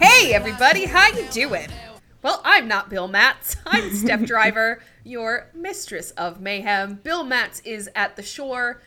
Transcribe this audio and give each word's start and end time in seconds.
Hey 0.00 0.34
everybody, 0.34 0.84
how 0.84 1.08
you 1.08 1.26
doing? 1.30 1.68
Well, 2.22 2.42
I'm 2.44 2.68
not 2.68 2.90
Bill 2.90 3.08
Matz. 3.08 3.56
I'm 3.66 3.94
Steph 3.94 4.22
Driver, 4.26 4.80
your 5.04 5.50
mistress 5.54 6.10
of 6.12 6.38
mayhem. 6.40 7.00
Bill 7.02 7.24
Matz 7.24 7.60
is 7.60 7.88
at 7.94 8.16
the 8.16 8.22
shore, 8.22 8.82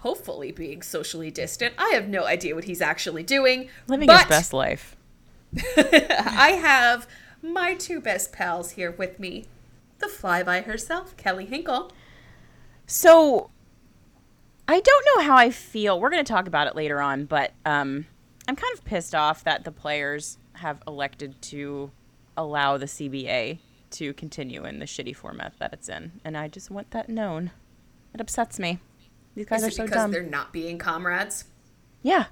hopefully 0.00 0.52
being 0.52 0.82
socially 0.82 1.30
distant. 1.30 1.74
I 1.78 1.90
have 1.94 2.08
no 2.08 2.26
idea 2.26 2.54
what 2.54 2.64
he's 2.64 2.82
actually 2.82 3.22
doing. 3.22 3.70
Living 3.88 4.10
his 4.10 4.24
best 4.24 4.52
life. 4.52 4.96
I 5.76 6.58
have 6.60 7.08
my 7.42 7.74
two 7.74 8.00
best 8.00 8.32
pals 8.32 8.72
here 8.72 8.90
with 8.90 9.18
me. 9.18 9.46
The 9.98 10.06
flyby 10.08 10.64
herself, 10.64 11.16
Kelly 11.16 11.46
Hinkle. 11.46 11.90
So 12.86 13.50
I 14.68 14.80
don't 14.80 15.06
know 15.16 15.24
how 15.24 15.36
I 15.36 15.50
feel. 15.50 15.98
We're 15.98 16.10
going 16.10 16.24
to 16.24 16.32
talk 16.32 16.46
about 16.46 16.66
it 16.66 16.76
later 16.76 17.00
on, 17.00 17.24
but 17.24 17.52
um, 17.64 18.06
I'm 18.50 18.56
kind 18.56 18.76
of 18.76 18.84
pissed 18.84 19.14
off 19.14 19.44
that 19.44 19.62
the 19.62 19.70
players 19.70 20.36
have 20.54 20.82
elected 20.84 21.40
to 21.42 21.92
allow 22.36 22.78
the 22.78 22.86
CBA 22.86 23.58
to 23.92 24.12
continue 24.14 24.64
in 24.64 24.80
the 24.80 24.86
shitty 24.86 25.14
format 25.14 25.52
that 25.60 25.72
it's 25.72 25.88
in, 25.88 26.20
and 26.24 26.36
I 26.36 26.48
just 26.48 26.68
want 26.68 26.90
that 26.90 27.08
known. 27.08 27.52
It 28.12 28.20
upsets 28.20 28.58
me. 28.58 28.80
These 29.36 29.46
guys 29.46 29.60
Is 29.60 29.64
are 29.64 29.68
it 29.68 29.74
so 29.74 29.82
because 29.84 29.96
dumb. 30.02 30.10
they're 30.10 30.24
not 30.24 30.52
being 30.52 30.78
comrades? 30.78 31.44
Yeah. 32.02 32.24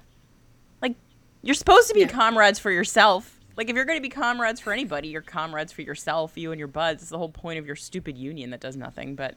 Like, 0.81 0.95
you're 1.41 1.55
supposed 1.55 1.87
to 1.87 1.93
be 1.93 2.01
Yeah. 2.01 2.07
comrades 2.09 2.59
for 2.59 2.69
yourself. 2.69 3.39
Like, 3.55 3.69
if 3.69 3.77
you're 3.77 3.85
going 3.85 3.97
to 3.97 4.01
be 4.03 4.09
comrades 4.09 4.59
for 4.59 4.73
anybody, 4.73 5.07
you're 5.07 5.21
comrades 5.21 5.71
for 5.71 5.83
yourself, 5.83 6.37
you 6.37 6.51
and 6.51 6.59
your 6.59 6.67
buds. 6.67 7.01
It's 7.03 7.11
the 7.11 7.17
whole 7.17 7.29
point 7.29 7.59
of 7.59 7.65
your 7.65 7.77
stupid 7.77 8.17
union 8.17 8.49
that 8.49 8.59
does 8.59 8.75
nothing. 8.75 9.15
But, 9.15 9.35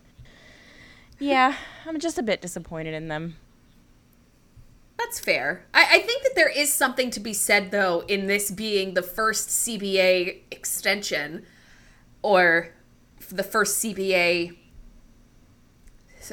yeah, 1.20 1.54
I'm 1.86 2.00
just 2.00 2.18
a 2.18 2.24
bit 2.24 2.40
disappointed 2.42 2.94
in 2.94 3.06
them. 3.06 3.36
That's 5.04 5.20
fair. 5.20 5.64
I, 5.74 5.86
I 5.92 5.98
think 6.00 6.22
that 6.22 6.34
there 6.34 6.48
is 6.48 6.72
something 6.72 7.10
to 7.10 7.20
be 7.20 7.32
said, 7.32 7.70
though, 7.70 8.00
in 8.08 8.26
this 8.26 8.50
being 8.50 8.94
the 8.94 9.02
first 9.02 9.48
CBA 9.48 10.40
extension 10.50 11.44
or 12.22 12.72
the 13.30 13.42
first 13.42 13.82
CBA. 13.82 14.56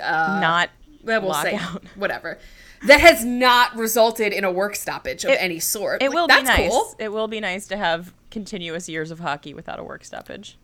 Uh, 0.01 0.39
Not 0.41 0.69
well, 1.03 1.21
we'll 1.21 1.33
say 1.33 1.57
whatever 1.95 2.37
that 2.85 2.99
has 3.01 3.25
not 3.25 3.75
resulted 3.75 4.31
in 4.31 4.43
a 4.43 4.51
work 4.51 4.75
stoppage 4.75 5.23
of 5.25 5.31
It- 5.31 5.41
any 5.41 5.59
sort. 5.59 6.01
It 6.03 6.09
Like, 6.09 6.15
will 6.15 6.27
be 6.27 6.43
nice. 6.43 6.69
cool. 6.69 6.95
It 6.99 7.11
will 7.11 7.27
be 7.27 7.39
nice 7.39 7.67
to 7.67 7.77
have 7.77 8.13
continuous 8.31 8.87
years 8.87 9.11
of 9.11 9.19
hockey 9.19 9.53
without 9.53 9.79
a 9.79 9.83
work 9.83 10.03
stoppage. 10.05 10.57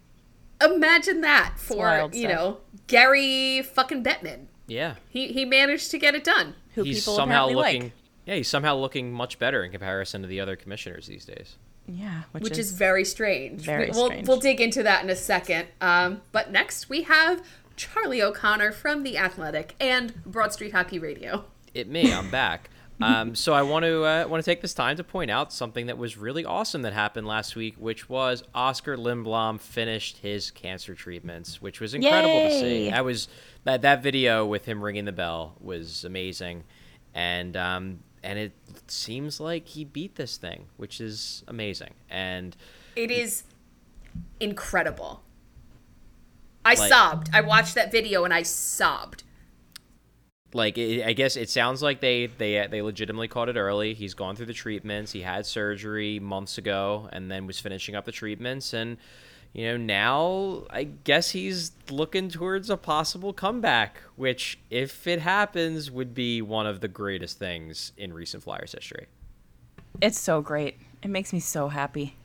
Imagine 0.63 1.21
that 1.21 1.55
for 1.57 2.09
you 2.13 2.21
stuff. 2.27 2.31
know 2.33 2.57
Gary 2.87 3.61
fucking 3.63 4.03
Bettman. 4.03 4.45
Yeah. 4.67 4.95
He 5.09 5.27
he 5.33 5.43
managed 5.43 5.91
to 5.91 5.97
get 5.97 6.15
it 6.15 6.23
done. 6.23 6.55
Who 6.75 6.83
he's 6.83 6.99
people 7.01 7.15
somehow 7.15 7.47
looking 7.47 7.83
like. 7.83 7.91
Yeah, 8.25 8.35
he's 8.35 8.47
somehow 8.47 8.75
looking 8.75 9.11
much 9.11 9.37
better 9.39 9.63
in 9.63 9.71
comparison 9.71 10.21
to 10.21 10.27
the 10.27 10.39
other 10.39 10.55
commissioners 10.55 11.07
these 11.07 11.25
days. 11.25 11.57
Yeah, 11.87 12.23
which, 12.31 12.43
which 12.43 12.53
is, 12.53 12.71
is, 12.71 12.71
very 12.71 13.05
strange. 13.05 13.61
very 13.61 13.91
we'll, 13.91 14.07
strange. 14.07 14.27
We'll 14.27 14.39
dig 14.39 14.59
into 14.59 14.81
that 14.83 15.03
in 15.03 15.09
a 15.09 15.15
second. 15.15 15.67
Um, 15.81 16.21
but 16.31 16.51
next 16.51 16.89
we 16.89 17.03
have 17.03 17.45
Charlie 17.75 18.21
O'Connor 18.21 18.71
from 18.71 19.03
The 19.03 19.17
Athletic 19.17 19.75
and 19.79 20.23
Broad 20.25 20.53
Street 20.53 20.71
Hockey 20.71 20.97
Radio. 20.97 21.45
It 21.73 21.87
me, 21.87 22.11
I'm 22.11 22.31
back. 22.31 22.69
Um, 23.01 23.35
so 23.35 23.53
I 23.53 23.61
want 23.61 23.83
to 23.83 24.03
uh, 24.05 24.25
want 24.27 24.43
to 24.43 24.49
take 24.49 24.61
this 24.61 24.73
time 24.73 24.95
to 24.97 25.03
point 25.03 25.29
out 25.29 25.51
something 25.51 25.87
that 25.87 25.97
was 25.97 26.17
really 26.17 26.45
awesome 26.45 26.81
that 26.83 26.93
happened 26.93 27.27
last 27.27 27.55
week, 27.55 27.75
which 27.77 28.07
was 28.09 28.43
Oscar 28.53 28.95
Lindblom 28.97 29.59
finished 29.59 30.17
his 30.17 30.49
cancer 30.49 30.95
treatments, 30.95 31.61
which 31.61 31.81
was 31.81 31.93
incredible 31.93 32.49
to 32.49 32.51
see. 32.51 32.85
Yay. 32.85 32.91
That 32.91 33.03
was 33.03 33.27
that 33.65 33.81
that 33.81 34.01
video 34.01 34.45
with 34.45 34.65
him 34.65 34.81
ringing 34.81 35.03
the 35.05 35.11
bell 35.11 35.55
was 35.59 36.05
amazing, 36.05 36.63
and 37.13 37.57
um, 37.57 37.99
and 38.23 38.39
it 38.39 38.53
seems 38.87 39.39
like 39.41 39.67
he 39.67 39.83
beat 39.83 40.15
this 40.15 40.37
thing, 40.37 40.67
which 40.77 41.01
is 41.01 41.43
amazing. 41.49 41.93
And 42.09 42.55
It 42.95 43.11
is 43.11 43.43
incredible. 44.39 45.21
I 46.63 46.73
Like- 46.75 46.89
sobbed. 46.89 47.29
I 47.33 47.41
watched 47.41 47.75
that 47.75 47.91
video 47.91 48.23
and 48.23 48.33
I 48.33 48.41
sobbed. 48.41 49.23
Like 50.55 50.77
it, 50.77 51.05
I 51.05 51.13
guess 51.13 51.35
it 51.35 51.49
sounds 51.49 51.83
like 51.83 51.99
they 51.99 52.27
they 52.27 52.59
uh, 52.59 52.67
they 52.67 52.81
legitimately 52.81 53.27
caught 53.27 53.49
it 53.49 53.57
early. 53.57 53.93
He's 53.93 54.13
gone 54.13 54.35
through 54.35 54.45
the 54.47 54.53
treatments. 54.53 55.11
He 55.11 55.21
had 55.21 55.45
surgery 55.45 56.19
months 56.19 56.57
ago, 56.57 57.09
and 57.11 57.29
then 57.29 57.45
was 57.45 57.59
finishing 57.59 57.93
up 57.93 58.05
the 58.05 58.11
treatments. 58.11 58.73
And 58.73 58.97
you 59.53 59.65
know 59.65 59.77
now 59.77 60.65
I 60.69 60.85
guess 60.85 61.31
he's 61.31 61.73
looking 61.89 62.29
towards 62.29 62.69
a 62.69 62.77
possible 62.77 63.33
comeback, 63.33 63.97
which 64.15 64.57
if 64.69 65.05
it 65.05 65.19
happens 65.19 65.91
would 65.91 66.13
be 66.13 66.41
one 66.41 66.65
of 66.65 66.79
the 66.79 66.87
greatest 66.87 67.37
things 67.37 67.91
in 67.97 68.13
recent 68.13 68.41
Flyers 68.43 68.71
history. 68.71 69.07
it's 70.01 70.19
so 70.19 70.41
great. 70.41 70.77
It 71.03 71.09
makes 71.09 71.33
me 71.33 71.39
so 71.39 71.67
happy. 71.67 72.15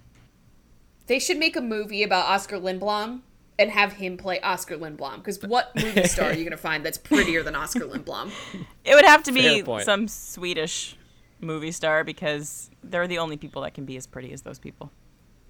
They 1.06 1.18
should 1.18 1.38
make 1.38 1.56
a 1.56 1.60
movie 1.60 2.04
about 2.04 2.26
Oscar 2.26 2.58
Lindblom 2.58 3.22
and 3.60 3.70
have 3.70 3.92
him 3.92 4.16
play 4.16 4.40
Oscar 4.40 4.78
Lindblom. 4.78 5.18
Because 5.18 5.40
what 5.42 5.70
movie 5.76 6.04
star 6.04 6.30
are 6.30 6.32
you 6.32 6.44
going 6.44 6.50
to 6.50 6.56
find 6.56 6.84
that's 6.84 6.98
prettier 6.98 7.42
than 7.42 7.54
Oscar 7.54 7.80
Lindblom? 7.80 8.32
It 8.82 8.94
would 8.94 9.04
have 9.04 9.22
to 9.24 9.32
be 9.32 9.62
some 9.82 10.08
Swedish 10.08 10.96
movie 11.38 11.70
star 11.70 12.02
because 12.02 12.70
they're 12.82 13.06
the 13.06 13.18
only 13.18 13.36
people 13.36 13.60
that 13.62 13.74
can 13.74 13.84
be 13.84 13.96
as 13.98 14.06
pretty 14.06 14.32
as 14.32 14.40
those 14.40 14.58
people. 14.58 14.90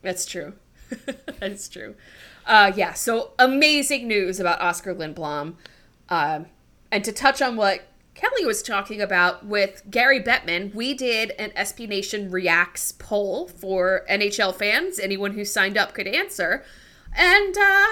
That's 0.03 0.27
true. 0.27 0.55
That's 1.39 1.69
true. 1.69 1.95
Uh, 2.45 2.73
yeah, 2.75 2.93
so 2.93 3.31
amazing 3.39 4.09
news 4.09 4.41
about 4.41 4.61
Oscar 4.61 4.95
Lindblom. 4.95 5.55
Um, 6.09 6.47
and 6.91 7.05
to 7.05 7.13
touch 7.13 7.41
on 7.41 7.57
what 7.57 7.83
Kelly 8.15 8.45
was 8.45 8.63
talking 8.63 9.01
about 9.01 9.47
with 9.47 9.85
Gary 9.89 10.21
Bettman, 10.21 10.75
we 10.75 10.93
did 10.93 11.31
an 11.39 11.51
SB 11.51 11.89
Nation 11.89 12.33
Reacts 12.33 12.91
poll 12.93 13.47
for 13.47 14.05
NHL 14.11 14.55
fans. 14.55 14.99
Anyone 14.99 15.35
who 15.35 15.45
signed 15.45 15.79
up 15.79 15.95
could 15.95 16.09
answer. 16.09 16.65
And 17.17 17.57
uh, 17.57 17.87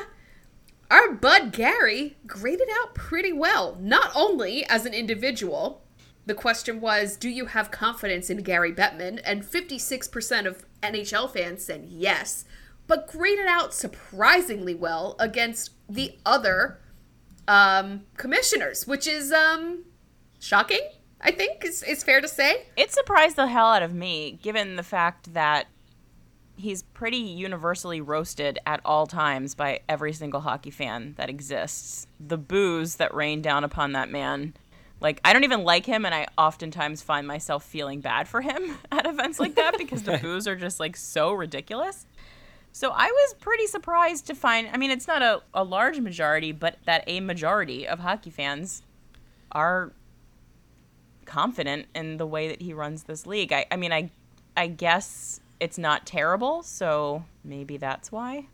our 0.90 1.12
bud 1.12 1.52
Gary 1.52 2.16
graded 2.26 2.68
out 2.80 2.94
pretty 2.94 3.32
well, 3.32 3.76
not 3.80 4.10
only 4.14 4.64
as 4.66 4.86
an 4.86 4.94
individual. 4.94 5.82
The 6.26 6.34
question 6.34 6.80
was, 6.80 7.16
do 7.16 7.28
you 7.28 7.46
have 7.46 7.70
confidence 7.70 8.28
in 8.30 8.42
Gary 8.42 8.72
Bettman? 8.72 9.20
And 9.24 9.42
56% 9.42 10.46
of 10.46 10.64
NHL 10.82 11.30
fans 11.30 11.64
said 11.64 11.86
yes, 11.88 12.44
but 12.86 13.06
graded 13.06 13.46
out 13.46 13.72
surprisingly 13.72 14.74
well 14.74 15.16
against 15.18 15.70
the 15.88 16.16
other 16.26 16.80
um, 17.46 18.02
commissioners, 18.16 18.86
which 18.86 19.06
is 19.06 19.32
um, 19.32 19.84
shocking, 20.38 20.86
I 21.20 21.30
think, 21.30 21.64
is, 21.64 21.82
is 21.82 22.04
fair 22.04 22.20
to 22.20 22.28
say. 22.28 22.66
It 22.76 22.92
surprised 22.92 23.36
the 23.36 23.46
hell 23.46 23.68
out 23.68 23.82
of 23.82 23.94
me, 23.94 24.38
given 24.42 24.76
the 24.76 24.82
fact 24.82 25.32
that 25.32 25.66
he's 26.58 26.82
pretty 26.82 27.18
universally 27.18 28.00
roasted 28.00 28.58
at 28.66 28.80
all 28.84 29.06
times 29.06 29.54
by 29.54 29.80
every 29.88 30.12
single 30.12 30.40
hockey 30.40 30.70
fan 30.70 31.14
that 31.16 31.30
exists. 31.30 32.06
The 32.20 32.36
booze 32.36 32.96
that 32.96 33.14
rained 33.14 33.44
down 33.44 33.64
upon 33.64 33.92
that 33.92 34.10
man. 34.10 34.54
Like, 35.00 35.20
I 35.24 35.32
don't 35.32 35.44
even 35.44 35.62
like 35.62 35.86
him, 35.86 36.04
and 36.04 36.12
I 36.12 36.26
oftentimes 36.36 37.00
find 37.00 37.26
myself 37.26 37.64
feeling 37.64 38.00
bad 38.00 38.26
for 38.26 38.40
him 38.40 38.76
at 38.92 39.06
events 39.06 39.38
like 39.38 39.54
that 39.54 39.78
because 39.78 40.02
the 40.02 40.18
boos 40.22 40.48
are 40.48 40.56
just, 40.56 40.80
like, 40.80 40.96
so 40.96 41.32
ridiculous. 41.32 42.06
So 42.72 42.90
I 42.90 43.06
was 43.06 43.34
pretty 43.34 43.68
surprised 43.68 44.26
to 44.26 44.34
find, 44.34 44.68
I 44.72 44.76
mean, 44.76 44.90
it's 44.90 45.06
not 45.06 45.22
a, 45.22 45.42
a 45.54 45.62
large 45.62 46.00
majority, 46.00 46.50
but 46.50 46.78
that 46.84 47.04
a 47.06 47.20
majority 47.20 47.86
of 47.86 48.00
hockey 48.00 48.30
fans 48.30 48.82
are 49.52 49.92
confident 51.24 51.86
in 51.94 52.16
the 52.16 52.26
way 52.26 52.48
that 52.48 52.60
he 52.60 52.74
runs 52.74 53.04
this 53.04 53.26
league. 53.26 53.52
I, 53.52 53.66
I 53.70 53.76
mean, 53.76 53.92
I, 53.92 54.10
I 54.56 54.66
guess 54.66 55.40
it's 55.60 55.78
not 55.78 56.06
terrible, 56.06 56.62
so 56.62 57.24
maybe 57.44 57.76
that's 57.76 58.10
why. 58.12 58.46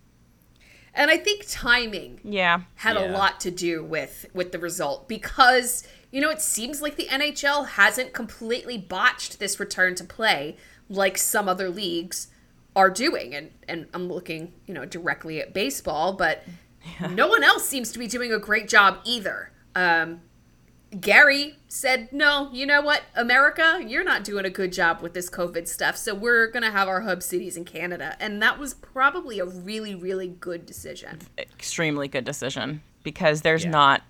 And 0.94 1.10
I 1.10 1.16
think 1.16 1.44
timing 1.48 2.20
Yeah. 2.22 2.62
had 2.76 2.96
a 2.96 3.08
lot 3.08 3.40
to 3.40 3.50
do 3.50 3.82
with 3.84 4.26
with 4.32 4.52
the 4.52 4.58
result 4.58 5.08
because 5.08 5.86
you 6.12 6.20
know 6.20 6.30
it 6.30 6.40
seems 6.40 6.80
like 6.80 6.96
the 6.96 7.06
NHL 7.06 7.66
hasn't 7.70 8.12
completely 8.12 8.78
botched 8.78 9.40
this 9.40 9.58
return 9.58 9.96
to 9.96 10.04
play 10.04 10.56
like 10.88 11.18
some 11.18 11.48
other 11.48 11.68
leagues 11.68 12.28
are 12.76 12.90
doing. 12.90 13.34
And, 13.34 13.50
and 13.68 13.86
I'm 13.94 14.08
looking, 14.08 14.52
you 14.66 14.74
know, 14.74 14.84
directly 14.84 15.40
at 15.40 15.54
baseball, 15.54 16.12
but 16.12 16.42
no 17.10 17.28
one 17.28 17.42
else 17.42 17.66
seems 17.66 17.92
to 17.92 17.98
be 17.98 18.06
doing 18.06 18.32
a 18.32 18.38
great 18.38 18.68
job 18.68 18.98
either. 19.04 19.50
Um, 19.74 20.20
Gary 21.00 21.56
said, 21.68 22.12
No, 22.12 22.50
you 22.52 22.66
know 22.66 22.80
what, 22.82 23.02
America, 23.14 23.82
you're 23.86 24.04
not 24.04 24.24
doing 24.24 24.44
a 24.44 24.50
good 24.50 24.72
job 24.72 25.00
with 25.00 25.14
this 25.14 25.28
COVID 25.30 25.66
stuff. 25.68 25.96
So 25.96 26.14
we're 26.14 26.46
going 26.50 26.62
to 26.62 26.70
have 26.70 26.88
our 26.88 27.00
hub 27.02 27.22
cities 27.22 27.56
in 27.56 27.64
Canada. 27.64 28.16
And 28.20 28.40
that 28.42 28.58
was 28.58 28.74
probably 28.74 29.38
a 29.38 29.44
really, 29.44 29.94
really 29.94 30.28
good 30.28 30.66
decision. 30.66 31.20
Extremely 31.38 32.08
good 32.08 32.24
decision 32.24 32.82
because 33.02 33.42
there's 33.42 33.64
Yeah. 33.64 33.70
not 33.70 34.02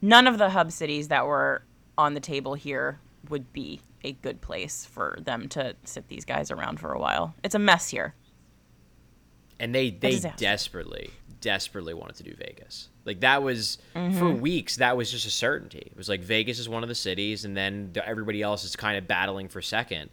none 0.00 0.26
of 0.26 0.38
the 0.38 0.50
hub 0.50 0.72
cities 0.72 1.08
that 1.08 1.26
were 1.26 1.62
on 1.98 2.14
the 2.14 2.20
table 2.20 2.54
here 2.54 2.98
would 3.28 3.52
be 3.52 3.80
a 4.04 4.12
good 4.12 4.40
place 4.40 4.84
for 4.84 5.16
them 5.20 5.48
to 5.50 5.76
sit 5.84 6.08
these 6.08 6.24
guys 6.24 6.50
around 6.50 6.80
for 6.80 6.92
a 6.92 6.98
while. 6.98 7.34
It's 7.44 7.54
a 7.54 7.58
mess 7.60 7.88
here. 7.88 8.14
and 9.60 9.72
they 9.72 9.90
they 9.90 10.18
desperately 10.36 11.10
desperately 11.42 11.92
wanted 11.92 12.16
to 12.16 12.22
do 12.22 12.34
Vegas. 12.34 12.88
Like 13.04 13.20
that 13.20 13.42
was 13.42 13.76
for 13.92 13.98
Mm-hmm. 14.00 14.40
weeks. 14.40 14.76
That 14.76 14.96
was 14.96 15.10
just 15.10 15.26
a 15.26 15.30
certainty. 15.30 15.82
It 15.90 15.96
was 15.96 16.08
like 16.08 16.22
Vegas 16.22 16.58
is 16.58 16.68
one 16.68 16.82
of 16.82 16.88
the 16.88 16.94
cities, 16.94 17.44
and 17.44 17.54
then 17.54 17.92
everybody 18.02 18.40
else 18.40 18.64
is 18.64 18.74
kind 18.76 18.96
of 18.96 19.06
battling 19.06 19.48
for 19.48 19.60
second. 19.60 20.08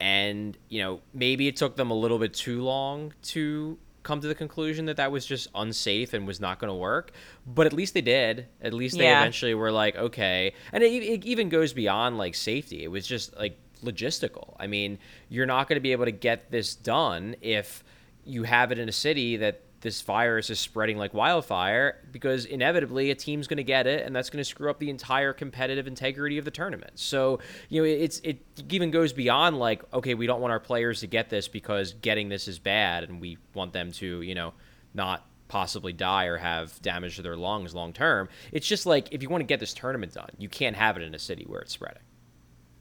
And 0.00 0.58
you 0.68 0.82
know, 0.82 1.00
maybe 1.14 1.48
it 1.48 1.56
took 1.56 1.76
them 1.76 1.90
a 1.90 1.94
little 1.94 2.18
bit 2.18 2.34
too 2.34 2.62
long 2.62 3.14
to 3.24 3.78
come 4.02 4.20
to 4.20 4.28
the 4.28 4.34
conclusion 4.34 4.84
that 4.86 4.98
that 4.98 5.10
was 5.10 5.26
just 5.26 5.48
unsafe 5.54 6.12
and 6.12 6.26
was 6.26 6.38
not 6.40 6.58
going 6.60 6.68
to 6.68 6.74
work. 6.74 7.12
But 7.46 7.66
at 7.66 7.72
least 7.72 7.94
they 7.94 8.02
did. 8.02 8.46
At 8.60 8.72
least 8.74 8.98
they 8.98 9.04
Yeah. 9.04 9.20
eventually 9.20 9.54
were 9.54 9.72
like, 9.72 9.96
okay. 9.96 10.52
And 10.72 10.84
it, 10.84 10.92
it 10.92 11.24
even 11.24 11.48
goes 11.48 11.72
beyond 11.72 12.16
like 12.18 12.34
safety. 12.36 12.84
It 12.84 12.88
was 12.88 13.04
just 13.06 13.36
like 13.36 13.58
logistical. 13.82 14.54
I 14.60 14.66
mean, 14.68 14.98
you're 15.28 15.46
not 15.46 15.68
going 15.68 15.76
to 15.76 15.80
be 15.80 15.90
able 15.92 16.04
to 16.04 16.12
get 16.12 16.50
this 16.52 16.74
done 16.76 17.34
if 17.40 17.82
you 18.24 18.44
have 18.44 18.70
it 18.70 18.78
in 18.78 18.88
a 18.88 18.92
city 18.92 19.36
that 19.38 19.62
this 19.86 20.02
virus 20.02 20.50
is 20.50 20.58
spreading 20.58 20.98
like 20.98 21.14
wildfire 21.14 21.98
because 22.10 22.44
inevitably 22.44 23.10
a 23.12 23.14
team's 23.14 23.46
going 23.46 23.56
to 23.56 23.64
get 23.64 23.86
it 23.86 24.04
and 24.04 24.14
that's 24.14 24.28
going 24.30 24.38
to 24.40 24.44
screw 24.44 24.68
up 24.68 24.80
the 24.80 24.90
entire 24.90 25.32
competitive 25.32 25.86
integrity 25.86 26.36
of 26.38 26.44
the 26.44 26.50
tournament. 26.50 26.90
So, 26.96 27.38
you 27.68 27.80
know, 27.80 27.86
it's 27.88 28.18
it 28.24 28.40
even 28.68 28.90
goes 28.90 29.12
beyond 29.12 29.58
like 29.58 29.82
okay, 29.94 30.14
we 30.14 30.26
don't 30.26 30.40
want 30.40 30.50
our 30.50 30.60
players 30.60 31.00
to 31.00 31.06
get 31.06 31.30
this 31.30 31.46
because 31.46 31.92
getting 31.94 32.28
this 32.28 32.48
is 32.48 32.58
bad 32.58 33.04
and 33.04 33.20
we 33.20 33.38
want 33.54 33.72
them 33.72 33.92
to, 33.92 34.22
you 34.22 34.34
know, 34.34 34.52
not 34.92 35.24
possibly 35.48 35.92
die 35.92 36.24
or 36.24 36.36
have 36.36 36.82
damage 36.82 37.14
to 37.16 37.22
their 37.22 37.36
lungs 37.36 37.72
long 37.72 37.92
term. 37.92 38.28
It's 38.50 38.66
just 38.66 38.86
like 38.86 39.12
if 39.12 39.22
you 39.22 39.28
want 39.28 39.42
to 39.42 39.46
get 39.46 39.60
this 39.60 39.72
tournament 39.72 40.12
done, 40.14 40.30
you 40.38 40.48
can't 40.48 40.74
have 40.74 40.96
it 40.96 41.04
in 41.04 41.14
a 41.14 41.18
city 41.20 41.44
where 41.46 41.60
it's 41.60 41.72
spreading. 41.72 42.02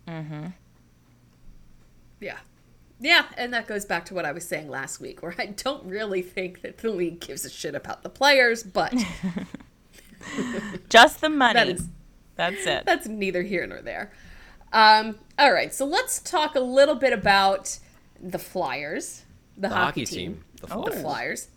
Mhm. 0.08 0.54
Yeah. 2.20 2.38
Yeah, 3.00 3.26
and 3.38 3.54
that 3.54 3.68
goes 3.68 3.84
back 3.86 4.06
to 4.06 4.14
what 4.14 4.26
I 4.26 4.32
was 4.32 4.48
saying 4.48 4.70
last 4.70 5.02
week, 5.02 5.22
where 5.22 5.36
I 5.38 5.48
don't 5.48 5.84
really 5.86 6.22
think 6.22 6.62
that 6.62 6.78
the 6.78 6.90
league 6.92 7.20
gives 7.20 7.44
a 7.46 7.50
shit 7.50 7.76
about 7.76 8.04
the 8.04 8.10
players, 8.10 8.64
but 8.64 8.94
Just 10.90 11.22
the 11.22 11.30
money. 11.30 11.54
that 11.54 11.68
is 11.68 11.88
That's 12.36 12.66
it. 12.66 12.86
that's 12.86 13.08
neither 13.08 13.44
here 13.44 13.66
nor 13.68 13.82
there. 13.82 14.12
Um, 14.74 15.20
all 15.38 15.52
right, 15.54 15.74
so 15.74 15.86
let's 15.86 16.20
talk 16.20 16.56
a 16.56 16.60
little 16.60 16.96
bit 16.96 17.14
about 17.14 17.78
the 18.22 18.40
Flyers, 18.40 19.24
the, 19.56 19.62
The 19.68 19.70
hockey, 19.70 20.02
hockey 20.02 20.06
team, 20.06 20.34
team, 20.34 20.44
the 20.62 20.68
the 20.68 20.74
Flyers. 20.74 21.02
Flyers. 21.02 21.48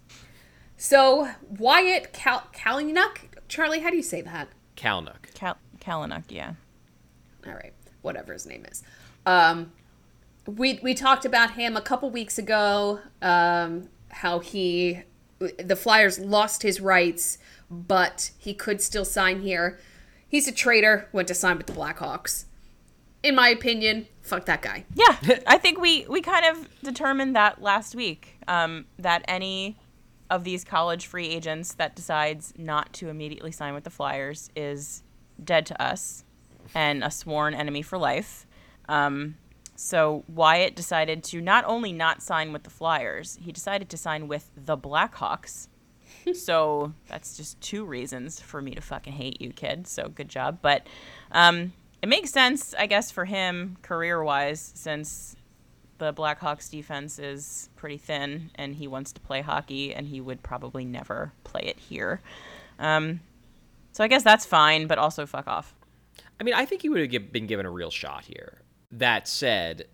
So 0.76 1.28
Wyatt 1.48 2.12
Kal- 2.12 2.44
Kalynuk, 2.54 3.18
Charlie, 3.48 3.80
how 3.80 3.90
do 3.90 3.96
you 3.96 4.02
say 4.02 4.20
that? 4.22 4.48
Kalnuk. 4.76 5.34
Cal- 5.34 5.58
Kalinuk, 5.80 6.24
yeah. 6.28 6.52
all 7.46 7.54
right, 7.54 7.72
whatever 8.02 8.32
his 8.32 8.46
name 8.46 8.64
is. 8.70 8.82
Um, 9.26 9.72
we 10.48 10.80
we 10.82 10.94
talked 10.94 11.24
about 11.24 11.52
him 11.52 11.76
a 11.76 11.82
couple 11.82 12.10
weeks 12.10 12.38
ago. 12.38 13.00
Um, 13.20 13.90
how 14.10 14.38
he 14.38 15.02
the 15.38 15.76
Flyers 15.76 16.18
lost 16.18 16.62
his 16.62 16.80
rights, 16.80 17.38
but 17.70 18.30
he 18.38 18.54
could 18.54 18.80
still 18.80 19.04
sign 19.04 19.42
here. 19.42 19.78
He's 20.26 20.48
a 20.48 20.52
traitor. 20.52 21.08
Went 21.12 21.28
to 21.28 21.34
sign 21.34 21.58
with 21.58 21.66
the 21.66 21.72
Blackhawks. 21.72 22.46
In 23.22 23.34
my 23.34 23.48
opinion, 23.48 24.06
fuck 24.22 24.46
that 24.46 24.62
guy. 24.62 24.84
Yeah, 24.94 25.16
I 25.46 25.58
think 25.58 25.80
we 25.80 26.06
we 26.08 26.22
kind 26.22 26.46
of 26.46 26.68
determined 26.82 27.36
that 27.36 27.60
last 27.60 27.94
week. 27.94 28.38
Um, 28.48 28.86
that 28.98 29.22
any 29.28 29.76
of 30.30 30.44
these 30.44 30.64
college 30.64 31.06
free 31.06 31.28
agents 31.28 31.74
that 31.74 31.94
decides 31.94 32.54
not 32.56 32.92
to 32.94 33.08
immediately 33.08 33.52
sign 33.52 33.74
with 33.74 33.84
the 33.84 33.90
Flyers 33.90 34.50
is 34.56 35.02
dead 35.42 35.66
to 35.66 35.82
us 35.82 36.24
and 36.74 37.02
a 37.02 37.10
sworn 37.10 37.54
enemy 37.54 37.82
for 37.82 37.96
life. 37.96 38.46
Um, 38.88 39.36
so 39.80 40.24
Wyatt 40.26 40.74
decided 40.74 41.22
to 41.24 41.40
not 41.40 41.64
only 41.64 41.92
not 41.92 42.20
sign 42.20 42.52
with 42.52 42.64
the 42.64 42.70
Flyers, 42.70 43.38
he 43.40 43.52
decided 43.52 43.88
to 43.90 43.96
sign 43.96 44.26
with 44.26 44.50
the 44.56 44.76
Blackhawks. 44.76 45.68
so 46.34 46.92
that's 47.06 47.36
just 47.36 47.60
two 47.60 47.84
reasons 47.84 48.40
for 48.40 48.60
me 48.60 48.74
to 48.74 48.80
fucking 48.80 49.12
hate 49.12 49.40
you, 49.40 49.52
kid. 49.52 49.86
So 49.86 50.08
good 50.08 50.28
job. 50.28 50.58
But 50.62 50.88
um, 51.30 51.74
it 52.02 52.08
makes 52.08 52.32
sense, 52.32 52.74
I 52.76 52.86
guess, 52.86 53.12
for 53.12 53.24
him 53.24 53.76
career 53.80 54.20
wise, 54.20 54.72
since 54.74 55.36
the 55.98 56.12
Blackhawks 56.12 56.68
defense 56.68 57.20
is 57.20 57.70
pretty 57.76 57.98
thin 57.98 58.50
and 58.56 58.74
he 58.74 58.88
wants 58.88 59.12
to 59.12 59.20
play 59.20 59.42
hockey 59.42 59.94
and 59.94 60.08
he 60.08 60.20
would 60.20 60.42
probably 60.42 60.84
never 60.84 61.32
play 61.44 61.62
it 61.62 61.78
here. 61.78 62.20
Um, 62.80 63.20
so 63.92 64.02
I 64.02 64.08
guess 64.08 64.24
that's 64.24 64.44
fine, 64.44 64.88
but 64.88 64.98
also 64.98 65.24
fuck 65.24 65.46
off. 65.46 65.72
I 66.40 66.42
mean, 66.42 66.54
I 66.54 66.64
think 66.64 66.82
he 66.82 66.88
would 66.88 67.12
have 67.12 67.32
been 67.32 67.46
given 67.46 67.64
a 67.64 67.70
real 67.70 67.92
shot 67.92 68.24
here. 68.24 68.58
That 68.92 69.28
said, 69.28 69.86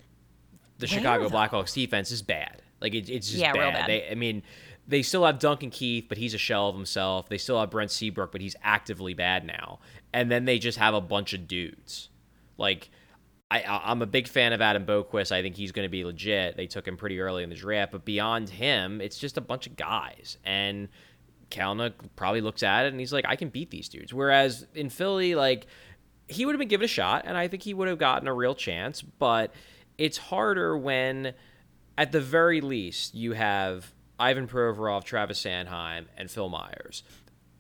the 0.79 0.87
Chicago? 0.87 1.29
Blackhawks 1.29 1.75
defense 1.75 2.11
is 2.11 2.23
bad. 2.23 2.63
Like 2.81 2.95
it, 2.95 3.09
it's 3.09 3.29
just 3.29 3.41
Yeah, 3.41 3.53
bad. 3.53 3.75
bad. 3.75 3.89
They, 3.89 4.09
I 4.11 4.15
mean, 4.15 4.43
they 4.87 5.03
still 5.03 5.25
have 5.25 5.39
Duncan 5.39 5.71
Keith, 5.71 6.07
but 6.09 6.19
he's 6.19 6.35
a 6.35 6.39
shell 6.39 6.69
of 6.69 6.75
himself. 6.77 7.29
They 7.29 7.39
still 7.39 7.59
have 7.59 7.71
Brent 7.71 7.91
Seabrook, 7.91 8.31
but 8.33 8.41
he's 8.41 8.55
actively 8.63 9.15
bad 9.15 9.45
now. 9.47 9.81
And 10.13 10.31
then 10.31 10.45
they 10.45 10.59
just 10.59 10.79
have 10.79 10.95
a 10.95 11.01
bunch 11.01 11.33
of 11.33 11.49
dudes. 11.49 12.09
Like 12.59 12.91
I, 13.51 13.63
I- 13.63 13.91
I'm 13.91 14.03
a 14.03 14.07
big 14.07 14.29
fan 14.29 14.53
of 14.53 14.61
Adam 14.61 14.85
Boqvist. 14.87 15.33
I 15.33 15.43
think 15.43 15.57
he's 15.57 15.73
going 15.73 15.87
to 15.87 15.91
be 15.91 16.05
legit. 16.05 16.57
They 16.57 16.67
took 16.67 16.87
him 16.87 16.97
pretty 16.97 17.19
early 17.21 17.43
in 17.43 17.49
the 17.51 17.57
draft, 17.57 17.93
but 17.93 18.05
beyond 18.05 18.49
him, 18.51 19.01
it's 19.01 19.19
just 19.19 19.37
a 19.37 19.41
bunch 19.41 19.67
of 19.67 19.77
guys. 19.77 20.37
And 20.45 20.89
Kalynuk 21.51 21.93
probably 22.17 22.41
looks 22.43 22.63
at 22.63 22.85
it 22.87 22.89
and 22.93 23.01
he's 23.01 23.13
like, 23.13 23.25
I 23.27 23.37
can 23.37 23.49
beat 23.49 23.71
these 23.71 23.89
dudes. 23.89 24.13
Whereas 24.13 24.67
in 24.75 24.89
Philly, 24.91 25.35
like 25.35 25.67
he 26.29 26.47
would 26.47 26.55
have 26.55 26.59
been 26.59 26.69
given 26.69 26.85
a 26.85 26.89
shot, 26.89 27.25
and 27.27 27.37
I 27.37 27.49
think 27.49 27.63
he 27.63 27.75
would 27.75 27.89
have 27.89 27.99
gotten 27.99 28.29
a 28.29 28.35
real 28.35 28.55
chance. 28.55 29.03
But 29.03 29.53
it's 29.99 30.19
harder 30.19 30.77
when, 30.77 31.35
at 31.99 32.13
the 32.13 32.21
very 32.21 32.61
least, 32.61 33.15
you 33.15 33.33
have 33.33 33.93
Ivan 34.19 34.47
Provorov, 34.47 35.05
Travis 35.05 35.43
Sanheim, 35.43 36.07
and 36.17 36.31
Phil 36.31 36.49
Myers, 36.49 37.03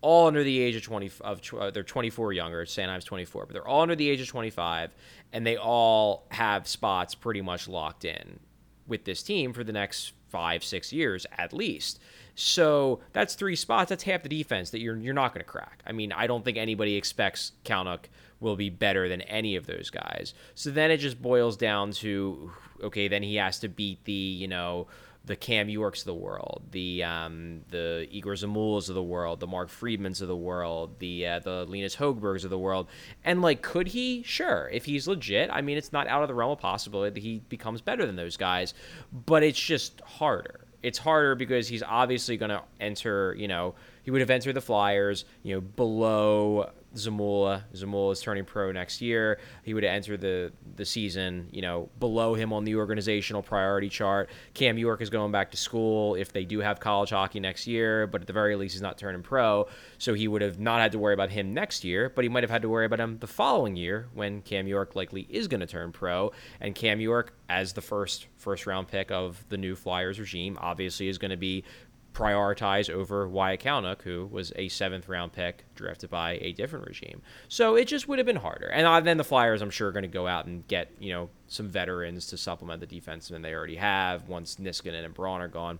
all 0.00 0.26
under 0.26 0.44
the 0.44 0.60
age 0.60 0.76
of 0.76 0.82
twenty. 0.82 1.10
Of 1.20 1.40
uh, 1.58 1.70
they're 1.70 1.82
twenty 1.82 2.10
four 2.10 2.32
younger. 2.32 2.64
Sanheim's 2.64 3.04
twenty 3.04 3.24
four, 3.24 3.46
but 3.46 3.52
they're 3.52 3.66
all 3.66 3.82
under 3.82 3.96
the 3.96 4.08
age 4.08 4.20
of 4.20 4.28
twenty 4.28 4.50
five, 4.50 4.94
and 5.32 5.46
they 5.46 5.56
all 5.56 6.26
have 6.30 6.66
spots 6.66 7.14
pretty 7.14 7.42
much 7.42 7.68
locked 7.68 8.04
in 8.04 8.40
with 8.86 9.04
this 9.04 9.22
team 9.22 9.52
for 9.52 9.64
the 9.64 9.72
next 9.72 10.12
five, 10.28 10.64
six 10.64 10.92
years 10.92 11.26
at 11.38 11.52
least. 11.52 12.00
So 12.34 13.00
that's 13.12 13.34
three 13.34 13.56
spots. 13.56 13.88
That's 13.88 14.02
half 14.02 14.24
the 14.24 14.28
defense 14.28 14.70
that 14.70 14.80
you're 14.80 14.96
you're 14.96 15.14
not 15.14 15.32
going 15.32 15.44
to 15.44 15.50
crack. 15.50 15.82
I 15.86 15.92
mean, 15.92 16.12
I 16.12 16.26
don't 16.26 16.44
think 16.44 16.58
anybody 16.58 16.96
expects 16.96 17.52
Kalnuk 17.64 18.06
will 18.44 18.56
be 18.56 18.70
better 18.70 19.08
than 19.08 19.22
any 19.22 19.56
of 19.56 19.66
those 19.66 19.90
guys. 19.90 20.34
So 20.54 20.70
then 20.70 20.90
it 20.90 20.98
just 20.98 21.20
boils 21.20 21.56
down 21.56 21.90
to 21.92 22.52
okay, 22.82 23.08
then 23.08 23.22
he 23.22 23.36
has 23.36 23.58
to 23.60 23.68
beat 23.68 24.04
the 24.04 24.12
you 24.12 24.46
know 24.46 24.86
the 25.26 25.36
Cam 25.36 25.70
Yorks 25.70 26.00
of 26.00 26.06
the 26.06 26.14
world, 26.14 26.62
the 26.70 27.02
um, 27.02 27.62
the 27.70 28.06
Egor 28.10 28.34
Zamulas 28.34 28.88
of 28.88 28.94
the 28.94 29.02
world, 29.02 29.40
the 29.40 29.46
Mark 29.46 29.70
Friedmans 29.70 30.20
of 30.20 30.28
the 30.28 30.36
world, 30.36 30.98
the 30.98 31.26
uh, 31.26 31.38
the 31.38 31.64
Linus 31.66 31.96
Hogbergs 31.96 32.44
of 32.44 32.50
the 32.50 32.58
world, 32.58 32.88
and 33.24 33.40
like, 33.40 33.62
could 33.62 33.88
he? 33.88 34.22
Sure, 34.22 34.68
if 34.72 34.84
he's 34.84 35.08
legit. 35.08 35.50
I 35.50 35.62
mean, 35.62 35.78
it's 35.78 35.92
not 35.92 36.06
out 36.08 36.22
of 36.22 36.28
the 36.28 36.34
realm 36.34 36.52
of 36.52 36.58
possibility 36.58 37.14
that 37.14 37.20
he 37.22 37.40
becomes 37.48 37.80
better 37.80 38.04
than 38.04 38.16
those 38.16 38.36
guys, 38.36 38.74
but 39.12 39.42
it's 39.42 39.58
just 39.58 40.00
harder. 40.02 40.60
It's 40.82 40.98
harder 40.98 41.34
because 41.34 41.66
he's 41.66 41.82
obviously 41.82 42.36
going 42.36 42.50
to 42.50 42.62
enter. 42.78 43.34
You 43.38 43.48
know, 43.48 43.74
he 44.02 44.10
would 44.10 44.20
have 44.20 44.30
entered 44.30 44.54
the 44.54 44.60
Flyers. 44.60 45.24
You 45.42 45.54
know, 45.54 45.60
below 45.62 46.70
Zamula. 46.94 47.64
Zamula 47.74 48.12
is 48.12 48.20
turning 48.20 48.44
pro 48.44 48.72
next 48.72 49.00
year. 49.00 49.38
He 49.62 49.74
would 49.74 49.84
entered 49.84 50.20
the 50.20 50.52
the 50.76 50.84
season, 50.84 51.48
you 51.50 51.62
know, 51.62 51.88
below 51.98 52.34
him 52.34 52.52
on 52.52 52.64
the 52.64 52.76
organizational 52.76 53.42
priority 53.42 53.88
chart. 53.88 54.30
Cam 54.54 54.78
York 54.78 55.00
is 55.00 55.10
going 55.10 55.32
back 55.32 55.50
to 55.52 55.56
school 55.56 56.14
if 56.14 56.32
they 56.32 56.44
do 56.44 56.60
have 56.60 56.80
college 56.80 57.10
hockey 57.10 57.40
next 57.40 57.66
year, 57.66 58.06
but 58.06 58.22
at 58.22 58.26
the 58.26 58.32
very 58.32 58.56
least 58.56 58.74
he's 58.74 58.82
not 58.82 58.98
turning 58.98 59.22
pro. 59.22 59.66
So 59.98 60.14
he 60.14 60.28
would 60.28 60.42
have 60.42 60.58
not 60.58 60.80
had 60.80 60.92
to 60.92 60.98
worry 60.98 61.14
about 61.14 61.30
him 61.30 61.52
next 61.54 61.84
year, 61.84 62.10
but 62.14 62.24
he 62.24 62.28
might 62.28 62.42
have 62.42 62.50
had 62.50 62.62
to 62.62 62.68
worry 62.68 62.86
about 62.86 63.00
him 63.00 63.18
the 63.18 63.26
following 63.26 63.76
year 63.76 64.08
when 64.14 64.42
Cam 64.42 64.66
York 64.66 64.96
likely 64.96 65.26
is 65.28 65.48
going 65.48 65.60
to 65.60 65.66
turn 65.66 65.92
pro. 65.92 66.32
And 66.60 66.74
Cam 66.74 67.00
York, 67.00 67.34
as 67.48 67.72
the 67.72 67.82
first 67.82 68.26
first 68.36 68.66
round 68.66 68.88
pick 68.88 69.10
of 69.10 69.44
the 69.48 69.56
new 69.56 69.74
Flyers 69.74 70.18
regime, 70.18 70.58
obviously 70.60 71.08
is 71.08 71.18
going 71.18 71.30
to 71.30 71.36
be 71.36 71.64
prioritize 72.14 72.88
over 72.88 73.28
Wyatt 73.28 73.60
Kalynuk, 73.60 74.02
who 74.02 74.26
was 74.30 74.52
a 74.56 74.68
seventh 74.68 75.08
round 75.08 75.32
pick 75.32 75.64
drafted 75.74 76.10
by 76.10 76.38
a 76.40 76.52
different 76.52 76.86
regime. 76.86 77.20
So 77.48 77.74
it 77.76 77.86
just 77.86 78.08
would 78.08 78.18
have 78.18 78.26
been 78.26 78.36
harder. 78.36 78.66
And 78.68 78.86
uh, 78.86 79.00
then 79.00 79.16
the 79.16 79.24
Flyers, 79.24 79.60
I'm 79.60 79.70
sure, 79.70 79.88
are 79.88 79.92
going 79.92 80.02
to 80.02 80.08
go 80.08 80.26
out 80.26 80.46
and 80.46 80.66
get 80.68 80.90
you 81.00 81.12
know 81.12 81.28
some 81.48 81.68
veterans 81.68 82.26
to 82.28 82.36
supplement 82.36 82.80
the 82.80 82.86
defense 82.86 83.28
than 83.28 83.42
they 83.42 83.52
already 83.52 83.76
have 83.76 84.28
once 84.28 84.56
Niskanen 84.56 85.04
and 85.04 85.12
Braun 85.12 85.40
are 85.40 85.48
gone. 85.48 85.78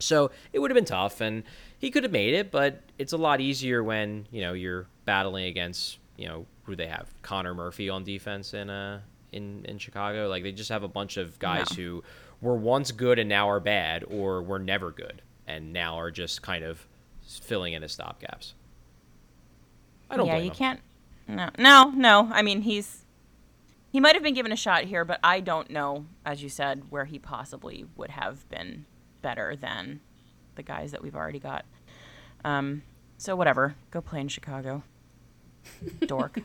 So 0.00 0.30
it 0.52 0.58
would 0.58 0.70
have 0.70 0.74
been 0.76 0.84
tough, 0.84 1.20
and 1.20 1.42
he 1.78 1.90
could 1.90 2.02
have 2.04 2.12
made 2.12 2.34
it, 2.34 2.50
but 2.50 2.80
it's 2.98 3.12
a 3.12 3.16
lot 3.16 3.40
easier 3.40 3.82
when 3.82 4.26
you 4.30 4.42
know 4.42 4.52
you're 4.52 4.86
battling 5.04 5.44
against 5.46 5.98
you 6.16 6.28
know 6.28 6.46
who 6.64 6.76
they 6.76 6.86
have 6.86 7.08
Connor 7.22 7.54
Murphy 7.54 7.90
on 7.90 8.04
defense 8.04 8.54
in 8.54 8.70
uh 8.70 9.00
in 9.32 9.64
in 9.66 9.78
Chicago. 9.78 10.28
Like 10.28 10.42
they 10.44 10.52
just 10.52 10.70
have 10.70 10.82
a 10.84 10.88
bunch 10.88 11.16
of 11.16 11.38
guys 11.38 11.66
No. 11.70 11.76
who 11.82 12.04
were 12.40 12.56
once 12.56 12.92
good 12.92 13.18
and 13.18 13.28
now 13.28 13.48
are 13.48 13.60
bad, 13.60 14.04
or 14.08 14.42
were 14.42 14.58
never 14.58 14.90
good 14.90 15.22
and 15.46 15.72
now 15.72 15.98
are 15.98 16.10
just 16.10 16.42
kind 16.42 16.64
of 16.64 16.86
filling 17.22 17.72
in 17.72 17.82
as 17.82 17.96
stopgaps. 17.96 18.52
I 20.10 20.16
don't 20.16 20.26
yeah, 20.26 20.34
blame 20.34 20.44
you 20.44 20.50
him. 20.50 20.56
can't. 20.56 20.80
No, 21.26 21.50
no, 21.58 21.90
no. 21.90 22.30
I 22.32 22.42
mean, 22.42 22.62
he's 22.62 23.04
he 23.90 24.00
might 24.00 24.14
have 24.14 24.22
been 24.22 24.34
given 24.34 24.52
a 24.52 24.56
shot 24.56 24.84
here, 24.84 25.04
but 25.04 25.20
I 25.22 25.40
don't 25.40 25.70
know, 25.70 26.06
as 26.24 26.42
you 26.42 26.48
said, 26.48 26.90
where 26.90 27.04
he 27.04 27.18
possibly 27.18 27.86
would 27.96 28.10
have 28.10 28.48
been 28.48 28.86
better 29.22 29.56
than 29.56 30.00
the 30.56 30.62
guys 30.62 30.92
that 30.92 31.02
we've 31.02 31.14
already 31.14 31.38
got. 31.38 31.64
Um, 32.44 32.82
so 33.16 33.36
whatever, 33.36 33.76
go 33.90 34.00
play 34.00 34.20
in 34.20 34.28
Chicago. 34.28 34.82
Dork. 36.06 36.40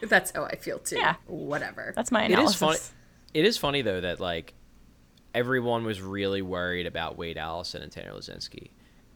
That's 0.00 0.30
how 0.30 0.44
I 0.44 0.56
feel 0.56 0.78
too. 0.78 0.96
Yeah. 0.96 1.16
Whatever. 1.26 1.92
That's 1.94 2.10
my 2.10 2.22
analysis. 2.22 2.54
is 2.54 2.58
funny. 2.58 2.78
It 3.34 3.44
is 3.44 3.58
funny 3.58 3.82
though 3.82 4.00
that 4.00 4.20
like 4.20 4.54
everyone 5.36 5.84
was 5.84 6.00
really 6.00 6.42
worried 6.42 6.86
about 6.86 7.16
Wade 7.16 7.36
Allison 7.38 7.82
and 7.82 7.92
Tanner 7.92 8.12
Laczynski. 8.12 8.70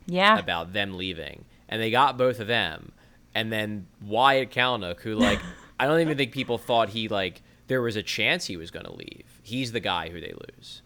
Yeah. 0.06 0.38
about 0.38 0.72
them 0.72 0.96
leaving, 0.96 1.44
and 1.68 1.80
they 1.80 1.90
got 1.90 2.16
both 2.18 2.40
of 2.40 2.46
them, 2.46 2.92
and 3.34 3.52
then 3.52 3.86
Wyatt 4.02 4.50
Kalynuk, 4.50 5.00
who 5.00 5.14
like 5.14 5.40
I 5.80 5.86
don't 5.86 6.00
even 6.00 6.16
think 6.16 6.32
people 6.32 6.58
thought 6.58 6.90
he 6.90 7.08
like 7.08 7.42
there 7.68 7.80
was 7.82 7.96
a 7.96 8.02
chance 8.02 8.46
he 8.46 8.56
was 8.56 8.70
going 8.70 8.84
to 8.86 8.92
leave. 8.94 9.24
He's 9.42 9.72
the 9.72 9.80
guy 9.80 10.08
who 10.10 10.20
they 10.20 10.32
lose. 10.56 10.82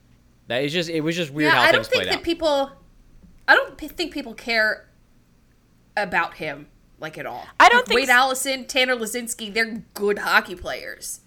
That 0.49 0.63
is 0.63 0.73
just 0.73 0.91
it 0.91 1.01
was 1.01 1.17
just 1.17 1.31
weird 1.33 1.53
yeah, 1.53 1.61
how 1.61 1.69
I 1.69 1.73
don't 1.73 1.87
think 1.87 2.05
that 2.05 2.17
out. 2.17 2.23
people. 2.23 2.71
I 3.49 3.55
don't 3.55 3.77
p- 3.79 3.89
think 3.89 4.13
people 4.13 4.35
care 4.35 4.89
about 5.97 6.35
him 6.35 6.67
like 7.01 7.17
at 7.19 7.25
all. 7.27 7.47
I 7.59 7.69
don't 7.69 7.79
Like, 7.81 7.87
think 7.89 8.01
Wade 8.01 8.09
s- 8.11 8.15
Allison, 8.15 8.67
Tanner 8.67 8.97
Laczynski, 8.97 9.53
they're 9.55 9.83
good 9.95 10.19
hockey 10.19 10.55
players. 10.55 11.21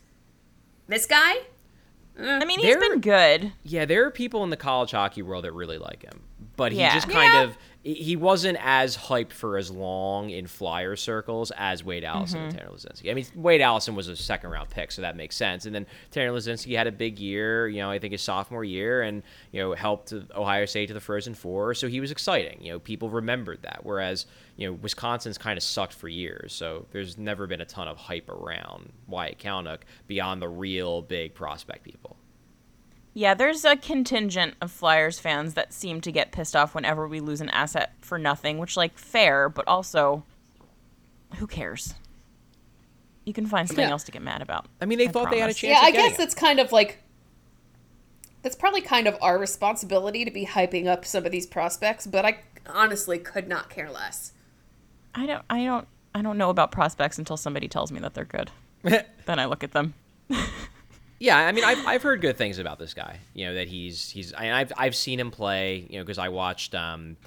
This 0.88 1.06
guy, 1.06 1.38
Eh, 2.20 2.40
I 2.42 2.46
mean, 2.46 2.60
he's 2.60 2.74
They're- 2.76 2.80
been 2.80 3.00
good. 3.02 3.54
yeah, 3.64 3.86
there 3.86 4.06
are 4.06 4.12
people 4.12 4.44
in 4.44 4.50
the 4.50 4.58
college 4.58 4.92
hockey 4.92 5.22
world 5.22 5.44
that 5.44 5.52
really 5.54 5.78
like 5.78 6.04
him, 6.04 6.22
but 6.56 6.72
he 6.72 6.80
Yeah. 6.80 6.94
just 6.94 7.10
kind 7.10 7.34
Yeah. 7.34 7.42
of 7.44 7.58
he 7.94 8.18
wasn't 8.18 8.58
as 8.62 8.98
hyped 8.98 9.32
for 9.32 9.58
as 9.58 9.72
long 9.72 10.30
in 10.30 10.46
flyer 10.46 10.98
circles 10.98 11.52
as 11.56 11.86
Wade 11.86 12.04
Allison 12.04 12.42
and 12.42 12.52
mm-hmm. 12.52 12.60
Tanner 12.60 12.72
Laczynski. 12.72 13.10
I 13.10 13.14
mean, 13.14 13.26
Wade 13.34 13.62
Allison 13.62 13.96
was 13.96 14.10
a 14.10 14.16
second 14.16 14.50
round 14.50 14.70
pick, 14.70 14.92
so 14.92 15.02
that 15.02 15.16
makes 15.16 15.38
sense. 15.38 15.66
And 15.66 15.74
then 15.74 15.86
Tanner 16.12 16.32
Laczynski 16.32 16.76
had 16.76 16.88
a 16.88 16.92
big 16.92 17.18
year, 17.18 17.70
you 17.70 17.80
know, 17.80 17.90
I 17.90 17.98
think 17.98 18.12
his 18.12 18.22
sophomore 18.22 18.66
year, 18.66 19.04
and 19.04 19.24
you 19.52 19.62
know 19.62 19.74
helped 19.74 20.14
Ohio 20.36 20.66
State 20.66 20.88
to 20.88 20.94
the 20.94 21.00
Frozen 21.00 21.36
Four, 21.36 21.74
so 21.76 21.88
he 21.88 22.02
was 22.02 22.12
exciting. 22.12 22.62
You 22.62 22.74
know, 22.74 22.80
people 22.80 23.10
remembered 23.10 23.62
that. 23.62 23.80
Whereas 23.84 24.26
you 24.58 24.68
know 24.68 24.74
Wisconsin's 24.82 25.38
kind 25.38 25.56
of 25.56 25.64
sucked 25.64 25.94
for 25.94 26.10
years, 26.10 26.54
so 26.54 26.86
there's 26.92 27.18
never 27.18 27.48
been 27.48 27.62
a 27.62 27.66
ton 27.66 27.88
of 27.88 27.96
hype 27.96 28.30
around 28.30 28.92
Wyatt 29.08 29.40
Kalynuk 29.40 29.80
beyond 30.08 30.42
the 30.42 30.50
real 30.50 31.02
big 31.02 31.34
prospect 31.34 31.84
people. 31.84 32.18
Yeah, 33.18 33.34
there's 33.34 33.66
a 33.66 33.76
contingent 33.76 34.54
of 34.62 34.70
Flyers 34.72 35.18
fans 35.18 35.56
that 35.56 35.74
seem 35.74 36.02
to 36.02 36.12
get 36.12 36.32
pissed 36.32 36.56
off 36.56 36.76
whenever 36.76 37.08
we 37.08 37.20
lose 37.20 37.42
an 37.42 37.50
asset 37.50 37.94
for 38.00 38.20
nothing, 38.20 38.60
which 38.60 38.78
like 38.78 38.96
fair, 38.96 39.50
but 39.50 39.68
also 39.68 40.22
who 41.38 41.48
cares? 41.48 41.96
You 43.26 43.34
can 43.34 43.48
find 43.48 43.68
something 43.68 43.84
Yeah. 43.84 43.90
else 43.90 44.04
to 44.04 44.12
get 44.12 44.22
mad 44.22 44.44
about. 44.44 44.68
I 44.80 44.86
mean, 44.86 45.00
they 45.00 45.08
I 45.08 45.12
thought 45.12 45.32
they 45.32 45.40
had 45.40 45.50
a 45.50 45.54
chance. 45.56 45.64
yeah, 45.72 45.80
of 45.80 45.86
I 45.86 45.92
guess 45.92 46.12
him. 46.12 46.18
that's 46.20 46.36
kind 46.36 46.60
of 46.60 46.72
like. 46.72 47.00
That's 48.44 48.56
probably 48.56 48.82
kind 48.82 49.08
of 49.08 49.18
our 49.20 49.40
responsibility 49.40 50.24
to 50.24 50.30
be 50.30 50.46
hyping 50.46 50.86
up 50.86 51.04
some 51.04 51.26
of 51.26 51.32
these 51.32 51.48
prospects, 51.48 52.06
but 52.06 52.24
I 52.24 52.42
honestly 52.68 53.18
could 53.18 53.48
not 53.48 53.72
care 53.72 53.90
less. 53.90 54.32
I 55.16 55.26
don't 55.26 55.44
I 55.50 55.66
don't 55.66 55.88
I 56.14 56.22
don't 56.22 56.38
know 56.38 56.52
about 56.52 56.72
prospects 56.72 57.18
until 57.18 57.36
somebody 57.36 57.68
tells 57.68 57.92
me 57.92 58.00
that 58.02 58.14
they're 58.14 58.26
good. 58.26 58.52
then 58.84 59.40
I 59.40 59.46
look 59.46 59.64
at 59.64 59.72
them. 59.72 59.96
Yeah, 61.20 61.38
I 61.38 61.52
mean, 61.52 61.64
I've, 61.64 61.86
I've 61.88 62.04
heard 62.04 62.22
good 62.22 62.38
things 62.38 62.60
about 62.60 62.78
this 62.78 62.94
guy. 62.94 63.20
You 63.34 63.48
know 63.48 63.56
that 63.56 63.68
he's 63.68 64.10
he's 64.10 64.34
I've 64.34 64.72
I've 64.78 64.96
seen 64.96 65.20
him 65.20 65.32
play. 65.32 65.88
You 65.90 66.00
know 66.00 66.04
because 66.04 66.18
I 66.20 66.30
watched 66.30 66.76
um 66.76 67.18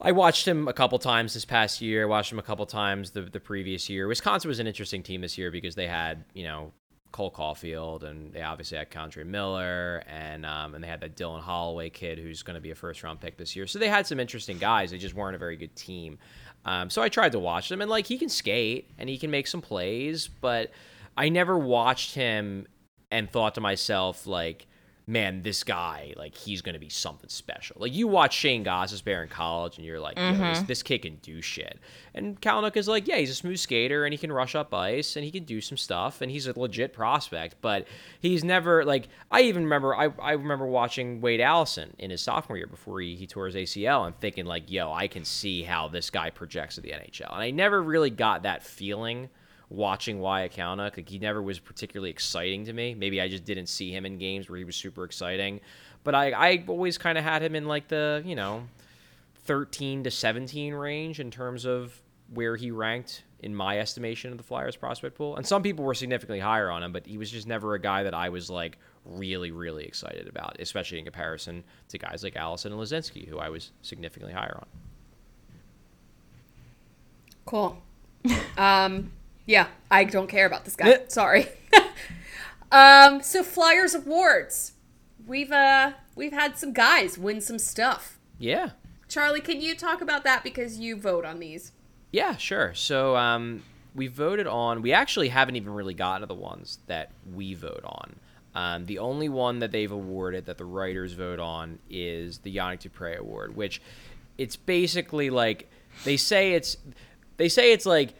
I 0.00 0.12
watched 0.12 0.46
him 0.46 0.68
a 0.68 0.72
couple 0.72 0.98
times 0.98 1.34
this 1.34 1.44
past 1.44 1.80
year. 1.80 2.02
I 2.02 2.06
Watched 2.06 2.32
him 2.32 2.38
a 2.38 2.42
couple 2.42 2.66
times 2.66 3.12
the 3.12 3.22
the 3.22 3.40
previous 3.40 3.88
year. 3.88 4.08
Wisconsin 4.08 4.48
was 4.48 4.58
an 4.58 4.66
interesting 4.66 5.02
team 5.02 5.22
this 5.22 5.38
year 5.38 5.50
because 5.50 5.74
they 5.74 5.86
had 5.86 6.24
you 6.34 6.44
know 6.44 6.72
Cole 7.12 7.30
Caufield 7.30 8.02
and 8.02 8.32
they 8.32 8.42
obviously 8.42 8.78
had 8.78 8.90
K'Andre 8.90 9.24
Miller 9.24 10.02
and 10.06 10.44
um, 10.44 10.74
and 10.74 10.82
they 10.82 10.88
had 10.88 11.00
that 11.00 11.16
Dylan 11.16 11.40
Holloway 11.40 11.88
kid 11.88 12.18
who's 12.18 12.42
going 12.42 12.54
to 12.56 12.60
be 12.60 12.72
a 12.72 12.74
first 12.74 13.02
round 13.02 13.20
pick 13.20 13.36
this 13.36 13.54
year. 13.54 13.66
So 13.66 13.78
they 13.78 13.88
had 13.88 14.06
some 14.06 14.18
interesting 14.18 14.58
guys. 14.58 14.90
They 14.90 14.98
just 14.98 15.14
weren't 15.14 15.36
a 15.36 15.38
very 15.38 15.56
good 15.56 15.74
team. 15.76 16.18
Um, 16.64 16.90
so 16.90 17.02
I 17.02 17.08
tried 17.08 17.32
to 17.32 17.38
watch 17.38 17.68
them 17.68 17.80
and 17.80 17.90
like 17.90 18.06
he 18.06 18.18
can 18.18 18.28
skate 18.28 18.90
and 18.98 19.08
he 19.08 19.18
can 19.18 19.30
make 19.30 19.46
some 19.46 19.60
plays, 19.60 20.28
but 20.28 20.70
I 21.16 21.28
never 21.28 21.58
watched 21.58 22.14
him 22.14 22.66
and 23.12 23.30
thought 23.30 23.54
to 23.54 23.60
myself 23.60 24.26
like 24.26 24.66
man 25.06 25.42
this 25.42 25.64
guy 25.64 26.14
like 26.16 26.34
he's 26.34 26.62
gonna 26.62 26.78
be 26.78 26.88
something 26.88 27.28
special. 27.28 27.76
Like 27.78 27.92
you 27.92 28.08
watch 28.08 28.34
shane 28.34 28.64
Gostisbehere 28.64 29.22
in 29.22 29.28
college 29.28 29.76
and 29.76 29.86
you're 29.86 30.00
like 30.00 30.16
Yo, 30.16 30.32
this, 30.32 30.58
mm-hmm. 30.58 30.66
this 30.66 30.82
kid 30.82 31.02
can 31.02 31.16
do 31.16 31.42
shit. 31.42 31.78
And 32.14 32.40
Kalynuk 32.40 32.76
is 32.76 32.88
like 32.88 33.06
yeah 33.08 33.16
he's 33.16 33.30
a 33.30 33.34
smooth 33.34 33.58
skater 33.58 34.04
and 34.04 34.12
he 34.14 34.18
can 34.18 34.32
rush 34.32 34.54
up 34.54 34.72
ice 34.72 35.16
and 35.16 35.24
he 35.24 35.30
can 35.30 35.44
do 35.44 35.60
some 35.60 35.76
stuff 35.76 36.20
and 36.20 36.30
he's 36.30 36.46
a 36.46 36.58
legit 36.58 36.92
prospect 36.92 37.56
but 37.60 37.86
he's 38.20 38.44
never 38.44 38.84
like 38.84 39.08
i 39.30 39.42
even 39.42 39.64
remember 39.64 39.94
i, 39.94 40.08
I 40.20 40.32
remember 40.32 40.66
watching 40.66 41.20
wade 41.20 41.40
allison 41.40 41.94
in 41.98 42.10
his 42.10 42.20
sophomore 42.20 42.56
year 42.56 42.66
before 42.66 43.00
he, 43.00 43.16
he 43.16 43.26
tore 43.26 43.46
his 43.46 43.54
acl 43.54 44.06
and 44.06 44.18
thinking 44.20 44.44
like 44.44 44.70
yo 44.70 44.92
i 44.92 45.08
can 45.08 45.24
see 45.24 45.62
how 45.62 45.88
this 45.88 46.10
guy 46.10 46.30
projects 46.30 46.76
to 46.76 46.80
the 46.80 46.90
nhl 46.90 47.32
and 47.32 47.42
i 47.42 47.50
never 47.50 47.82
really 47.82 48.10
got 48.10 48.42
that 48.42 48.62
feeling 48.62 49.28
watching 49.72 50.18
Kalynuk. 50.18 50.96
Like 50.96 51.08
he 51.08 51.18
never 51.18 51.42
was 51.42 51.58
particularly 51.58 52.10
exciting 52.10 52.64
to 52.66 52.72
me. 52.72 52.94
Maybe 52.94 53.20
I 53.20 53.28
just 53.28 53.44
didn't 53.44 53.66
see 53.66 53.90
him 53.90 54.06
in 54.06 54.18
games 54.18 54.48
where 54.48 54.58
he 54.58 54.64
was 54.64 54.76
super 54.76 55.04
exciting. 55.04 55.60
But 56.04 56.14
I, 56.14 56.30
I 56.32 56.64
always 56.68 56.98
kind 56.98 57.16
of 57.16 57.24
had 57.24 57.42
him 57.42 57.54
in 57.54 57.66
like 57.66 57.88
the, 57.88 58.22
you 58.24 58.34
know, 58.34 58.64
13 59.44 60.04
to 60.04 60.10
17 60.10 60.74
range 60.74 61.20
in 61.20 61.30
terms 61.30 61.64
of 61.64 62.00
where 62.32 62.56
he 62.56 62.70
ranked 62.70 63.24
in 63.40 63.54
my 63.54 63.78
estimation 63.78 64.30
of 64.30 64.38
the 64.38 64.44
Flyers 64.44 64.76
prospect 64.76 65.16
pool. 65.16 65.36
And 65.36 65.46
some 65.46 65.62
people 65.62 65.84
were 65.84 65.94
significantly 65.94 66.40
higher 66.40 66.70
on 66.70 66.82
him, 66.82 66.92
but 66.92 67.06
he 67.06 67.18
was 67.18 67.30
just 67.30 67.46
never 67.46 67.74
a 67.74 67.80
guy 67.80 68.02
that 68.04 68.14
I 68.14 68.28
was 68.28 68.50
like 68.50 68.78
really, 69.04 69.50
really 69.50 69.84
excited 69.84 70.28
about, 70.28 70.56
especially 70.60 70.98
in 70.98 71.04
comparison 71.04 71.64
to 71.88 71.98
guys 71.98 72.22
like 72.22 72.36
Allison 72.36 72.72
and 72.72 72.80
Laczynski, 72.80 73.28
who 73.28 73.38
I 73.38 73.48
was 73.48 73.72
significantly 73.82 74.32
higher 74.32 74.56
on. 74.60 74.66
Cool. 77.44 77.82
um, 78.56 79.10
yeah, 79.46 79.68
I 79.90 80.04
don't 80.04 80.28
care 80.28 80.46
about 80.46 80.64
this 80.64 80.76
guy. 80.76 80.90
Yeah. 80.90 80.98
Sorry. 81.08 81.48
um, 82.72 83.22
so 83.22 83.42
Flyers 83.42 83.94
awards. 83.94 84.72
We've 85.26 85.52
uh 85.52 85.92
we've 86.16 86.32
had 86.32 86.58
some 86.58 86.72
guys 86.72 87.16
win 87.16 87.40
some 87.40 87.58
stuff. 87.58 88.18
Yeah. 88.38 88.70
Charlie, 89.08 89.40
can 89.40 89.60
you 89.60 89.74
talk 89.74 90.00
about 90.00 90.24
that 90.24 90.42
because 90.42 90.78
you 90.78 90.96
vote 90.96 91.24
on 91.24 91.38
these? 91.38 91.72
Yeah, 92.12 92.36
sure. 92.36 92.72
So 92.74 93.16
um, 93.16 93.62
we 93.94 94.06
voted 94.06 94.46
on. 94.46 94.82
We 94.82 94.92
actually 94.92 95.28
haven't 95.28 95.56
even 95.56 95.72
really 95.72 95.94
gotten 95.94 96.22
to 96.22 96.26
the 96.26 96.34
ones 96.34 96.78
that 96.86 97.10
we 97.34 97.54
vote 97.54 97.82
on. 97.84 98.16
Um, 98.54 98.86
the 98.86 98.98
only 98.98 99.28
one 99.28 99.60
that 99.60 99.72
they've 99.72 99.90
awarded 99.90 100.46
that 100.46 100.58
the 100.58 100.64
writers 100.64 101.12
vote 101.12 101.40
on 101.40 101.78
is 101.88 102.38
the 102.38 102.54
Yanick 102.54 102.80
Dupre 102.80 103.16
Award, 103.16 103.56
which 103.56 103.80
it's 104.38 104.56
basically 104.56 105.30
like 105.30 105.70
they 106.04 106.16
say 106.16 106.52
it's 106.52 106.76
they 107.36 107.48
say 107.48 107.72
it's 107.72 107.86
like 107.86 108.14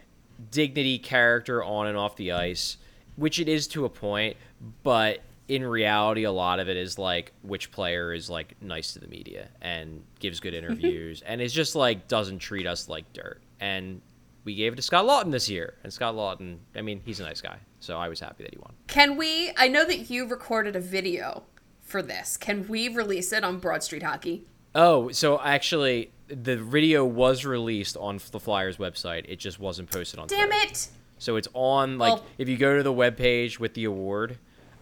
dignity, 0.51 0.99
character 0.99 1.63
on 1.63 1.87
and 1.87 1.97
off 1.97 2.17
the 2.17 2.33
ice, 2.33 2.77
which 3.17 3.39
it 3.39 3.49
is 3.49 3.67
to 3.69 3.85
a 3.85 3.89
point, 3.89 4.37
but 4.83 5.21
in 5.49 5.65
reality, 5.65 6.25
a 6.25 6.33
lot 6.33 6.61
of 6.61 6.69
it 6.69 6.77
is 6.77 6.99
like 6.99 7.33
which 7.43 7.71
player 7.73 8.13
is 8.13 8.31
like 8.31 8.55
nice 8.61 8.93
to 8.95 9.01
the 9.01 9.09
media 9.09 9.49
and 9.61 10.03
gives 10.19 10.41
good 10.41 10.55
interviews 10.55 11.23
and 11.27 11.41
is 11.41 11.53
just 11.53 11.75
like 11.75 12.09
doesn't 12.09 12.39
treat 12.39 12.67
us 12.67 12.89
like 12.89 13.13
dirt. 13.13 13.41
And 13.61 14.01
we 14.45 14.55
gave 14.55 14.73
it 14.73 14.77
to 14.77 14.83
Scott 14.83 15.05
Laughton 15.05 15.31
this 15.31 15.49
year, 15.49 15.75
and 15.85 15.93
Scott 15.93 16.15
Laughton, 16.15 16.59
I 16.75 16.83
mean, 16.83 17.01
he's 17.05 17.21
a 17.21 17.23
nice 17.23 17.41
guy, 17.41 17.59
so 17.81 17.97
I 17.97 18.09
was 18.09 18.19
happy 18.19 18.43
that 18.43 18.53
he 18.53 18.59
won. 18.59 18.73
Can 18.89 19.17
we? 19.17 19.53
I 19.57 19.69
know 19.69 19.85
that 19.85 20.11
you 20.11 20.27
recorded 20.27 20.75
a 20.75 20.81
video 20.81 21.45
for 21.81 22.03
this. 22.03 22.37
Can 22.37 22.67
we 22.67 22.89
release 22.89 23.33
it 23.33 23.45
on 23.45 23.59
Broad 23.59 23.83
Street 23.83 24.03
Hockey? 24.03 24.45
Oh, 24.75 25.11
so 25.11 25.41
actually, 25.41 26.11
the 26.35 26.57
video 26.57 27.05
was 27.05 27.45
released 27.45 27.97
on 27.97 28.19
the 28.31 28.41
Flyers 28.41 28.77
website. 28.79 29.25
It 29.29 29.39
just 29.39 29.59
wasn't 29.61 29.91
posted 29.91 30.19
on. 30.19 30.29
Damn 30.29 30.49
Twitter. 30.49 30.71
it! 30.71 30.89
So 31.19 31.37
it's 31.37 31.49
on 31.55 31.99
like 31.99 32.15
Well- 32.15 32.25
if 32.39 32.49
you 32.49 32.57
go 32.57 32.77
to 32.77 32.83
the 32.83 32.93
webpage 32.93 33.59
with 33.59 33.75
the 33.75 33.85
award, 33.85 34.39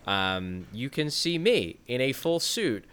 um, 0.07 0.67
you 0.73 0.89
can 0.89 1.11
see 1.11 1.39
me 1.39 1.77
in 1.87 2.01
a 2.01 2.13
full 2.13 2.41
suit 2.41 2.85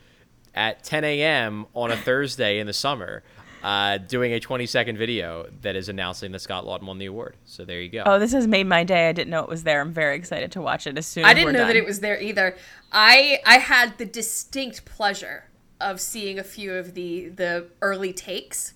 at 0.53 0.83
10 0.83 1.03
a.m. 1.03 1.65
on 1.73 1.91
a 1.91 1.97
Thursday 2.09 2.59
in 2.59 2.67
the 2.67 2.73
summer, 2.73 3.23
uh, 3.63 3.97
doing 3.99 4.33
a 4.33 4.39
20 4.39 4.65
second 4.65 4.97
video 4.97 5.47
that 5.61 5.75
is 5.75 5.87
announcing 5.89 6.31
that 6.31 6.39
Scott 6.39 6.65
Laughton 6.65 6.83
won 6.87 6.97
the 6.97 7.05
award. 7.05 7.35
So 7.45 7.63
there 7.63 7.79
you 7.81 7.89
go. 7.89 8.03
Oh, 8.05 8.19
this 8.19 8.31
has 8.33 8.47
made 8.47 8.65
my 8.67 8.83
day. 8.83 9.09
I 9.09 9.13
didn't 9.13 9.29
know 9.29 9.43
it 9.43 9.49
was 9.49 9.63
there. 9.63 9.81
I'm 9.81 9.93
very 9.93 10.15
excited 10.15 10.51
to 10.53 10.61
watch 10.61 10.85
it 10.87 10.97
as 10.97 11.05
soon 11.05 11.23
as 11.25 11.29
I 11.31 11.33
didn't 11.33 11.47
we're 11.47 11.51
know 11.53 11.67
that 11.67 11.75
it 11.75 11.85
was 11.85 12.01
there 12.01 12.21
either. 12.21 12.55
I 12.91 13.39
I 13.45 13.57
had 13.59 13.97
the 13.97 14.05
distinct 14.05 14.85
pleasure 14.85 15.45
of 15.79 16.01
seeing 16.01 16.39
a 16.39 16.43
few 16.43 16.73
of 16.73 16.93
the 16.93 17.29
the 17.29 17.67
early 17.81 18.13
takes, 18.13 18.73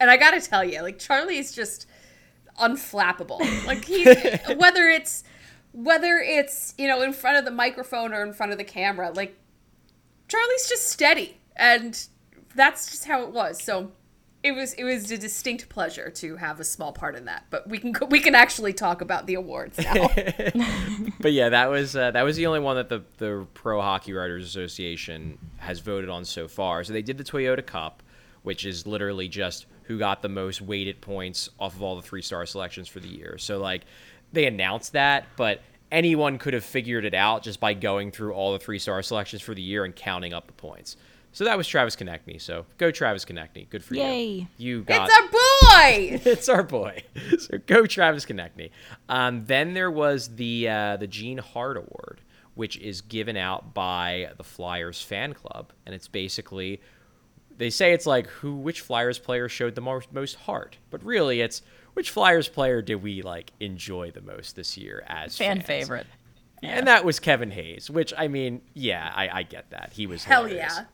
and 0.00 0.10
I 0.10 0.16
got 0.16 0.32
to 0.32 0.40
tell 0.40 0.64
you, 0.64 0.82
like 0.82 0.98
Charlie 0.98 1.38
is 1.38 1.52
just 1.52 1.86
unflappable. 2.58 3.40
Like 3.66 3.84
he, 3.84 4.04
whether 4.54 4.88
it's 4.88 5.24
whether 5.72 6.18
it's 6.18 6.74
you 6.78 6.88
know 6.88 7.02
in 7.02 7.12
front 7.12 7.38
of 7.38 7.44
the 7.44 7.50
microphone 7.50 8.12
or 8.12 8.22
in 8.22 8.32
front 8.32 8.52
of 8.52 8.58
the 8.58 8.64
camera, 8.64 9.10
like 9.10 9.36
Charlie's 10.28 10.68
just 10.68 10.88
steady, 10.88 11.38
and 11.56 12.06
that's 12.54 12.90
just 12.90 13.06
how 13.06 13.22
it 13.22 13.30
was. 13.30 13.62
So. 13.62 13.92
It 14.42 14.52
was 14.52 14.72
it 14.74 14.84
was 14.84 15.10
a 15.10 15.18
distinct 15.18 15.68
pleasure 15.68 16.10
to 16.10 16.36
have 16.36 16.60
a 16.60 16.64
small 16.64 16.92
part 16.92 17.16
in 17.16 17.24
that, 17.24 17.46
but 17.50 17.68
we 17.68 17.78
can 17.78 17.92
we 18.08 18.20
can 18.20 18.36
actually 18.36 18.72
talk 18.72 19.00
about 19.00 19.26
the 19.26 19.34
awards 19.34 19.78
now. 19.78 19.94
but 21.20 21.32
yeah, 21.32 21.48
that 21.48 21.68
was 21.70 21.96
uh, 21.96 22.12
that 22.12 22.22
was 22.22 22.36
the 22.36 22.46
only 22.46 22.60
one 22.60 22.76
that 22.76 22.88
the 22.88 23.02
the 23.18 23.46
Pro 23.54 23.80
Hockey 23.80 24.12
Writers 24.12 24.46
Association 24.46 25.38
has 25.56 25.80
voted 25.80 26.08
on 26.08 26.24
so 26.24 26.46
far. 26.46 26.84
So 26.84 26.92
they 26.92 27.02
did 27.02 27.18
the 27.18 27.24
Toyota 27.24 27.66
Cup, 27.66 28.02
which 28.42 28.64
is 28.64 28.86
literally 28.86 29.28
just 29.28 29.66
who 29.84 29.98
got 29.98 30.22
the 30.22 30.28
most 30.28 30.60
weighted 30.60 31.00
points 31.00 31.48
off 31.58 31.74
of 31.74 31.82
all 31.82 31.96
the 31.96 32.02
three 32.02 32.22
star 32.22 32.46
selections 32.46 32.86
for 32.86 33.00
the 33.00 33.08
year. 33.08 33.38
So 33.38 33.58
like 33.58 33.82
they 34.32 34.46
announced 34.46 34.92
that, 34.92 35.24
but 35.36 35.62
anyone 35.90 36.38
could 36.38 36.54
have 36.54 36.64
figured 36.64 37.04
it 37.04 37.14
out 37.14 37.42
just 37.42 37.58
by 37.58 37.74
going 37.74 38.10
through 38.10 38.34
all 38.34 38.52
the 38.52 38.58
three 38.58 38.78
star 38.78 39.02
selections 39.02 39.42
for 39.42 39.54
the 39.54 39.62
year 39.62 39.84
and 39.84 39.96
counting 39.96 40.32
up 40.32 40.46
the 40.46 40.52
points. 40.52 40.96
So 41.32 41.44
that 41.44 41.56
was 41.56 41.68
Travis 41.68 41.94
Konecny. 41.94 42.40
So 42.40 42.66
go 42.78 42.90
Travis 42.90 43.24
Konecny. 43.24 43.68
Good 43.68 43.84
for 43.84 43.94
you. 43.94 44.00
Yay. 44.02 44.26
you. 44.30 44.46
You 44.56 44.82
got 44.84 45.08
it's 45.10 45.18
our 45.18 45.28
boy. 45.28 46.20
it's 46.30 46.48
our 46.48 46.62
boy. 46.62 47.02
So 47.38 47.58
go 47.66 47.86
Travis 47.86 48.24
Konecny. 48.24 48.70
Um, 49.08 49.44
then 49.46 49.74
there 49.74 49.90
was 49.90 50.34
the 50.36 50.68
uh, 50.68 50.96
the 50.96 51.06
Gene 51.06 51.38
Hart 51.38 51.76
Award, 51.76 52.20
which 52.54 52.76
is 52.78 53.00
given 53.02 53.36
out 53.36 53.74
by 53.74 54.30
the 54.36 54.44
Flyers 54.44 55.00
fan 55.02 55.32
club, 55.34 55.72
and 55.86 55.94
it's 55.94 56.08
basically 56.08 56.80
they 57.56 57.70
say 57.70 57.92
it's 57.92 58.06
like 58.06 58.26
who 58.28 58.54
which 58.56 58.80
Flyers 58.80 59.18
player 59.18 59.48
showed 59.48 59.74
the 59.74 59.80
most 59.80 60.12
most 60.12 60.34
heart, 60.36 60.78
but 60.90 61.04
really 61.04 61.40
it's 61.40 61.62
which 61.94 62.10
Flyers 62.10 62.48
player 62.48 62.80
did 62.82 63.02
we 63.02 63.22
like 63.22 63.52
enjoy 63.60 64.10
the 64.10 64.20
most 64.22 64.56
this 64.56 64.76
year 64.76 65.04
as 65.06 65.36
fan 65.36 65.56
fans? 65.56 65.66
favorite. 65.66 66.06
And 66.62 66.88
that 66.88 67.04
was 67.04 67.20
Kevin 67.20 67.52
Hayes, 67.52 67.88
which 67.88 68.12
I 68.18 68.26
mean, 68.26 68.62
yeah, 68.74 69.12
I, 69.14 69.28
I 69.28 69.42
get 69.44 69.70
that 69.70 69.92
he 69.92 70.08
was 70.08 70.24
Hell 70.24 70.44
hilarious. 70.44 70.74
yeah. 70.76 70.84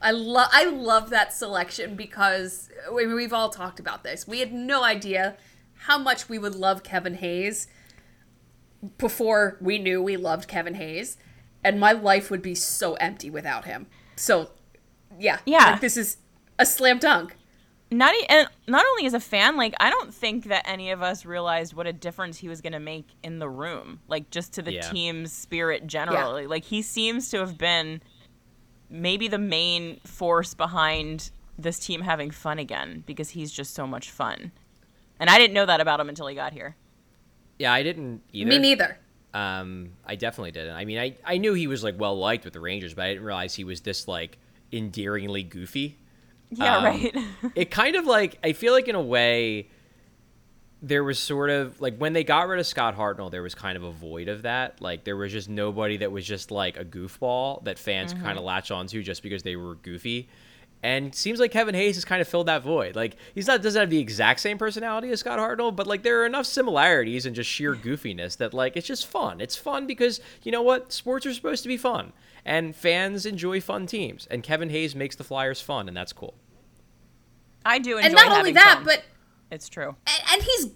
I 0.00 0.10
love 0.10 0.48
I 0.52 0.66
love 0.66 1.10
that 1.10 1.32
selection 1.32 1.96
because 1.96 2.68
we, 2.92 3.06
we've 3.06 3.32
all 3.32 3.48
talked 3.50 3.80
about 3.80 4.04
this. 4.04 4.26
We 4.28 4.40
had 4.40 4.52
no 4.52 4.84
idea 4.84 5.36
how 5.80 5.98
much 5.98 6.28
we 6.28 6.38
would 6.38 6.54
love 6.54 6.82
Kevin 6.82 7.14
Hayes 7.14 7.68
before 8.98 9.56
we 9.60 9.78
knew 9.78 10.02
we 10.02 10.16
loved 10.16 10.48
Kevin 10.48 10.74
Hayes, 10.74 11.16
and 11.64 11.80
my 11.80 11.92
life 11.92 12.30
would 12.30 12.42
be 12.42 12.54
so 12.54 12.94
empty 12.94 13.30
without 13.30 13.64
him. 13.64 13.86
So, 14.16 14.50
yeah, 15.18 15.38
Yeah. 15.46 15.72
like, 15.72 15.80
this 15.80 15.96
is 15.96 16.18
a 16.58 16.66
slam 16.66 16.98
dunk. 16.98 17.36
Not 17.90 18.14
e- 18.14 18.26
and 18.28 18.48
not 18.66 18.84
only 18.84 19.06
as 19.06 19.14
a 19.14 19.20
fan, 19.20 19.56
like 19.56 19.74
I 19.78 19.90
don't 19.90 20.12
think 20.12 20.46
that 20.46 20.68
any 20.68 20.90
of 20.90 21.02
us 21.02 21.24
realized 21.24 21.72
what 21.74 21.86
a 21.86 21.92
difference 21.92 22.38
he 22.38 22.48
was 22.48 22.60
going 22.60 22.72
to 22.72 22.80
make 22.80 23.06
in 23.22 23.38
the 23.38 23.48
room, 23.48 24.00
like 24.08 24.30
just 24.30 24.52
to 24.54 24.62
the 24.62 24.74
Yeah. 24.74 24.80
team's 24.90 25.32
spirit 25.32 25.86
generally. 25.86 26.46
Like 26.46 26.64
he 26.64 26.82
seems 26.82 27.30
to 27.30 27.38
have 27.38 27.56
been 27.56 28.02
maybe 28.90 29.28
the 29.28 29.38
main 29.38 30.00
force 30.00 30.54
behind 30.54 31.30
this 31.58 31.78
team 31.78 32.02
having 32.02 32.30
fun 32.30 32.58
again 32.58 33.02
because 33.06 33.30
he's 33.30 33.50
just 33.50 33.74
so 33.74 33.86
much 33.86 34.10
fun. 34.10 34.52
And 35.18 35.30
I 35.30 35.38
didn't 35.38 35.54
know 35.54 35.66
that 35.66 35.80
about 35.80 35.98
him 36.00 36.08
until 36.08 36.26
he 36.26 36.34
got 36.34 36.52
here. 36.52 36.76
Yeah, 37.58 37.72
I 37.72 37.82
didn't 37.82 38.22
either. 38.32 38.48
Me 38.50 38.58
neither. 38.58 38.98
Um, 39.32 39.92
I 40.04 40.14
definitely 40.16 40.50
didn't. 40.50 40.74
I 40.74 40.84
mean, 40.84 40.98
I, 40.98 41.16
I 41.24 41.38
knew 41.38 41.54
he 41.54 41.66
was 41.66 41.82
like 41.82 41.98
well 41.98 42.18
liked 42.18 42.44
with 42.44 42.52
the 42.54 42.60
Rangers, 42.60 42.94
but 42.94 43.04
I 43.04 43.08
didn't 43.08 43.24
realize 43.24 43.54
he 43.54 43.64
was 43.64 43.80
this 43.80 44.06
like 44.06 44.38
endearingly 44.72 45.42
goofy. 45.42 45.98
Yeah, 46.50 46.76
Um, 46.76 46.84
right. 46.84 47.16
It 47.54 47.70
kind 47.70 47.96
of 47.96 48.06
like 48.06 48.38
I 48.44 48.52
feel 48.52 48.72
like 48.72 48.88
in 48.88 48.94
a 48.94 49.00
way 49.02 49.68
there 50.82 51.02
was 51.02 51.18
sort 51.18 51.50
of 51.50 51.80
like 51.80 51.96
when 51.96 52.12
they 52.12 52.22
got 52.22 52.48
rid 52.48 52.60
of 52.60 52.66
Scott 52.66 52.96
Hartnell, 52.96 53.30
there 53.30 53.42
was 53.42 53.54
kind 53.54 53.76
of 53.76 53.82
a 53.82 53.90
void 53.92 54.28
of 54.28 54.42
that. 54.42 54.80
Like 54.80 55.04
there 55.04 55.16
was 55.16 55.32
just 55.32 55.48
nobody 55.48 55.96
that 55.98 56.12
was 56.12 56.26
just 56.26 56.50
like 56.50 56.76
a 56.76 56.84
goofball 56.84 57.64
that 57.64 57.78
fans 57.78 58.12
Mm-hmm. 58.12 58.22
kind 58.24 58.38
of 58.38 58.44
latch 58.44 58.70
onto 58.70 59.02
just 59.02 59.22
because 59.22 59.42
they 59.42 59.56
were 59.56 59.76
goofy. 59.76 60.28
And 60.82 61.06
it 61.06 61.14
seems 61.14 61.40
like 61.40 61.50
Kevin 61.50 61.74
Hayes 61.74 61.96
has 61.96 62.04
kind 62.04 62.20
of 62.20 62.28
filled 62.28 62.46
that 62.48 62.62
void. 62.62 62.94
Like 62.94 63.16
he's 63.34 63.46
not 63.46 63.62
doesn't 63.62 63.80
have 63.80 63.88
the 63.90 63.98
exact 63.98 64.40
same 64.40 64.58
personality 64.58 65.10
as 65.10 65.20
Scott 65.20 65.38
Hartnell, 65.38 65.74
but 65.74 65.86
like 65.86 66.02
there 66.02 66.20
are 66.20 66.26
enough 66.26 66.46
similarities 66.46 67.24
and 67.26 67.34
just 67.34 67.50
sheer 67.50 67.74
goofiness 67.74 68.36
that 68.36 68.52
like 68.52 68.76
it's 68.76 68.86
just 68.86 69.06
fun. 69.06 69.40
It's 69.40 69.56
fun 69.56 69.86
because 69.86 70.20
you 70.42 70.52
know 70.52 70.62
what? 70.62 70.92
Sports 70.92 71.24
are 71.26 71.32
supposed 71.34 71.62
to 71.62 71.68
be 71.68 71.78
fun. 71.78 72.12
And 72.44 72.76
fans 72.76 73.26
enjoy 73.26 73.60
fun 73.62 73.86
teams. 73.86 74.28
And 74.30 74.42
Kevin 74.42 74.68
Hayes 74.70 74.94
makes 74.94 75.16
the 75.16 75.24
Flyers 75.24 75.60
fun, 75.60 75.88
and 75.88 75.96
that's 75.96 76.12
cool. 76.12 76.34
I 77.64 77.78
do 77.80 77.96
enjoy 77.96 78.06
And 78.06 78.14
not 78.14 78.38
only 78.38 78.52
that, 78.52 78.76
fun. 78.76 78.84
but 78.84 79.02
it's 79.50 79.68
true. 79.68 79.96
and, 80.06 80.22
and 80.32 80.42
he's 80.42 80.68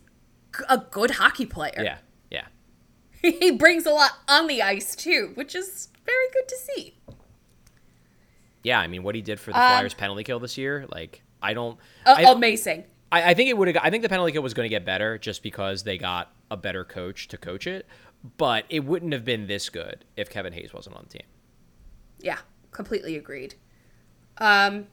a 0.68 0.78
good 0.78 1.12
hockey 1.12 1.46
player. 1.46 1.80
Yeah. 1.82 1.98
Yeah. 2.30 2.46
he 3.22 3.50
brings 3.52 3.86
a 3.86 3.90
lot 3.90 4.12
on 4.28 4.46
the 4.46 4.62
ice 4.62 4.94
too, 4.96 5.32
which 5.34 5.54
is 5.54 5.88
very 6.04 6.26
good 6.32 6.48
to 6.48 6.56
see. 6.56 6.96
Yeah, 8.62 8.78
I 8.78 8.88
mean, 8.88 9.02
what 9.02 9.14
he 9.14 9.22
did 9.22 9.40
for 9.40 9.52
the 9.52 9.58
Um, 9.58 9.68
Flyers 9.70 9.94
penalty 9.94 10.22
kill 10.22 10.38
this 10.38 10.58
year, 10.58 10.86
like, 10.90 11.22
I 11.42 11.54
don't. 11.54 11.78
Uh, 12.04 12.16
I, 12.18 12.22
amazing. 12.30 12.84
I, 13.10 13.30
I 13.30 13.34
think 13.34 13.48
it 13.48 13.56
would. 13.56 13.68
have 13.68 13.76
I 13.82 13.88
think 13.90 14.02
the 14.02 14.08
penalty 14.10 14.32
kill 14.32 14.42
was 14.42 14.52
going 14.54 14.66
to 14.66 14.70
get 14.70 14.84
better 14.84 15.16
just 15.16 15.42
because 15.42 15.82
they 15.84 15.96
got 15.96 16.30
a 16.50 16.56
better 16.56 16.84
coach 16.84 17.28
to 17.28 17.38
coach 17.38 17.66
it, 17.66 17.86
but 18.36 18.64
it 18.68 18.84
wouldn't 18.84 19.12
have 19.14 19.24
been 19.24 19.46
this 19.46 19.70
good 19.70 20.04
if 20.16 20.28
Kevin 20.28 20.52
Hayes 20.52 20.74
wasn't 20.74 20.96
on 20.96 21.06
the 21.08 21.18
team. 21.18 21.26
Yeah, 22.20 22.38
completely 22.70 23.16
agreed. 23.16 23.54
Um, 24.36 24.88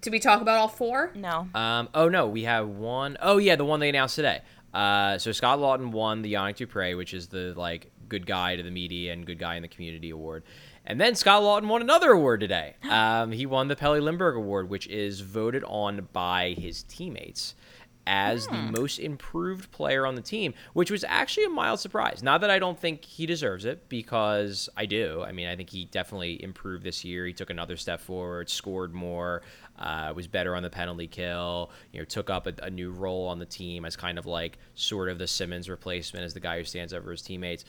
did 0.00 0.12
we 0.12 0.18
talk 0.18 0.40
about 0.40 0.58
all 0.58 0.68
four? 0.68 1.12
No. 1.14 1.48
Um. 1.54 1.88
Oh 1.94 2.08
no, 2.08 2.26
we 2.28 2.44
have 2.44 2.68
one 2.68 3.16
oh 3.20 3.38
yeah, 3.38 3.56
the 3.56 3.64
one 3.64 3.80
they 3.80 3.88
announced 3.88 4.16
today. 4.16 4.42
Uh. 4.72 5.18
So 5.18 5.32
Scott 5.32 5.58
Laughton 5.58 5.90
won 5.90 6.22
the 6.22 6.34
Yanick 6.34 6.56
Dupre, 6.56 6.96
which 6.96 7.14
is 7.14 7.28
the 7.28 7.54
like 7.56 7.90
good 8.08 8.26
guy 8.26 8.56
to 8.56 8.62
the 8.62 8.70
media 8.70 9.12
and 9.12 9.26
good 9.26 9.38
guy 9.38 9.56
in 9.56 9.62
the 9.62 9.68
community 9.68 10.10
award. 10.10 10.44
And 10.84 11.00
then 11.00 11.16
Scott 11.16 11.42
Laughton 11.42 11.66
won 11.66 11.82
another 11.82 12.10
award 12.12 12.40
today. 12.40 12.76
Um, 12.96 13.30
he 13.32 13.44
won 13.46 13.68
the 13.68 13.76
Pelle 13.76 13.98
Lindbergh 13.98 14.36
Award, 14.36 14.70
which 14.70 14.86
is 14.86 15.20
voted 15.20 15.64
on 15.66 16.08
by 16.12 16.54
his 16.56 16.82
teammates 16.84 17.54
as 18.06 18.46
the 18.46 18.54
most 18.54 18.98
improved 18.98 19.70
player 19.72 20.06
on 20.06 20.14
the 20.14 20.22
team, 20.22 20.54
which 20.72 20.90
was 20.90 21.04
actually 21.08 21.44
a 21.44 21.50
mild 21.50 21.80
surprise. 21.80 22.22
Not 22.22 22.40
that 22.42 22.50
I 22.50 22.58
don't 22.58 22.78
think 22.78 23.04
he 23.04 23.26
deserves 23.26 23.64
it, 23.64 23.88
because 23.88 24.68
I 24.76 24.86
do. 24.86 25.24
I 25.26 25.32
mean, 25.32 25.48
I 25.48 25.56
think 25.56 25.70
he 25.70 25.86
definitely 25.86 26.42
improved 26.42 26.84
this 26.84 27.04
year. 27.04 27.26
He 27.26 27.32
took 27.32 27.50
another 27.50 27.76
step 27.76 28.00
forward, 28.00 28.48
scored 28.48 28.94
more, 28.94 29.42
uh, 29.78 30.12
was 30.14 30.26
better 30.26 30.54
on 30.54 30.62
the 30.62 30.70
penalty 30.70 31.06
kill. 31.06 31.70
You 31.92 32.00
know, 32.00 32.04
took 32.04 32.30
up 32.30 32.46
a, 32.46 32.54
a 32.62 32.70
new 32.70 32.90
role 32.90 33.26
on 33.28 33.38
the 33.38 33.46
team 33.46 33.84
as 33.84 33.96
kind 33.96 34.18
of 34.18 34.26
like 34.26 34.58
sort 34.74 35.08
of 35.08 35.18
the 35.18 35.26
Simmons 35.26 35.68
replacement, 35.68 36.24
as 36.24 36.34
the 36.34 36.40
guy 36.40 36.58
who 36.58 36.64
stands 36.64 36.92
over 36.92 37.10
his 37.10 37.22
teammates. 37.22 37.64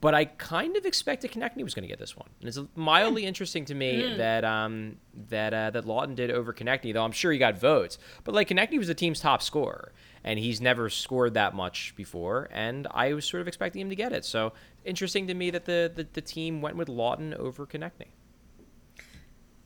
But 0.00 0.14
I 0.14 0.26
kind 0.26 0.76
of 0.76 0.86
expected 0.86 1.32
Konecny 1.32 1.62
was 1.62 1.74
going 1.74 1.82
to 1.82 1.88
get 1.88 1.98
this 1.98 2.16
one, 2.16 2.28
and 2.40 2.48
it's 2.48 2.58
mildly 2.74 3.24
interesting 3.24 3.64
to 3.66 3.74
me 3.74 4.14
that 4.16 4.44
um 4.44 4.96
that 5.28 5.52
uh, 5.52 5.70
that 5.70 5.84
Laughton 5.84 6.14
did 6.14 6.30
over 6.30 6.52
Konecny, 6.52 6.92
though 6.92 7.04
I'm 7.04 7.12
sure 7.12 7.32
he 7.32 7.38
got 7.38 7.58
votes. 7.58 7.98
But 8.24 8.34
like 8.34 8.48
Konecny 8.48 8.78
was 8.78 8.88
the 8.88 8.94
team's 8.94 9.20
top 9.20 9.42
scorer, 9.42 9.92
and 10.24 10.38
he's 10.38 10.60
never 10.60 10.88
scored 10.88 11.34
that 11.34 11.54
much 11.54 11.94
before, 11.96 12.48
and 12.52 12.86
I 12.90 13.12
was 13.14 13.24
sort 13.24 13.40
of 13.40 13.48
expecting 13.48 13.82
him 13.82 13.90
to 13.90 13.96
get 13.96 14.12
it. 14.12 14.24
So 14.24 14.52
interesting 14.84 15.26
to 15.26 15.34
me 15.34 15.50
that 15.50 15.64
the 15.64 15.92
the, 15.94 16.06
the 16.12 16.20
team 16.20 16.62
went 16.62 16.76
with 16.76 16.88
Laughton 16.88 17.34
over 17.34 17.66
Konecny. 17.66 18.08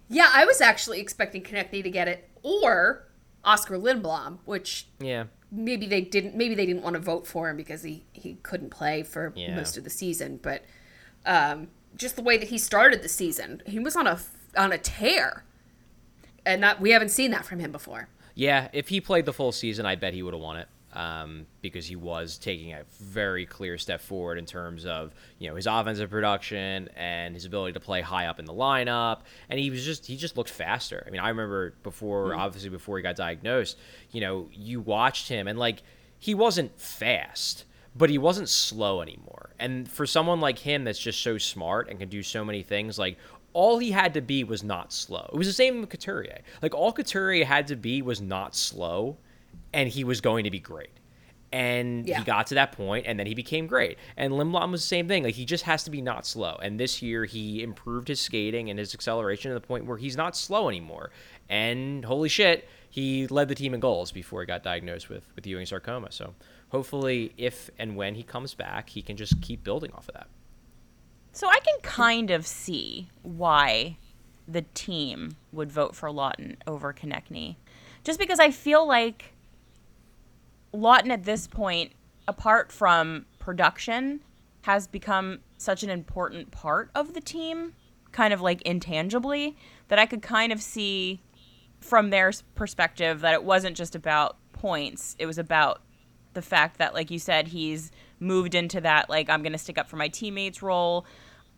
Yeah, 0.08 0.30
I 0.32 0.44
was 0.44 0.60
actually 0.60 1.00
expecting 1.00 1.42
Konecny 1.42 1.82
to 1.82 1.90
get 1.90 2.08
it, 2.08 2.28
or 2.42 3.08
Oscar 3.44 3.78
Lindblom, 3.78 4.38
which 4.44 4.86
Yeah, 5.00 5.24
maybe 5.50 5.86
they 5.86 6.00
didn't. 6.02 6.34
Maybe 6.34 6.54
they 6.54 6.66
didn't 6.66 6.82
want 6.82 6.94
to 6.94 7.00
vote 7.00 7.26
for 7.26 7.48
him 7.48 7.56
because 7.56 7.82
he 7.82 8.04
he 8.12 8.34
couldn't 8.42 8.70
play 8.70 9.02
for 9.02 9.32
Yeah. 9.34 9.54
most 9.56 9.76
of 9.76 9.84
the 9.84 9.90
season. 9.90 10.38
But 10.42 10.62
um, 11.26 11.68
just 11.96 12.16
the 12.16 12.22
way 12.22 12.36
that 12.36 12.48
he 12.48 12.58
started 12.58 13.02
the 13.02 13.08
season, 13.08 13.62
he 13.66 13.78
was 13.78 13.96
on 13.96 14.06
a 14.06 14.18
on 14.56 14.72
a 14.72 14.78
tear, 14.78 15.44
and 16.46 16.62
that 16.62 16.80
we 16.80 16.90
haven't 16.90 17.08
seen 17.10 17.30
that 17.32 17.44
from 17.46 17.58
him 17.60 17.72
before. 17.72 18.08
Yeah, 18.34 18.68
if 18.72 18.88
he 18.88 19.00
played 19.00 19.26
the 19.26 19.32
full 19.32 19.52
season, 19.52 19.86
I 19.86 19.94
bet 19.94 20.12
he 20.12 20.22
would 20.22 20.34
have 20.34 20.42
won 20.42 20.56
it. 20.56 20.68
Um, 20.94 21.46
because 21.61 21.87
he 21.87 21.96
was 21.96 22.38
taking 22.38 22.72
a 22.72 22.85
very 23.00 23.46
clear 23.46 23.78
step 23.78 24.00
forward 24.00 24.38
in 24.38 24.46
terms 24.46 24.87
of 24.87 25.12
you 25.40 25.48
know 25.48 25.57
his 25.57 25.66
offensive 25.66 26.09
production 26.09 26.88
and 26.94 27.35
his 27.35 27.44
ability 27.44 27.72
to 27.72 27.80
play 27.80 28.00
high 28.00 28.26
up 28.26 28.38
in 28.38 28.44
the 28.44 28.52
lineup, 28.52 29.22
and 29.48 29.59
he 29.59 29.70
was 29.70 29.85
just 29.85 30.07
he 30.07 30.16
just 30.16 30.37
looked 30.37 30.50
faster. 30.50 31.02
I 31.04 31.11
mean, 31.11 31.20
I 31.20 31.30
remember 31.30 31.74
before, 31.83 32.35
obviously 32.37 32.70
before 32.70 32.96
he 32.96 33.02
got 33.02 33.16
diagnosed, 33.16 33.76
you 34.12 34.20
know, 34.20 34.48
you 34.52 34.80
watched 34.80 35.28
him 35.28 35.48
and 35.48 35.59
like 35.59 35.83
he 36.18 36.35
wasn't 36.35 36.80
fast, 36.80 37.64
but 37.94 38.09
he 38.09 38.16
wasn't 38.16 38.48
slow 38.48 39.02
anymore. 39.02 39.50
And 39.59 39.90
for 39.90 40.07
someone 40.07 40.40
like 40.40 40.59
him 40.59 40.85
that's 40.85 40.98
just 40.98 41.20
so 41.20 41.38
smart 41.38 41.88
and 41.88 41.98
can 41.98 42.09
do 42.09 42.22
so 42.22 42.44
many 42.44 42.62
things, 42.62 42.98
like 42.98 43.18
all 43.52 43.78
he 43.78 43.90
had 43.90 44.14
to 44.14 44.20
be 44.20 44.44
was 44.44 44.62
not 44.62 44.92
slow. 44.92 45.28
It 45.33 45.37
was 45.37 45.46
the 45.46 45.52
same 45.52 45.80
with 45.80 45.90
Couturier. 45.90 46.40
Like 46.62 46.74
all 46.74 46.92
Couturier 46.92 47.44
had 47.44 47.66
to 47.68 47.76
be 47.76 48.02
was 48.02 48.20
not 48.20 48.54
slow, 48.54 49.16
and 49.74 49.88
he 49.90 50.04
was 50.04 50.20
going 50.22 50.44
to 50.44 50.50
be 50.50 50.60
great. 50.60 50.90
And 51.52 52.08
Yeah. 52.08 52.18
he 52.18 52.24
got 52.24 52.48
to 52.48 52.54
that 52.56 52.72
point, 52.72 53.06
and 53.06 53.18
then 53.18 53.26
he 53.28 53.34
became 53.34 53.66
great. 53.68 53.96
And 54.16 54.32
Lindblom 54.32 54.72
was 54.72 54.80
the 54.82 54.88
same 54.88 55.06
thing. 55.06 55.22
Like 55.22 55.34
he 55.34 55.44
just 55.44 55.64
has 55.64 55.84
to 55.84 55.90
be 55.90 56.00
not 56.00 56.26
slow. 56.26 56.56
And 56.62 56.80
this 56.80 57.00
year 57.02 57.26
he 57.26 57.62
improved 57.62 58.08
his 58.08 58.18
skating 58.20 58.70
and 58.70 58.78
his 58.78 58.92
acceleration 58.94 59.50
to 59.50 59.54
the 59.54 59.60
point 59.64 59.84
where 59.87 59.98
he's 59.98 60.16
not 60.16 60.37
slow 60.37 60.68
anymore. 60.68 61.10
And 61.48 62.04
holy 62.04 62.28
shit, 62.28 62.66
he 62.90 63.26
led 63.28 63.48
the 63.48 63.54
team 63.54 63.72
in 63.74 63.80
goals 63.80 64.10
before 64.10 64.40
he 64.40 64.46
got 64.46 64.62
diagnosed 64.64 65.08
with 65.08 65.24
with 65.37 65.46
Ewing 65.46 65.66
sarcoma. 65.66 66.10
So 66.10 66.34
hopefully, 66.70 67.32
if 67.37 67.70
and 67.78 67.94
when 67.94 68.14
he 68.16 68.22
comes 68.24 68.54
back, 68.54 68.88
he 68.88 69.02
can 69.02 69.16
just 69.16 69.40
keep 69.40 69.62
building 69.62 69.92
off 69.92 70.08
of 70.08 70.14
that. 70.14 70.28
So 71.32 71.46
I 71.48 71.58
can 71.60 71.78
kind 71.82 72.30
of 72.32 72.46
see 72.46 73.08
why 73.22 73.98
the 74.48 74.62
team 74.74 75.37
would 75.52 75.70
vote 75.70 75.94
for 75.94 76.08
Laughton 76.08 76.56
over 76.66 76.92
Konecny. 76.92 77.56
Just 78.02 78.18
because 78.18 78.38
I 78.40 78.50
feel 78.50 78.87
like 78.87 79.33
Laughton 80.74 81.10
at 81.10 81.24
this 81.24 81.46
point, 81.46 81.92
apart 82.26 82.72
from 82.72 83.26
production, 83.38 84.20
has 84.62 84.87
become 84.87 85.40
such 85.56 85.82
an 85.82 85.90
important 85.90 86.50
part 86.50 86.90
of 86.94 87.14
the 87.14 87.20
team, 87.20 87.74
kind 88.12 88.34
of 88.34 88.40
like 88.40 88.60
intangibly, 88.62 89.56
that 89.88 89.98
I 89.98 90.06
could 90.06 90.22
kind 90.22 90.52
of 90.52 90.60
see 90.60 91.20
from 91.80 92.10
their 92.10 92.32
perspective 92.54 93.20
that 93.20 93.34
it 93.34 93.44
wasn't 93.44 93.76
just 93.76 93.94
about 93.94 94.37
points, 94.52 95.14
it 95.18 95.26
was 95.26 95.38
about 95.38 95.82
the 96.32 96.42
fact 96.42 96.78
that 96.78 96.94
like 96.94 97.10
you 97.10 97.18
said 97.18 97.48
he's 97.48 97.92
moved 98.18 98.54
into 98.54 98.80
that 98.80 99.08
like 99.08 99.30
I'm 99.30 99.42
going 99.42 99.52
to 99.52 99.58
stick 99.58 99.78
up 99.78 99.88
for 99.88 99.96
my 99.96 100.08
teammates 100.08 100.62
role. 100.62 101.06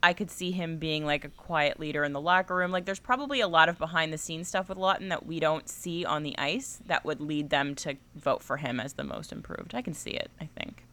I 0.03 0.13
could 0.13 0.31
see 0.31 0.53
him 0.53 0.79
being 0.79 1.05
like 1.05 1.25
a 1.25 1.29
quiet 1.29 1.81
leader 1.81 2.05
in 2.05 2.13
the 2.13 2.21
locker 2.21 2.55
room. 2.55 2.71
Like 2.71 2.85
there's 2.85 3.01
probably 3.01 3.41
a 3.41 3.49
lot 3.49 3.69
of 3.69 3.79
behind 3.79 4.13
the 4.13 4.19
scenes 4.19 4.49
stuff 4.49 4.69
with 4.69 4.79
Laughton 4.79 5.09
that 5.09 5.27
we 5.27 5.41
don't 5.41 5.69
see 5.69 6.05
on 6.05 6.23
the 6.23 6.37
ice 6.39 6.81
that 6.87 7.05
would 7.05 7.21
lead 7.21 7.51
them 7.51 7.75
to 7.77 7.97
vote 8.15 8.43
for 8.43 8.59
him 8.59 8.79
as 8.79 8.93
the 8.93 9.05
most 9.05 9.33
improved. 9.33 9.75
I 9.75 9.83
can 9.83 9.95
see 9.95 10.11
it, 10.11 10.31
I 10.41 10.49
think. 10.59 10.85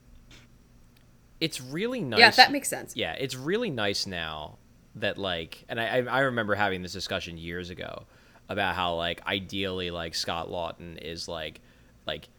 It's 1.40 1.60
really 1.60 2.02
nice. 2.02 2.20
Yeah, 2.20 2.32
that 2.32 2.52
makes 2.52 2.70
sense. 2.70 2.96
Yeah, 2.96 3.14
it's 3.20 3.36
really 3.36 3.70
nice 3.70 4.08
now 4.08 4.58
that 4.96 5.18
like, 5.18 5.66
and 5.68 5.80
I 5.80 5.98
I 5.98 5.98
I 6.04 6.20
remember 6.22 6.56
having 6.56 6.82
this 6.82 6.94
discussion 6.94 7.38
years 7.38 7.70
ago 7.70 8.06
about 8.50 8.76
how 8.76 8.96
like 8.96 9.26
ideally 9.28 9.92
like 9.92 10.16
Scott 10.16 10.50
Laughton 10.50 10.98
is 11.02 11.28
like 11.28 11.60
like 12.08 12.30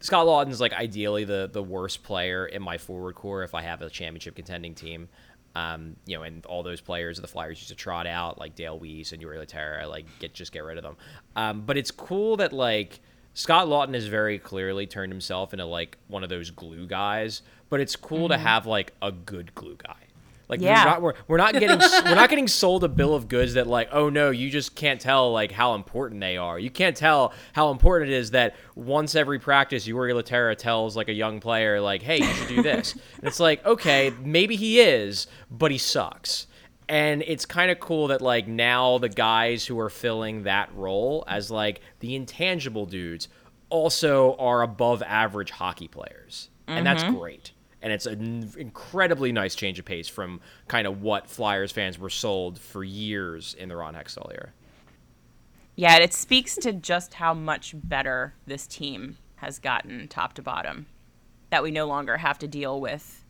Scott 0.00 0.26
Laughton's 0.26 0.60
like 0.60 0.72
ideally 0.72 1.24
the 1.24 1.50
the 1.52 1.62
worst 1.62 2.02
player 2.02 2.46
in 2.46 2.62
my 2.62 2.78
forward 2.78 3.14
core 3.14 3.42
if 3.42 3.54
I 3.54 3.62
have 3.62 3.82
a 3.82 3.90
championship 3.90 4.36
contending 4.36 4.74
team. 4.74 5.08
Um, 5.54 5.96
you 6.06 6.16
know, 6.16 6.22
and 6.22 6.44
all 6.46 6.62
those 6.62 6.80
players 6.80 7.18
of 7.18 7.22
the 7.22 7.28
Flyers 7.28 7.58
used 7.58 7.68
to 7.68 7.74
trot 7.74 8.06
out, 8.06 8.38
like 8.38 8.54
Dale 8.54 8.78
Weise 8.78 9.12
and 9.12 9.22
Jori 9.22 9.44
Lehtera, 9.44 9.88
like 9.88 10.06
get 10.18 10.34
just 10.34 10.52
get 10.52 10.62
rid 10.62 10.76
of 10.76 10.84
them. 10.84 10.96
Um, 11.36 11.62
but 11.62 11.76
it's 11.76 11.90
cool 11.90 12.36
that 12.36 12.52
like 12.52 13.00
Scott 13.34 13.66
Laughton 13.66 13.94
has 13.94 14.06
very 14.06 14.38
clearly 14.38 14.86
turned 14.86 15.12
himself 15.12 15.52
into 15.52 15.64
like 15.64 15.96
one 16.08 16.22
of 16.22 16.28
those 16.28 16.50
glue 16.50 16.86
guys. 16.86 17.42
But 17.70 17.80
it's 17.80 17.96
cool 17.96 18.28
to 18.28 18.38
have 18.38 18.66
like 18.66 18.94
a 19.02 19.12
good 19.12 19.54
glue 19.54 19.76
guy. 19.76 20.07
Like 20.48 20.60
Yeah. 20.60 20.84
we're 20.84 20.90
not 20.90 21.02
we're, 21.02 21.14
we're 21.28 21.36
not 21.36 21.52
getting 21.52 21.78
we're 21.78 22.14
not 22.14 22.30
getting 22.30 22.48
sold 22.48 22.82
a 22.84 22.88
bill 22.88 23.14
of 23.14 23.28
goods 23.28 23.54
that 23.54 23.66
like 23.66 23.88
oh 23.92 24.08
no 24.08 24.30
you 24.30 24.50
just 24.50 24.74
can't 24.74 25.00
tell 25.00 25.32
like 25.32 25.52
how 25.52 25.74
important 25.74 26.20
they 26.20 26.36
are. 26.36 26.58
You 26.58 26.70
can't 26.70 26.96
tell 26.96 27.32
how 27.52 27.70
important 27.70 28.10
it 28.10 28.16
is 28.16 28.30
that 28.30 28.56
once 28.74 29.14
every 29.14 29.38
practice 29.38 29.86
Jori 29.86 30.12
Lehtera 30.12 30.56
tells 30.56 30.96
like 30.96 31.08
a 31.08 31.12
young 31.12 31.40
player 31.40 31.80
like 31.80 32.02
hey 32.02 32.18
you 32.18 32.34
should 32.34 32.48
do 32.48 32.62
this. 32.62 32.92
and 33.18 33.24
it's 33.24 33.40
like 33.40 33.64
okay 33.66 34.12
maybe 34.22 34.56
he 34.56 34.80
is 34.80 35.26
but 35.50 35.70
he 35.70 35.78
sucks. 35.78 36.46
And 36.90 37.22
it's 37.26 37.44
kind 37.44 37.70
of 37.70 37.78
cool 37.80 38.08
that 38.08 38.22
like 38.22 38.48
now 38.48 38.96
the 38.96 39.10
guys 39.10 39.66
who 39.66 39.78
are 39.78 39.90
filling 39.90 40.44
that 40.44 40.74
role 40.74 41.24
as 41.28 41.50
like 41.50 41.82
the 42.00 42.14
intangible 42.14 42.86
dudes 42.86 43.28
also 43.68 44.34
are 44.36 44.62
above 44.62 45.02
average 45.02 45.50
hockey 45.50 45.88
players. 45.88 46.48
And 46.66 46.86
that's 46.86 47.02
mm-hmm. 47.02 47.16
great 47.16 47.52
and 47.82 47.92
it's 47.92 48.06
an 48.06 48.50
incredibly 48.56 49.32
nice 49.32 49.54
change 49.54 49.78
of 49.78 49.84
pace 49.84 50.08
from 50.08 50.40
kind 50.66 50.86
of 50.86 51.02
what 51.02 51.28
Flyers 51.28 51.72
fans 51.72 51.98
were 51.98 52.10
sold 52.10 52.58
for 52.58 52.82
years 52.82 53.54
in 53.58 53.68
the 53.68 53.76
Ron 53.76 53.94
Hextall 53.94 54.32
era. 54.32 54.50
Yeah, 55.76 55.98
it 55.98 56.12
speaks 56.12 56.56
to 56.56 56.72
just 56.72 57.14
how 57.14 57.34
much 57.34 57.72
better 57.74 58.34
this 58.46 58.66
team 58.66 59.16
has 59.36 59.60
gotten 59.60 60.08
top 60.08 60.34
to 60.34 60.42
bottom. 60.42 60.86
That 61.50 61.62
we 61.62 61.70
no 61.70 61.86
longer 61.86 62.16
have 62.16 62.38
to 62.40 62.48
deal 62.48 62.80
with 62.80 63.24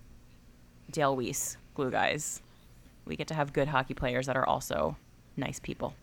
Dale 0.91 1.15
Weise, 1.15 1.57
glue 1.75 1.91
guys. 1.91 2.41
We 3.05 3.17
get 3.17 3.29
to 3.29 3.35
have 3.35 3.53
good 3.53 3.69
hockey 3.69 3.95
players 3.95 4.27
that 4.27 4.37
are 4.37 4.47
also 4.49 4.97
nice 5.37 5.61
people. 5.61 5.95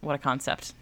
What 0.00 0.14
a 0.14 0.18
concept. 0.18 0.74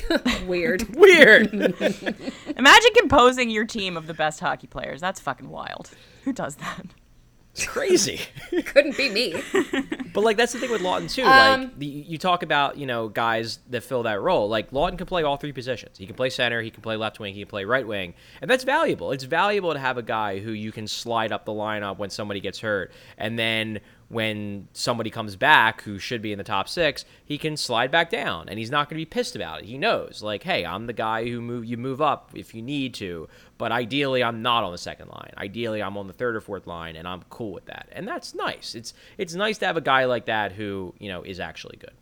Weird. 0.46 0.94
Weird. 0.96 1.52
Imagine 2.56 2.90
composing 2.96 3.50
your 3.50 3.64
team 3.64 3.96
of 3.96 4.06
the 4.06 4.14
best 4.14 4.40
hockey 4.40 4.66
players. 4.66 5.00
That's 5.00 5.20
fucking 5.20 5.48
wild. 5.48 5.90
Who 6.24 6.32
does 6.32 6.56
that? 6.56 6.86
it's 7.52 7.66
crazy. 7.66 8.18
Couldn't 8.64 8.96
be 8.96 9.10
me. 9.10 9.42
But 10.14 10.24
like 10.24 10.38
that's 10.38 10.52
the 10.52 10.58
thing 10.58 10.70
with 10.70 10.80
Laughton 10.80 11.12
too. 11.12 11.24
Um, 11.24 11.62
like 11.62 11.78
the, 11.78 11.86
you 11.86 12.16
talk 12.16 12.42
about 12.42 12.78
you 12.78 12.86
know 12.86 13.08
guys 13.08 13.58
that 13.68 13.82
fill 13.82 14.04
that 14.04 14.20
role. 14.20 14.48
Like 14.48 14.70
Laughton 14.70 14.96
can 14.96 15.06
play 15.06 15.22
all 15.22 15.36
three 15.36 15.52
positions. 15.52 15.98
He 15.98 16.06
can 16.06 16.14
play 16.14 16.30
center. 16.30 16.62
He 16.62 16.70
can 16.70 16.82
play 16.82 16.96
left 16.96 17.20
wing. 17.20 17.34
He 17.34 17.40
can 17.40 17.48
play 17.48 17.64
right 17.64 17.86
wing, 17.86 18.14
and 18.40 18.50
that's 18.50 18.64
valuable. 18.64 19.12
It's 19.12 19.24
valuable 19.24 19.72
to 19.74 19.78
have 19.78 19.98
a 19.98 20.02
guy 20.02 20.38
who 20.38 20.52
you 20.52 20.72
can 20.72 20.86
slide 20.86 21.30
up 21.30 21.44
the 21.44 21.52
lineup 21.52 21.98
when 21.98 22.08
somebody 22.08 22.40
gets 22.40 22.60
hurt, 22.60 22.92
and 23.18 23.38
then 23.38 23.80
when 24.12 24.68
somebody 24.74 25.08
comes 25.08 25.36
back 25.36 25.80
who 25.82 25.98
should 25.98 26.20
be 26.20 26.32
in 26.32 26.38
the 26.38 26.44
top 26.44 26.68
six, 26.68 27.06
he 27.24 27.38
can 27.38 27.56
slide 27.56 27.90
back 27.90 28.10
down, 28.10 28.46
and 28.46 28.58
he's 28.58 28.70
not 28.70 28.90
going 28.90 29.00
to 29.00 29.00
be 29.00 29.06
pissed 29.06 29.34
about 29.34 29.60
it. 29.60 29.64
He 29.64 29.78
knows, 29.78 30.22
like, 30.22 30.42
hey, 30.42 30.66
I'm 30.66 30.86
the 30.86 30.92
guy 30.92 31.26
who 31.26 31.40
move 31.40 31.64
you 31.64 31.78
move 31.78 32.02
up 32.02 32.30
if 32.34 32.54
you 32.54 32.60
need 32.60 32.92
to, 32.94 33.26
but 33.56 33.72
ideally 33.72 34.22
I'm 34.22 34.42
not 34.42 34.64
on 34.64 34.72
the 34.72 34.76
second 34.76 35.08
line. 35.08 35.32
Ideally 35.38 35.82
I'm 35.82 35.96
on 35.96 36.08
the 36.08 36.12
third 36.12 36.36
or 36.36 36.42
fourth 36.42 36.66
line, 36.66 36.94
and 36.94 37.08
I'm 37.08 37.22
cool 37.30 37.52
with 37.52 37.64
that, 37.66 37.88
and 37.90 38.06
that's 38.06 38.34
nice. 38.34 38.74
It's 38.74 38.92
it's 39.16 39.34
nice 39.34 39.56
to 39.58 39.66
have 39.66 39.78
a 39.78 39.80
guy 39.80 40.04
like 40.04 40.26
that 40.26 40.52
who 40.52 40.94
you 40.98 41.08
know 41.08 41.22
is 41.22 41.40
actually 41.40 41.78
good. 41.78 41.94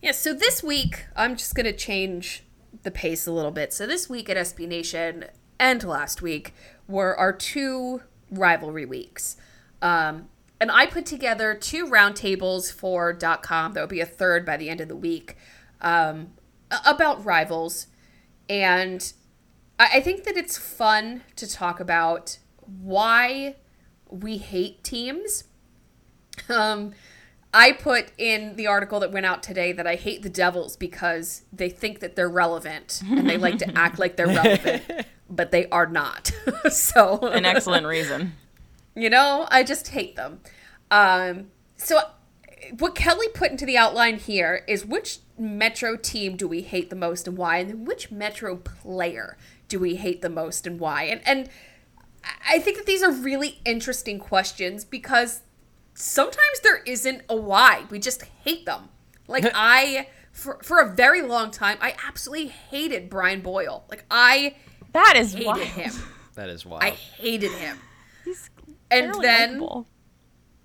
Yeah, 0.00 0.12
so 0.12 0.32
this 0.32 0.62
week, 0.62 1.06
I'm 1.16 1.34
just 1.36 1.56
going 1.56 1.66
to 1.66 1.72
change 1.72 2.44
the 2.84 2.92
pace 2.92 3.26
a 3.26 3.32
little 3.32 3.50
bit. 3.50 3.72
So 3.72 3.84
this 3.84 4.08
week 4.08 4.30
at 4.30 4.36
SB 4.36 4.68
Nation 4.68 5.24
and 5.58 5.82
last 5.82 6.22
week 6.22 6.54
were 6.86 7.16
our 7.16 7.32
two 7.32 8.02
rivalry 8.30 8.84
weeks. 8.84 9.36
Um, 9.82 10.28
and 10.60 10.70
I 10.70 10.86
put 10.86 11.04
together 11.04 11.54
two 11.54 11.86
roundtables 11.86 12.72
for 12.72 13.12
.com. 13.42 13.72
There 13.72 13.82
will 13.82 13.88
be 13.88 14.00
a 14.00 14.06
third 14.06 14.46
by 14.46 14.56
the 14.56 14.68
end 14.70 14.80
of 14.80 14.88
the 14.88 14.96
week 14.96 15.36
um, 15.80 16.32
about 16.84 17.24
rivals. 17.24 17.86
And 18.48 19.12
I, 19.78 19.90
I 19.94 20.00
think 20.00 20.24
that 20.24 20.36
it's 20.36 20.56
fun 20.56 21.22
to 21.36 21.50
talk 21.50 21.80
about 21.80 22.38
why 22.64 23.56
we 24.08 24.38
hate 24.38 24.82
teams. 24.82 25.44
Um, 26.48 26.92
I 27.52 27.72
put 27.72 28.12
in 28.18 28.56
the 28.56 28.66
article 28.66 29.00
that 29.00 29.12
went 29.12 29.24
out 29.24 29.42
today 29.42 29.72
that 29.72 29.86
I 29.86 29.94
hate 29.94 30.22
the 30.22 30.28
Devils 30.28 30.76
because 30.76 31.42
they 31.52 31.70
think 31.70 32.00
that 32.00 32.14
they're 32.14 32.28
relevant 32.28 33.02
and 33.08 33.28
they 33.28 33.38
like 33.38 33.58
to 33.58 33.78
act 33.78 33.98
like 33.98 34.16
they're 34.16 34.26
relevant, 34.26 35.06
but 35.28 35.50
they 35.50 35.68
are 35.68 35.86
not. 35.86 36.32
so 36.70 37.18
An 37.20 37.44
excellent 37.44 37.86
reason. 37.86 38.34
you 38.94 39.10
know, 39.10 39.46
I 39.50 39.62
just 39.62 39.88
hate 39.88 40.16
them. 40.16 40.40
Um, 40.90 41.48
so 41.76 42.00
what 42.78 42.94
Kelly 42.94 43.28
put 43.28 43.50
into 43.50 43.66
the 43.66 43.76
outline 43.76 44.18
here 44.18 44.64
is 44.66 44.84
which 44.84 45.18
Metro 45.38 45.96
team 45.96 46.36
do 46.36 46.48
we 46.48 46.62
hate 46.62 46.90
the 46.90 46.96
most 46.96 47.28
and 47.28 47.36
why, 47.36 47.58
and 47.58 47.70
then 47.70 47.84
which 47.84 48.10
Metro 48.10 48.56
player 48.56 49.36
do 49.68 49.78
we 49.78 49.96
hate 49.96 50.22
the 50.22 50.30
most 50.30 50.66
and 50.66 50.80
why? 50.80 51.04
And 51.04 51.20
and 51.26 51.48
I 52.48 52.58
think 52.58 52.76
that 52.78 52.86
these 52.86 53.02
are 53.02 53.12
really 53.12 53.60
interesting 53.64 54.18
questions 54.18 54.84
because 54.84 55.42
sometimes 55.94 56.60
there 56.62 56.78
isn't 56.86 57.22
a 57.28 57.36
why. 57.36 57.84
We 57.90 57.98
just 57.98 58.22
hate 58.44 58.66
them. 58.66 58.88
Like 59.28 59.44
I 59.54 60.08
for 60.32 60.58
for 60.62 60.80
a 60.80 60.94
very 60.94 61.22
long 61.22 61.50
time, 61.50 61.78
I 61.80 61.94
absolutely 62.06 62.48
hated 62.48 63.10
Brian 63.10 63.40
Boyle. 63.42 63.84
Like 63.90 64.04
I 64.10 64.56
That 65.04 65.16
is 65.16 65.32
hated 65.32 65.46
wild. 65.46 65.60
him. 65.62 65.92
That 66.34 66.48
is 66.48 66.66
wild. 66.66 66.82
I 66.82 66.90
hated 66.90 67.52
him. 67.52 67.78
He's 68.24 68.50
And 68.90 69.14
then 69.22 69.52
likable. 69.60 69.86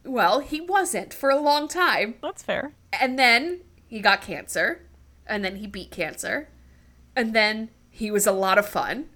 well, 0.03 0.39
he 0.39 0.59
wasn't 0.61 1.13
for 1.13 1.29
a 1.29 1.39
long 1.39 1.67
time. 1.67 2.15
That's 2.21 2.41
fair. 2.43 2.73
And 2.99 3.17
then 3.19 3.61
he 3.87 3.99
got 3.99 4.21
cancer. 4.21 4.81
And 5.27 5.45
then 5.45 5.57
he 5.57 5.67
beat 5.67 5.91
cancer. 5.91 6.49
And 7.15 7.33
then 7.33 7.69
he 7.89 8.09
was 8.11 8.25
a 8.27 8.31
lot 8.31 8.57
of 8.57 8.67
fun. 8.67 9.09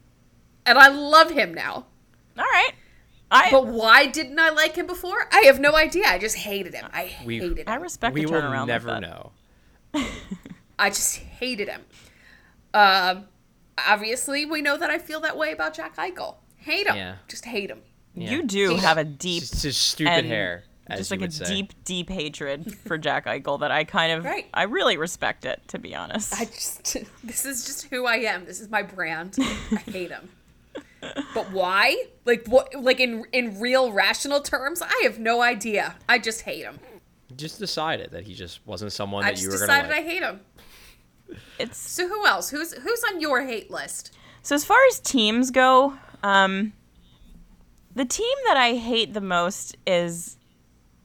And 0.65 0.78
I 0.78 0.88
love 0.88 1.32
him 1.32 1.54
now. 1.54 1.86
All 2.38 2.43
right. 2.45 2.71
I 3.32 3.49
But 3.51 3.67
why 3.67 4.06
didn't 4.06 4.39
I 4.39 4.49
like 4.51 4.75
him 4.75 4.86
before? 4.88 5.28
I 5.34 5.41
have 5.45 5.60
no 5.60 5.75
idea. 5.75 6.06
I 6.08 6.19
just 6.19 6.36
hated 6.38 6.73
him. 6.73 6.86
I 6.93 7.12
We- 7.25 7.39
hated 7.39 7.67
I 7.67 7.75
him. 7.75 7.82
respect 7.82 8.13
we 8.13 8.25
the 8.25 8.32
will 8.32 8.65
never 8.65 8.88
like 8.89 9.01
that. 9.01 9.08
know. 9.08 9.32
I 10.80 10.89
just 10.89 11.17
hated 11.17 11.67
him. 11.69 11.82
Um, 12.73 13.25
obviously, 13.78 14.46
we 14.46 14.62
know 14.62 14.78
that 14.78 14.90
I 14.90 14.98
feel 15.00 15.20
that 15.22 15.38
way 15.38 15.52
about 15.52 15.74
Jack 15.74 15.96
Eichel. 15.98 16.36
Hate 16.58 16.88
him. 16.88 16.96
Yeah. 16.96 17.16
Just 17.28 17.46
hate 17.46 17.70
him. 17.70 17.82
Yeah. 18.14 18.32
You 18.32 18.44
do 18.44 18.70
He's- 18.72 18.84
have 18.84 18.98
a 18.98 19.04
deep 19.04 19.44
It's 19.44 19.62
just 19.62 19.82
stupid 19.82 20.12
and 20.14 20.28
hair. 20.28 20.64
as 20.88 21.00
Just 21.00 21.12
you 21.12 21.18
like 21.18 21.30
a 21.30 21.32
say. 21.32 21.46
deep, 21.46 21.74
deep 21.84 22.10
hatred 22.10 22.76
for 22.88 22.98
Jack 22.98 23.26
Eichel 23.28 23.60
that 23.60 23.72
I 23.72 23.84
kind 23.84 24.12
of, 24.14 24.24
Right. 24.24 24.48
I 24.54 24.64
really 24.64 24.98
respect 24.98 25.46
it, 25.46 25.62
to 25.70 25.80
be 25.80 25.94
honest. 25.96 26.34
I 26.34 26.46
just 26.46 26.98
this 27.24 27.46
is 27.46 27.66
just 27.66 27.88
who 27.90 28.06
I 28.06 28.18
am. 28.18 28.46
This 28.46 28.60
is 28.62 28.70
my 28.70 28.82
brand. 28.84 29.36
I 29.40 29.76
hate 29.92 30.12
him. 30.12 30.30
But 31.36 31.52
why? 31.52 32.06
Like 32.26 32.48
what 32.48 32.74
like 32.74 33.00
in 33.00 33.26
in 33.32 33.60
real 33.60 33.92
rational 33.92 34.42
terms, 34.42 34.82
I 34.82 35.02
have 35.04 35.20
no 35.20 35.40
idea. 35.40 35.96
I 36.10 36.18
just 36.18 36.42
hate 36.42 36.64
him. 36.64 36.80
just 37.36 37.60
decided 37.60 38.10
that 38.12 38.24
he 38.24 38.34
just 38.34 38.66
wasn't 38.66 38.92
someone 38.92 39.24
I 39.24 39.32
that 39.34 39.40
you 39.42 39.50
were 39.50 39.60
gonna 39.60 39.72
I 39.72 39.82
decided 39.84 39.90
like. 39.92 40.00
I 40.00 40.10
hate 40.10 40.24
him. 40.24 40.40
It's 41.60 41.78
So 41.78 42.08
who 42.08 42.26
else? 42.26 42.50
Who's 42.50 42.74
who's 42.74 43.04
on 43.04 43.20
your 43.20 43.46
hate 43.46 43.72
list? 43.72 44.16
So 44.42 44.56
as 44.56 44.64
far 44.64 44.78
as 44.90 45.00
teams 45.00 45.52
go, 45.52 45.96
um, 46.24 46.74
the 47.96 48.06
team 48.06 48.38
that 48.48 48.58
I 48.58 48.76
hate 48.76 49.14
the 49.14 49.22
most 49.22 49.78
is 49.88 50.38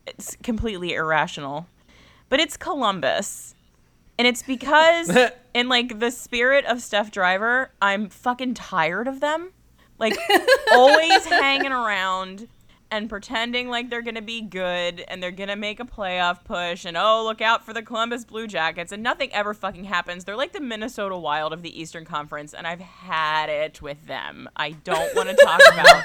it's 0.06 0.36
completely 0.42 0.94
irrational, 0.94 1.66
but 2.28 2.40
it's 2.40 2.56
Columbus, 2.56 3.54
and 4.18 4.26
it's 4.26 4.42
because 4.42 5.10
in 5.54 5.68
like 5.68 6.00
the 6.00 6.10
spirit 6.10 6.64
of 6.66 6.82
Steph 6.82 7.10
Driver, 7.10 7.70
I'm 7.80 8.08
fucking 8.08 8.54
tired 8.54 9.08
of 9.08 9.20
them, 9.20 9.52
like 9.98 10.16
always 10.72 11.24
hanging 11.26 11.72
around 11.72 12.48
and 12.90 13.08
pretending 13.08 13.68
like 13.68 13.90
they're 13.90 14.02
gonna 14.02 14.22
be 14.22 14.40
good 14.40 15.04
and 15.08 15.22
they're 15.22 15.30
gonna 15.30 15.56
make 15.56 15.80
a 15.80 15.84
playoff 15.84 16.44
push 16.44 16.84
and 16.84 16.96
oh 16.96 17.24
look 17.24 17.40
out 17.40 17.64
for 17.64 17.72
the 17.72 17.82
Columbus 17.82 18.24
Blue 18.24 18.46
Jackets 18.46 18.92
and 18.92 19.02
nothing 19.02 19.32
ever 19.32 19.54
fucking 19.54 19.84
happens. 19.84 20.24
They're 20.24 20.36
like 20.36 20.52
the 20.52 20.60
Minnesota 20.60 21.16
Wild 21.16 21.52
of 21.52 21.62
the 21.62 21.80
Eastern 21.80 22.04
Conference 22.04 22.54
and 22.54 22.66
I've 22.66 22.80
had 22.80 23.48
it 23.48 23.80
with 23.80 24.06
them. 24.06 24.48
I 24.56 24.72
don't 24.72 25.14
want 25.14 25.28
to 25.28 25.36
talk 25.36 25.60
about. 25.72 26.04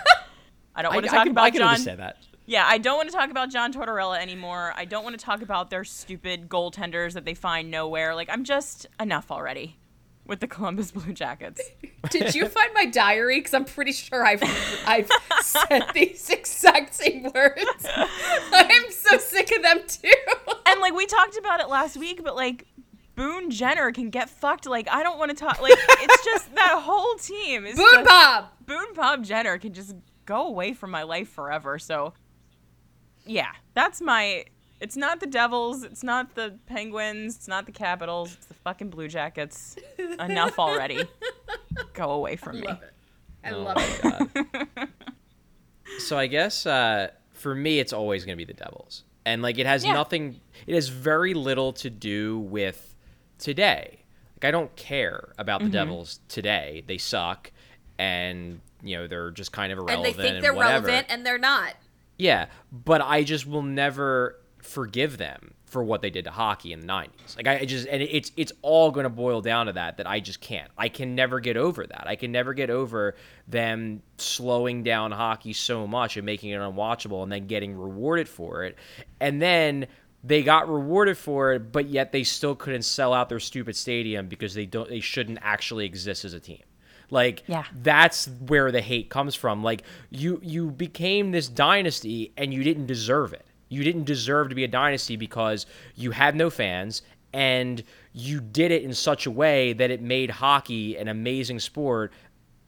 I 0.75 0.81
don't 0.81 0.93
want 0.93 1.05
to 1.05 1.11
talk 1.11 1.23
can, 1.23 1.31
about 1.31 1.45
I 1.45 1.51
can 1.51 1.59
John. 1.59 1.67
understand 1.69 1.99
that. 1.99 2.17
Yeah, 2.45 2.65
I 2.67 2.77
don't 2.77 2.97
want 2.97 3.09
to 3.09 3.15
talk 3.15 3.31
about 3.31 3.49
John 3.49 3.73
Tortorella 3.73 4.19
anymore. 4.19 4.71
I 4.75 4.85
don't 4.85 5.03
want 5.03 5.17
to 5.17 5.25
talk 5.25 5.41
about 5.41 5.71
their 5.71 5.83
stupid 5.83 6.47
goaltenders 6.47 7.13
that 7.13 7.25
they 7.25 7.33
find 7.33 7.71
nowhere. 7.71 8.13
Like 8.13 8.29
I'm 8.31 8.43
just 8.43 8.85
enough 8.99 9.31
already 9.31 9.77
with 10.25 10.39
the 10.39 10.47
Columbus 10.47 10.91
Blue 10.91 11.13
Jackets. 11.13 11.61
Did 12.09 12.35
you 12.35 12.47
find 12.47 12.69
my 12.73 12.85
diary? 12.85 13.39
Because 13.39 13.53
I'm 13.53 13.65
pretty 13.65 13.91
sure 13.91 14.25
I've 14.25 14.43
I've 14.85 15.09
said 15.41 15.83
these 15.93 16.29
exact 16.31 16.95
same 16.95 17.23
words. 17.23 17.85
I'm 18.51 18.91
so 18.91 19.17
sick 19.17 19.55
of 19.55 19.61
them 19.61 19.81
too. 19.87 20.11
and 20.65 20.81
like 20.81 20.93
we 20.93 21.05
talked 21.05 21.37
about 21.37 21.59
it 21.59 21.69
last 21.69 21.97
week, 21.97 22.23
but 22.23 22.35
like 22.35 22.65
Boone 23.15 23.49
Jenner 23.49 23.91
can 23.91 24.09
get 24.09 24.29
fucked. 24.29 24.65
Like 24.65 24.89
I 24.89 25.03
don't 25.03 25.17
want 25.17 25.31
to 25.31 25.37
talk. 25.37 25.61
Like 25.61 25.73
it's 25.75 26.25
just 26.25 26.53
that 26.55 26.81
whole 26.83 27.15
team 27.15 27.65
is 27.65 27.75
Boon 27.75 27.87
just, 27.93 28.05
Bob. 28.05 28.45
Boone 28.65 28.93
Bob 28.93 29.23
Jenner 29.23 29.57
can 29.57 29.73
just 29.73 29.95
go 30.25 30.47
away 30.47 30.73
from 30.73 30.91
my 30.91 31.03
life 31.03 31.29
forever. 31.29 31.79
So 31.79 32.13
yeah, 33.25 33.51
that's 33.73 34.01
my. 34.01 34.45
It's 34.81 34.97
not 34.97 35.21
the 35.21 35.27
Devils. 35.27 35.83
It's 35.83 36.03
not 36.03 36.35
the 36.35 36.59
Penguins. 36.67 37.37
It's 37.37 37.47
not 37.47 37.65
the 37.65 37.71
Capitals. 37.71 38.33
It's 38.33 38.45
the 38.47 38.53
fucking 38.55 38.89
Blue 38.89 39.07
Jackets. 39.07 39.77
Enough 40.19 40.59
already. 40.59 41.03
Go 41.93 42.11
away 42.11 42.35
from 42.35 42.59
me. 42.61 42.67
Love 42.67 42.81
it. 42.83 42.93
I 43.43 43.51
Oh 43.51 43.61
love 43.61 43.77
it. 43.77 44.89
So 45.99 46.17
I 46.17 46.27
guess 46.27 46.65
uh, 46.65 47.09
for 47.31 47.53
me, 47.55 47.79
it's 47.79 47.93
always 47.93 48.25
going 48.25 48.37
to 48.37 48.43
be 48.43 48.51
the 48.51 48.57
Devils, 48.57 49.03
and 49.25 49.41
like 49.41 49.57
it 49.59 49.65
has 49.65 49.85
Yeah. 49.85 49.93
nothing. 49.93 50.39
It 50.67 50.73
has 50.75 50.89
very 50.89 51.33
little 51.33 51.73
to 51.73 51.89
do 51.89 52.39
with 52.39 52.95
today. 53.37 53.99
Like 54.35 54.45
I 54.45 54.51
don't 54.51 54.75
care 54.75 55.31
about 55.37 55.61
Mm-hmm. 55.61 55.69
the 55.71 55.77
Devils 55.77 56.19
today. 56.27 56.83
They 56.87 56.97
suck, 56.97 57.51
and 57.99 58.59
you 58.83 58.97
know 58.97 59.07
they're 59.07 59.31
just 59.31 59.51
kind 59.51 59.71
of 59.71 59.77
irrelevant. 59.79 60.07
And 60.15 60.19
they 60.25 60.29
think 60.31 60.41
they're 60.41 60.53
whatever. 60.53 60.87
relevant 60.87 61.07
and 61.09 61.25
they're 61.25 61.37
not. 61.37 61.75
Yeah, 62.17 62.47
but 62.71 63.01
I 63.01 63.23
just 63.23 63.45
will 63.45 63.61
never 63.63 64.39
forgive 64.57 65.17
them 65.17 65.53
for 65.75 65.83
what 65.83 66.01
they 66.01 66.09
did 66.09 66.23
to 66.23 66.31
hockey 66.31 66.71
in 66.71 66.79
the 66.79 66.87
90s. 66.87 67.35
Like 67.35 67.47
I 67.47 67.59
I 67.59 67.65
just 67.65 67.85
and 67.87 68.01
it's 68.01 68.31
it's 68.37 68.53
all 68.61 68.91
going 68.91 69.03
to 69.03 69.09
boil 69.09 69.41
down 69.41 69.65
to 69.65 69.73
that 69.73 69.97
that 69.97 70.07
I 70.07 70.21
just 70.21 70.39
can't. 70.39 70.71
I 70.77 70.87
can 70.87 71.15
never 71.15 71.41
get 71.41 71.57
over 71.57 71.85
that. 71.85 72.07
I 72.07 72.15
can 72.15 72.31
never 72.31 72.53
get 72.53 72.69
over 72.69 73.15
them 73.45 74.01
slowing 74.17 74.83
down 74.83 75.11
hockey 75.11 75.51
so 75.51 75.85
much 75.85 76.15
and 76.15 76.25
making 76.25 76.51
it 76.51 76.59
unwatchable 76.61 77.23
and 77.23 77.29
then 77.31 77.47
getting 77.47 77.77
rewarded 77.77 78.29
for 78.29 78.63
it. 78.63 78.77
And 79.19 79.41
then 79.41 79.87
they 80.23 80.43
got 80.43 80.69
rewarded 80.69 81.17
for 81.17 81.51
it, 81.51 81.73
but 81.73 81.87
yet 81.89 82.13
they 82.13 82.23
still 82.23 82.55
couldn't 82.55 82.83
sell 82.83 83.13
out 83.13 83.27
their 83.27 83.41
stupid 83.41 83.75
stadium 83.75 84.27
because 84.29 84.53
they 84.53 84.65
don't 84.65 84.87
they 84.87 85.01
shouldn't 85.01 85.39
actually 85.41 85.85
exist 85.85 86.23
as 86.23 86.31
a 86.33 86.39
team. 86.39 86.63
Like 87.09 87.43
Yeah. 87.47 87.65
that's 87.83 88.29
where 88.47 88.71
the 88.71 88.81
hate 88.81 89.09
comes 89.09 89.35
from. 89.35 89.61
Like 89.61 89.83
you 90.09 90.39
you 90.41 90.71
became 90.71 91.31
this 91.31 91.49
dynasty 91.49 92.31
and 92.37 92.53
you 92.53 92.63
didn't 92.63 92.85
deserve 92.85 93.33
it. 93.33 93.45
You 93.75 93.83
didn't 93.83 94.05
deserve 94.05 94.49
to 94.49 94.55
be 94.55 94.63
a 94.63 94.69
dynasty 94.69 95.17
because 95.17 95.65
you 95.95 96.11
had 96.11 96.33
no 96.35 96.49
fans 96.49 97.01
and 97.33 97.83
you 98.13 98.39
did 98.39 98.71
it 98.71 98.83
in 98.83 98.93
such 98.93 99.25
a 99.25 99.31
way 99.31 99.73
that 99.73 99.91
it 99.91 100.01
made 100.01 100.29
hockey 100.29 100.95
an 100.95 101.09
amazing 101.09 101.59
sport 101.59 102.13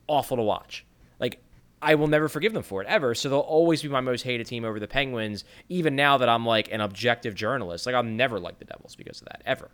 awful 0.07 0.35
to 0.35 0.43
watch. 0.43 0.85
Like 1.19 1.41
I 1.81 1.95
will 1.95 2.07
never 2.07 2.27
forgive 2.27 2.51
them 2.51 2.63
for 2.63 2.81
it 2.81 2.87
ever. 2.87 3.15
So 3.15 3.29
they'll 3.29 3.39
always 3.39 3.81
be 3.81 3.87
my 3.87 4.01
most 4.01 4.23
hated 4.23 4.47
team 4.47 4.65
over 4.65 4.81
the 4.81 4.87
Penguins 4.87 5.45
even 5.69 5.95
now 5.95 6.17
that 6.17 6.27
I'm 6.27 6.45
like 6.45 6.69
an 6.71 6.81
objective 6.81 7.35
journalist. 7.35 7.85
Like 7.85 7.95
I'll 7.95 8.03
never 8.03 8.37
like 8.37 8.59
the 8.59 8.65
Devils 8.65 8.97
because 8.97 9.21
of 9.21 9.29
that 9.29 9.41
ever. 9.45 9.71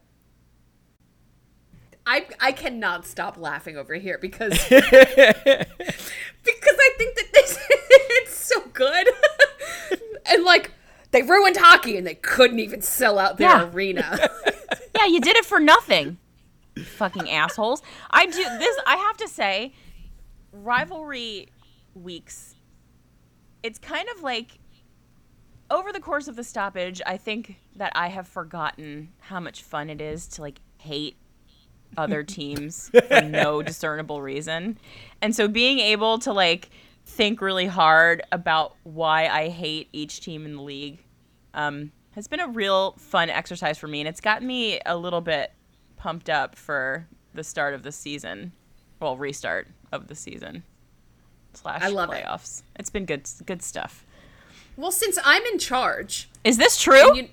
I 2.06 2.28
I 2.40 2.52
cannot 2.52 3.08
stop 3.08 3.38
laughing 3.38 3.78
over 3.78 3.96
here 3.96 4.20
because 4.20 4.52
because 4.70 4.84
I 4.84 5.66
think 6.98 7.16
that 7.16 7.30
this 7.34 7.58
it's 7.70 8.36
so 8.36 8.62
good. 8.74 9.08
and 10.28 10.44
like 10.44 10.72
they 11.14 11.22
ruined 11.22 11.56
hockey 11.58 11.96
and 11.98 12.06
they 12.06 12.16
couldn't 12.16 12.60
even 12.60 12.82
sell 12.82 13.18
out 13.18 13.38
their 13.38 13.48
Yeah. 13.50 13.70
arena. 13.72 14.30
Yeah, 14.96 15.08
you 15.08 15.20
did 15.22 15.36
it 15.36 15.44
for 15.46 15.60
nothing. 15.60 16.18
Fucking 16.98 17.28
assholes. 17.30 17.82
I 18.12 18.28
do 18.28 18.32
this 18.60 18.78
I 18.86 18.96
have 18.98 19.18
to 19.18 19.28
say 19.28 19.74
rivalry 20.52 21.48
weeks 21.96 22.56
it's 23.64 23.80
kind 23.80 24.08
of 24.16 24.22
like 24.22 24.60
over 25.72 25.92
the 25.92 26.00
course 26.00 26.28
of 26.28 26.36
the 26.36 26.44
stoppage, 26.44 27.02
I 27.08 27.18
think 27.18 27.56
that 27.78 27.92
I 27.96 28.10
have 28.10 28.28
forgotten 28.28 29.14
how 29.20 29.40
much 29.40 29.64
fun 29.64 29.90
it 29.90 30.00
is 30.02 30.28
to 30.30 30.42
like 30.42 30.60
hate 30.78 31.16
other 31.98 32.22
teams 32.38 32.90
for 33.08 33.22
no 33.22 33.64
discernible 33.64 34.22
reason. 34.22 34.78
And 35.22 35.36
so 35.36 35.48
being 35.48 35.80
able 35.80 36.20
to 36.20 36.32
like 36.34 36.70
think 37.06 37.42
really 37.42 37.68
hard 37.68 38.22
about 38.32 38.76
why 38.84 39.28
I 39.28 39.50
hate 39.50 39.90
each 39.94 40.22
team 40.22 40.46
in 40.46 40.56
the 40.56 40.62
league 40.62 41.04
um, 41.54 41.92
has 42.12 42.28
been 42.28 42.40
a 42.40 42.48
real 42.48 42.94
fun 42.98 43.30
exercise 43.30 43.78
for 43.78 43.88
me. 43.88 44.00
And 44.02 44.08
it's 44.08 44.22
gotten 44.22 44.48
me 44.48 44.80
a 44.86 44.98
little 44.98 45.22
bit 45.22 45.52
pumped 45.98 46.30
up 46.30 46.56
for 46.56 47.08
the 47.34 47.44
start 47.44 47.74
of 47.74 47.84
the 47.84 47.92
season. 47.92 48.52
Well, 49.00 49.18
restart 49.18 49.68
of 49.92 50.08
the 50.08 50.16
season 50.16 50.64
slash 51.54 51.82
I 51.82 51.90
love 51.90 52.10
playoffs. 52.10 52.60
It. 52.76 52.82
has 52.82 52.90
been 52.90 53.06
good, 53.06 53.30
good 53.46 53.62
stuff. 53.62 54.06
well, 54.78 54.92
since 54.92 55.20
I'm 55.24 55.44
in 55.46 55.60
charge, 55.60 56.30
Is 56.44 56.58
this 56.58 56.82
true? 56.82 57.16
you, 57.16 57.28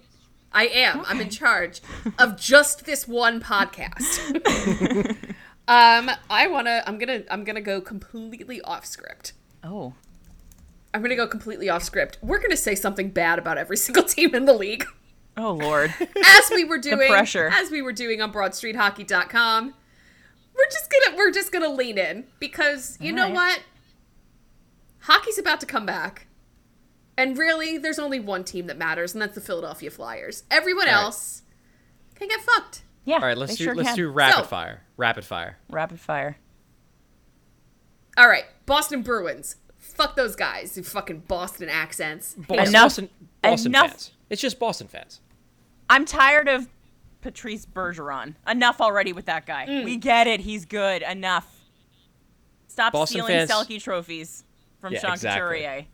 I 0.52 0.66
am. 0.66 1.04
I'm 1.06 1.20
in 1.20 1.30
charge 1.30 1.80
of 2.18 2.38
just 2.38 2.84
this 2.86 3.06
one 3.06 3.40
podcast. 3.40 4.34
um, 5.68 6.10
I 6.28 6.48
wanna. 6.48 6.82
I'm 6.86 6.98
gonna. 6.98 7.22
I'm 7.30 7.44
gonna 7.44 7.60
go 7.60 7.80
completely 7.80 8.60
off 8.62 8.84
script. 8.84 9.32
Oh, 9.64 9.94
I'm 10.92 11.02
gonna 11.02 11.16
go 11.16 11.26
completely 11.26 11.68
off 11.68 11.82
script. 11.82 12.18
We're 12.22 12.40
gonna 12.40 12.56
say 12.56 12.74
something 12.74 13.10
bad 13.10 13.38
about 13.38 13.58
every 13.58 13.76
single 13.86 14.02
team 14.04 14.34
in 14.34 14.44
the 14.44 14.52
league. 14.54 14.84
oh 15.36 15.52
Lord. 15.52 15.94
as 16.26 16.50
we 16.50 16.64
were 16.64 16.78
doing 16.78 17.08
pressure. 17.08 17.48
as 17.52 17.70
we 17.70 17.82
were 17.82 17.92
doing 17.92 18.20
on 18.20 18.32
broadstreethockey.com 18.32 19.74
we're 20.56 20.70
just 20.70 20.90
gonna 20.90 21.16
we're 21.16 21.30
just 21.30 21.52
gonna 21.52 21.68
lean 21.68 21.96
in 21.96 22.24
because 22.40 22.98
you 23.00 23.12
know 23.12 23.26
Alright. 23.28 23.34
what 23.34 23.60
hockey's 25.00 25.38
about 25.38 25.60
to 25.60 25.66
come 25.66 25.86
back 25.86 26.26
and 27.16 27.38
really 27.38 27.78
there's 27.78 27.98
only 27.98 28.20
one 28.20 28.44
team 28.44 28.66
that 28.66 28.76
matters 28.76 29.12
and 29.14 29.22
that's 29.22 29.34
the 29.36 29.40
philadelphia 29.40 29.90
flyers 29.90 30.42
everyone 30.50 30.88
All 30.88 30.94
right. 30.94 31.02
else 31.04 31.42
can 32.16 32.28
get 32.28 32.40
fucked 32.40 32.82
Yeah. 33.04 33.14
All 33.14 33.20
right, 33.20 33.38
let's 33.38 33.56
do 33.56 33.64
sure 33.64 33.74
let's 33.74 33.90
can. 33.90 33.96
do 33.96 34.08
rapid 34.10 34.36
So- 34.38 34.42
fire. 34.44 34.82
Rapid 34.96 35.24
fire. 35.24 35.56
rapid 35.70 35.98
fire. 36.00 36.36
All 38.16 38.28
right 38.28 38.44
boston 38.66 39.02
bruins 39.02 39.56
fuck 39.78 40.14
those 40.16 40.36
guys 40.36 40.74
who 40.74 40.82
fucking 40.82 41.20
boston 41.28 41.68
accents 41.68 42.34
Boston, 42.34 42.58
Enough- 42.68 42.82
Boston, 42.84 43.10
Boston 43.42 43.70
enough- 43.72 43.90
fans. 43.90 44.10
It's 44.30 44.40
just 44.42 44.58
Boston 44.60 44.86
fans. 44.86 45.20
I'm 45.88 46.04
tired 46.04 46.46
of 46.48 46.68
Patrice 47.20 47.66
Bergeron. 47.66 48.36
Enough 48.48 48.80
already 48.80 49.12
with 49.12 49.24
that 49.26 49.44
guy. 49.44 49.66
Mm. 49.68 49.84
We 49.84 49.96
get 49.96 50.26
it. 50.28 50.38
He's 50.40 50.64
good. 50.64 51.02
Enough. 51.02 51.52
Stop 52.68 52.92
Boston 52.92 53.22
stealing 53.24 53.46
fans- 53.48 53.50
Selke 53.50 53.82
trophies 53.82 54.44
from 54.80 54.92
Yeah, 54.92 55.00
Sean 55.00 55.12
exactly. 55.14 55.40
Couturier. 55.58 55.86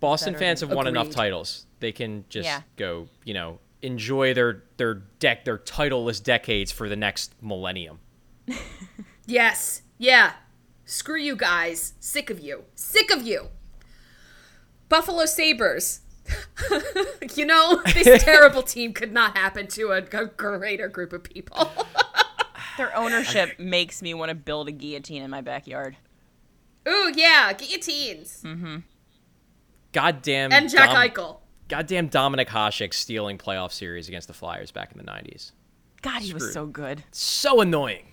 Boston 0.00 0.34
fans 0.36 0.60
than- 0.60 0.68
have 0.68 0.76
won 0.76 0.86
enough 0.86 1.08
titles. 1.10 1.66
They 1.80 1.92
can 1.92 2.26
just 2.28 2.44
Yeah. 2.44 2.60
go, 2.76 3.08
you 3.24 3.32
know, 3.32 3.58
enjoy 3.80 4.34
their 4.34 4.64
their 4.76 4.94
deck 5.18 5.44
their 5.46 5.56
titleless 5.58 6.22
decades 6.22 6.70
for 6.72 6.88
the 6.90 6.96
next 6.96 7.32
millennium. 7.40 8.00
Yes. 9.26 9.80
Yeah. 9.96 10.32
Screw 10.84 11.18
you 11.18 11.36
guys. 11.36 11.94
Sick 12.00 12.30
of 12.30 12.40
you. 12.40 12.64
Sick 12.74 13.10
of 13.10 13.22
you. 13.22 13.48
Buffalo 14.88 15.24
Sabres. 15.26 16.00
You 17.36 17.46
know, 17.46 17.82
this 17.94 18.22
terrible 18.24 18.62
team 18.62 18.92
could 18.92 19.12
not 19.12 19.36
happen 19.36 19.66
to 19.68 19.90
a, 19.92 19.98
a 19.98 20.26
greater 20.26 20.88
group 20.88 21.12
of 21.12 21.24
people. 21.24 21.68
Their 22.76 22.96
ownership 22.96 23.58
makes 23.58 24.02
me 24.02 24.14
want 24.14 24.28
to 24.28 24.34
build 24.34 24.68
a 24.68 24.72
guillotine 24.72 25.22
in 25.22 25.30
my 25.30 25.40
backyard. 25.40 25.96
Ooh, 26.88 27.12
yeah, 27.14 27.52
guillotines. 27.52 28.42
Mm-hmm. 28.44 28.76
Goddamn. 29.92 30.52
And 30.52 30.68
Jack 30.70 30.90
Dom- 30.90 30.96
Eichel. 30.96 31.40
Goddamn 31.68 32.08
Dominic 32.08 32.48
Hasek 32.48 32.92
stealing 32.94 33.38
playoff 33.38 33.72
series 33.72 34.08
against 34.08 34.28
the 34.28 34.34
Flyers 34.34 34.70
back 34.70 34.92
in 34.92 34.98
the 34.98 35.04
90s. 35.04 35.52
God, 36.02 36.22
he 36.22 36.34
was 36.34 36.52
so 36.52 36.66
good. 36.66 37.02
So 37.10 37.60
annoying. 37.62 38.04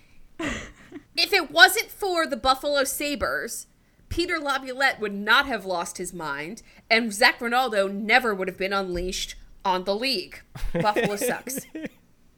If 1.16 1.32
it 1.32 1.50
wasn't 1.50 1.90
for 1.90 2.26
the 2.26 2.36
Buffalo 2.36 2.84
Sabres, 2.84 3.66
Peter 4.08 4.38
Laviolette 4.38 5.00
would 5.00 5.14
not 5.14 5.46
have 5.46 5.64
lost 5.64 5.98
his 5.98 6.12
mind, 6.12 6.62
and 6.90 7.12
Zac 7.12 7.40
Rinaldo 7.40 7.88
never 7.88 8.34
would 8.34 8.48
have 8.48 8.58
been 8.58 8.72
unleashed 8.72 9.36
on 9.64 9.84
the 9.84 9.94
league. 9.94 10.42
Buffalo 10.72 11.16
sucks. 11.16 11.60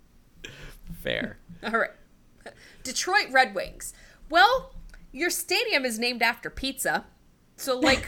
Fair. 1.02 1.38
All 1.64 1.78
right. 1.78 1.90
Detroit 2.82 3.28
Red 3.30 3.54
Wings. 3.54 3.92
Well, 4.30 4.74
your 5.12 5.30
stadium 5.30 5.84
is 5.84 5.98
named 5.98 6.22
after 6.22 6.50
pizza. 6.50 7.06
So, 7.56 7.78
like, 7.78 8.06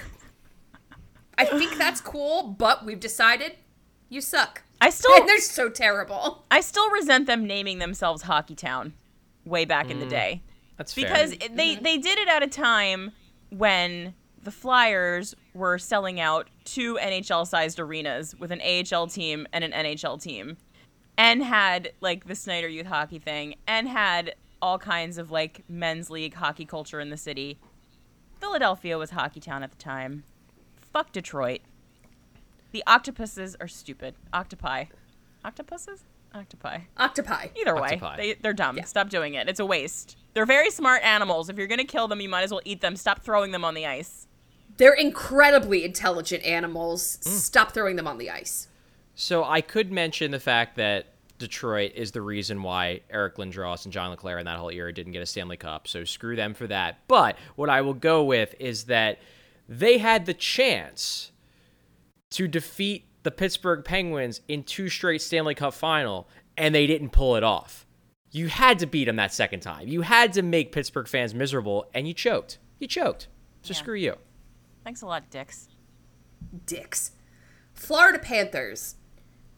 I 1.38 1.44
think 1.44 1.76
that's 1.76 2.00
cool, 2.00 2.44
but 2.44 2.84
we've 2.84 3.00
decided 3.00 3.56
you 4.08 4.20
suck. 4.20 4.62
I 4.80 4.90
still, 4.90 5.14
And 5.16 5.28
they're 5.28 5.40
so 5.40 5.68
terrible. 5.70 6.44
I 6.50 6.60
still 6.60 6.90
resent 6.90 7.26
them 7.26 7.46
naming 7.46 7.78
themselves 7.78 8.22
Hockey 8.22 8.54
Town 8.54 8.92
way 9.46 9.64
back 9.64 9.90
in 9.90 10.00
the 10.00 10.06
mm, 10.06 10.10
day 10.10 10.42
That's 10.76 10.92
fair. 10.92 11.04
because 11.04 11.32
it, 11.32 11.56
they 11.56 11.74
mm-hmm. 11.74 11.84
they 11.84 11.98
did 11.98 12.18
it 12.18 12.28
at 12.28 12.42
a 12.42 12.48
time 12.48 13.12
when 13.50 14.14
the 14.42 14.50
Flyers 14.50 15.34
were 15.54 15.78
selling 15.78 16.20
out 16.20 16.48
two 16.64 16.98
NHL-sized 17.02 17.80
arenas 17.80 18.34
with 18.38 18.52
an 18.52 18.60
AHL 18.60 19.08
team 19.08 19.46
and 19.52 19.64
an 19.64 19.72
NHL 19.72 20.22
team, 20.22 20.56
and 21.16 21.42
had 21.42 21.92
like 22.00 22.26
the 22.26 22.34
Snider 22.34 22.68
Youth 22.68 22.86
Hockey 22.86 23.18
thing, 23.18 23.56
and 23.66 23.88
had 23.88 24.34
all 24.62 24.78
kinds 24.78 25.18
of 25.18 25.30
like 25.30 25.64
men's 25.68 26.10
league 26.10 26.34
hockey 26.34 26.64
culture 26.64 27.00
in 27.00 27.10
the 27.10 27.16
city. 27.16 27.58
Philadelphia 28.40 28.98
was 28.98 29.10
Hockey 29.10 29.40
Town 29.40 29.62
at 29.62 29.70
the 29.70 29.78
time. 29.78 30.24
Fuck 30.92 31.12
Detroit. 31.12 31.60
The 32.72 32.82
octopuses 32.86 33.56
are 33.60 33.68
stupid. 33.68 34.14
Octopi. 34.32 34.84
Octopuses? 35.44 36.04
Octopi. 36.36 36.80
Octopi. 36.98 37.48
Either 37.60 37.74
way, 37.74 37.94
Octopi. 37.94 38.16
they, 38.16 38.34
they're 38.34 38.52
dumb. 38.52 38.76
Yeah. 38.76 38.84
Stop 38.84 39.08
doing 39.08 39.34
it. 39.34 39.48
It's 39.48 39.60
a 39.60 39.66
waste. 39.66 40.16
They're 40.34 40.46
very 40.46 40.70
smart 40.70 41.02
animals. 41.02 41.48
If 41.48 41.56
you're 41.56 41.66
going 41.66 41.78
to 41.78 41.84
kill 41.84 42.08
them, 42.08 42.20
you 42.20 42.28
might 42.28 42.42
as 42.42 42.50
well 42.50 42.60
eat 42.64 42.80
them. 42.80 42.96
Stop 42.96 43.22
throwing 43.22 43.52
them 43.52 43.64
on 43.64 43.74
the 43.74 43.86
ice. 43.86 44.26
They're 44.76 44.94
incredibly 44.94 45.84
intelligent 45.84 46.44
animals. 46.44 47.18
Mm. 47.22 47.30
Stop 47.30 47.72
throwing 47.72 47.96
them 47.96 48.06
on 48.06 48.18
the 48.18 48.30
ice. 48.30 48.68
So 49.14 49.44
I 49.44 49.62
could 49.62 49.90
mention 49.90 50.30
the 50.30 50.40
fact 50.40 50.76
that 50.76 51.06
Detroit 51.38 51.92
is 51.94 52.12
the 52.12 52.20
reason 52.20 52.62
why 52.62 53.00
Eric 53.10 53.36
Lindros 53.36 53.84
and 53.84 53.92
John 53.92 54.10
LeClair 54.10 54.38
in 54.38 54.44
that 54.44 54.58
whole 54.58 54.70
era 54.70 54.92
didn't 54.92 55.12
get 55.12 55.22
a 55.22 55.26
Stanley 55.26 55.56
Cup. 55.56 55.88
So 55.88 56.04
screw 56.04 56.36
them 56.36 56.52
for 56.52 56.66
that. 56.66 57.00
But 57.08 57.38
what 57.56 57.70
I 57.70 57.80
will 57.80 57.94
go 57.94 58.22
with 58.24 58.54
is 58.58 58.84
that 58.84 59.18
they 59.68 59.98
had 59.98 60.26
the 60.26 60.34
chance 60.34 61.32
to 62.30 62.46
defeat 62.48 63.05
the 63.26 63.32
Pittsburgh 63.32 63.84
Penguins 63.84 64.40
in 64.46 64.62
two 64.62 64.88
straight 64.88 65.20
Stanley 65.20 65.56
Cup 65.56 65.74
final, 65.74 66.28
and 66.56 66.72
they 66.72 66.86
didn't 66.86 67.10
pull 67.10 67.34
it 67.34 67.42
off. 67.42 67.84
You 68.30 68.46
had 68.46 68.78
to 68.78 68.86
beat 68.86 69.06
them 69.06 69.16
that 69.16 69.32
second 69.34 69.60
time. 69.60 69.88
You 69.88 70.02
had 70.02 70.32
to 70.34 70.42
make 70.42 70.70
Pittsburgh 70.70 71.08
fans 71.08 71.34
miserable, 71.34 71.90
and 71.92 72.06
you 72.06 72.14
choked. 72.14 72.58
You 72.78 72.86
choked. 72.86 73.26
So 73.62 73.72
Yeah. 73.72 73.78
screw 73.78 73.96
you. 73.96 74.14
Thanks 74.84 75.02
a 75.02 75.06
lot, 75.06 75.28
dicks. 75.28 75.66
Dicks. 76.66 77.10
Florida 77.74 78.20
Panthers. 78.20 78.94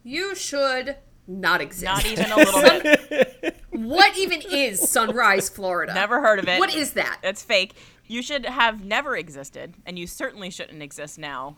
You 0.03 0.33
should 0.33 0.95
not 1.27 1.61
exist. 1.61 1.83
Not 1.85 2.05
even 2.07 2.31
a 2.31 2.35
little 2.37 2.61
bit. 2.81 3.55
What 3.71 4.17
even 4.17 4.41
is 4.51 4.89
Sunrise, 4.89 5.47
Florida? 5.47 5.93
Never 5.93 6.19
heard 6.21 6.39
of 6.39 6.47
it. 6.49 6.59
What 6.59 6.73
is 6.75 6.93
that? 6.93 7.19
It's 7.23 7.43
fake. 7.43 7.75
You 8.07 8.21
should 8.23 8.45
have 8.45 8.83
never 8.83 9.15
existed, 9.15 9.75
and 9.85 9.97
you 9.97 10.05
certainly 10.05 10.49
shouldn't 10.49 10.81
exist 10.81 11.17
now. 11.17 11.57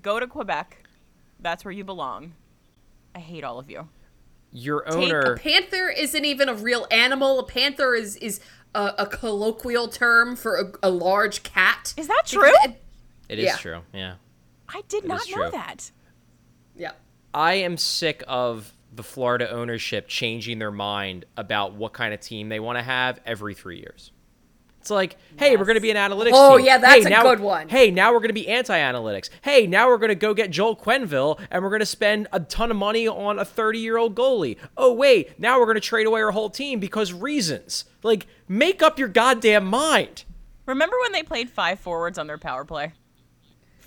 Go 0.00 0.18
to 0.18 0.26
Quebec. 0.26 0.81
That's 1.42 1.64
where 1.64 1.72
you 1.72 1.84
belong. 1.84 2.34
I 3.14 3.18
hate 3.18 3.44
all 3.44 3.58
of 3.58 3.68
you. 3.70 3.88
Your 4.52 4.88
owner, 4.90 5.20
A 5.20 5.24
owner. 5.30 5.36
panther 5.38 5.88
isn't 5.90 6.24
even 6.24 6.48
a 6.48 6.54
real 6.54 6.86
animal. 6.90 7.38
A 7.40 7.44
panther 7.46 7.94
is 7.94 8.16
is 8.16 8.40
a, 8.74 8.94
a 8.98 9.06
colloquial 9.06 9.88
term 9.88 10.36
for 10.36 10.56
a, 10.56 10.72
a 10.88 10.90
large 10.90 11.42
cat. 11.42 11.94
Is 11.96 12.06
that 12.08 12.22
true? 12.26 12.42
it- 12.64 12.82
It 13.28 13.38
is 13.38 13.44
Yeah. 13.46 13.56
true. 13.56 13.80
Yeah. 13.92 14.14
I 14.68 14.82
did 14.88 15.04
not 15.04 15.22
know 15.34 15.50
that. 15.50 15.90
yeah. 16.76 16.92
I 17.34 17.54
am 17.54 17.76
sick 17.78 18.22
of 18.28 18.72
the 18.94 19.02
Florida 19.02 19.50
ownership 19.50 20.06
changing 20.06 20.58
their 20.58 20.70
mind 20.70 21.24
about 21.36 21.72
what 21.74 21.94
kind 21.94 22.12
of 22.12 22.20
team 22.20 22.50
they 22.50 22.60
want 22.60 22.76
to 22.78 22.82
have 22.82 23.20
every 23.24 23.54
three 23.54 23.78
years. 23.78 24.12
It's 24.82 24.90
like, 24.90 25.16
hey, 25.36 25.56
we're 25.56 25.64
going 25.64 25.76
to 25.76 25.80
be 25.80 25.92
an 25.92 25.96
analytics 25.96 26.32
Oh, 26.34 26.56
team. 26.56 26.66
yeah, 26.66 26.78
that's 26.78 26.94
hey, 26.94 27.04
a 27.04 27.08
now, 27.08 27.22
good 27.22 27.38
one. 27.38 27.68
Hey, 27.68 27.92
now 27.92 28.10
we're 28.12 28.18
going 28.18 28.30
to 28.30 28.34
be 28.34 28.48
anti-analytics. 28.48 29.30
Hey, 29.42 29.68
now 29.68 29.86
we're 29.86 29.96
going 29.98 30.08
to 30.08 30.16
go 30.16 30.34
get 30.34 30.50
Joel 30.50 30.74
Quenneville 30.74 31.38
and 31.52 31.62
we're 31.62 31.70
going 31.70 31.78
to 31.80 31.86
spend 31.86 32.26
a 32.32 32.40
ton 32.40 32.72
of 32.72 32.76
money 32.76 33.06
on 33.06 33.38
a 33.38 33.44
30-year-old 33.44 34.16
goalie. 34.16 34.56
Oh, 34.76 34.92
wait, 34.92 35.38
now 35.38 35.60
we're 35.60 35.66
going 35.66 35.76
to 35.76 35.80
trade 35.80 36.08
away 36.08 36.20
our 36.20 36.32
whole 36.32 36.50
team 36.50 36.80
because 36.80 37.12
reasons. 37.12 37.84
Like, 38.02 38.26
make 38.48 38.82
up 38.82 38.98
your 38.98 39.06
goddamn 39.06 39.66
mind. 39.66 40.24
Remember 40.66 40.96
when 41.02 41.12
they 41.12 41.22
played 41.22 41.48
five 41.48 41.78
forwards 41.78 42.18
on 42.18 42.26
their 42.26 42.38
power 42.38 42.64
play? 42.64 42.92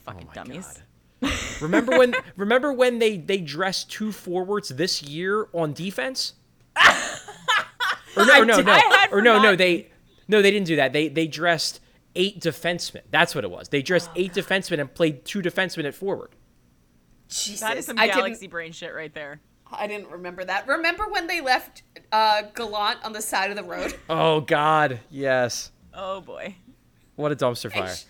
Fucking 0.06 0.24
Oh 0.24 0.28
my 0.28 0.34
dummies. 0.34 0.80
God. 1.22 1.34
remember 1.62 1.98
when 1.98 2.16
remember 2.38 2.72
when 2.72 3.00
they 3.00 3.18
they 3.18 3.40
dressed 3.40 3.90
two 3.92 4.12
forwards 4.14 4.70
this 4.70 5.02
year 5.04 5.48
on 5.54 5.74
defense? 5.74 6.34
or 8.16 8.26
no, 8.26 8.42
or 8.42 8.46
no, 8.46 8.62
no, 8.62 8.72
I 8.72 8.80
had 8.80 9.12
or 9.12 9.22
no, 9.22 9.42
no, 9.42 9.56
they 9.56 9.90
no, 10.28 10.42
they 10.42 10.52
didn't 10.52 10.68
do 10.68 10.76
that. 10.78 10.94
They 10.94 11.08
they 11.08 11.28
dressed 11.28 11.80
eight 12.16 12.40
defensemen. 12.40 13.02
That's 13.12 13.36
what 13.36 13.44
it 13.44 13.52
was. 13.52 13.70
They 13.70 13.82
dressed 13.82 14.10
eight 14.16 14.34
defensemen 14.34 14.80
and 14.80 14.94
played 14.94 15.26
two 15.26 15.42
defensemen 15.42 15.86
at 15.86 15.94
forward. 15.96 16.32
Jesus. 17.28 17.60
That 17.62 17.78
is 17.78 17.86
some 17.86 17.98
I 18.00 18.08
galaxy 18.08 18.42
didn't, 18.42 18.52
brain 18.52 18.72
shit 18.72 18.94
right 18.94 19.14
there. 19.14 19.42
I 19.72 19.88
didn't 19.88 20.10
remember 20.10 20.44
that. 20.46 20.68
Remember 20.68 21.06
when 21.10 21.28
they 21.28 21.42
left 21.42 21.82
uh, 22.12 22.44
Gallant 22.54 23.04
on 23.04 23.14
the 23.14 23.22
side 23.22 23.50
of 23.50 23.58
the 23.58 23.64
road? 23.64 23.96
Oh 24.10 24.42
God, 24.42 25.00
yes. 25.10 25.72
Oh 25.94 26.22
boy. 26.22 26.56
What 27.16 27.32
a 27.32 27.36
dumpster 27.36 27.72
fire. 27.72 27.94
Sh- 27.94 28.04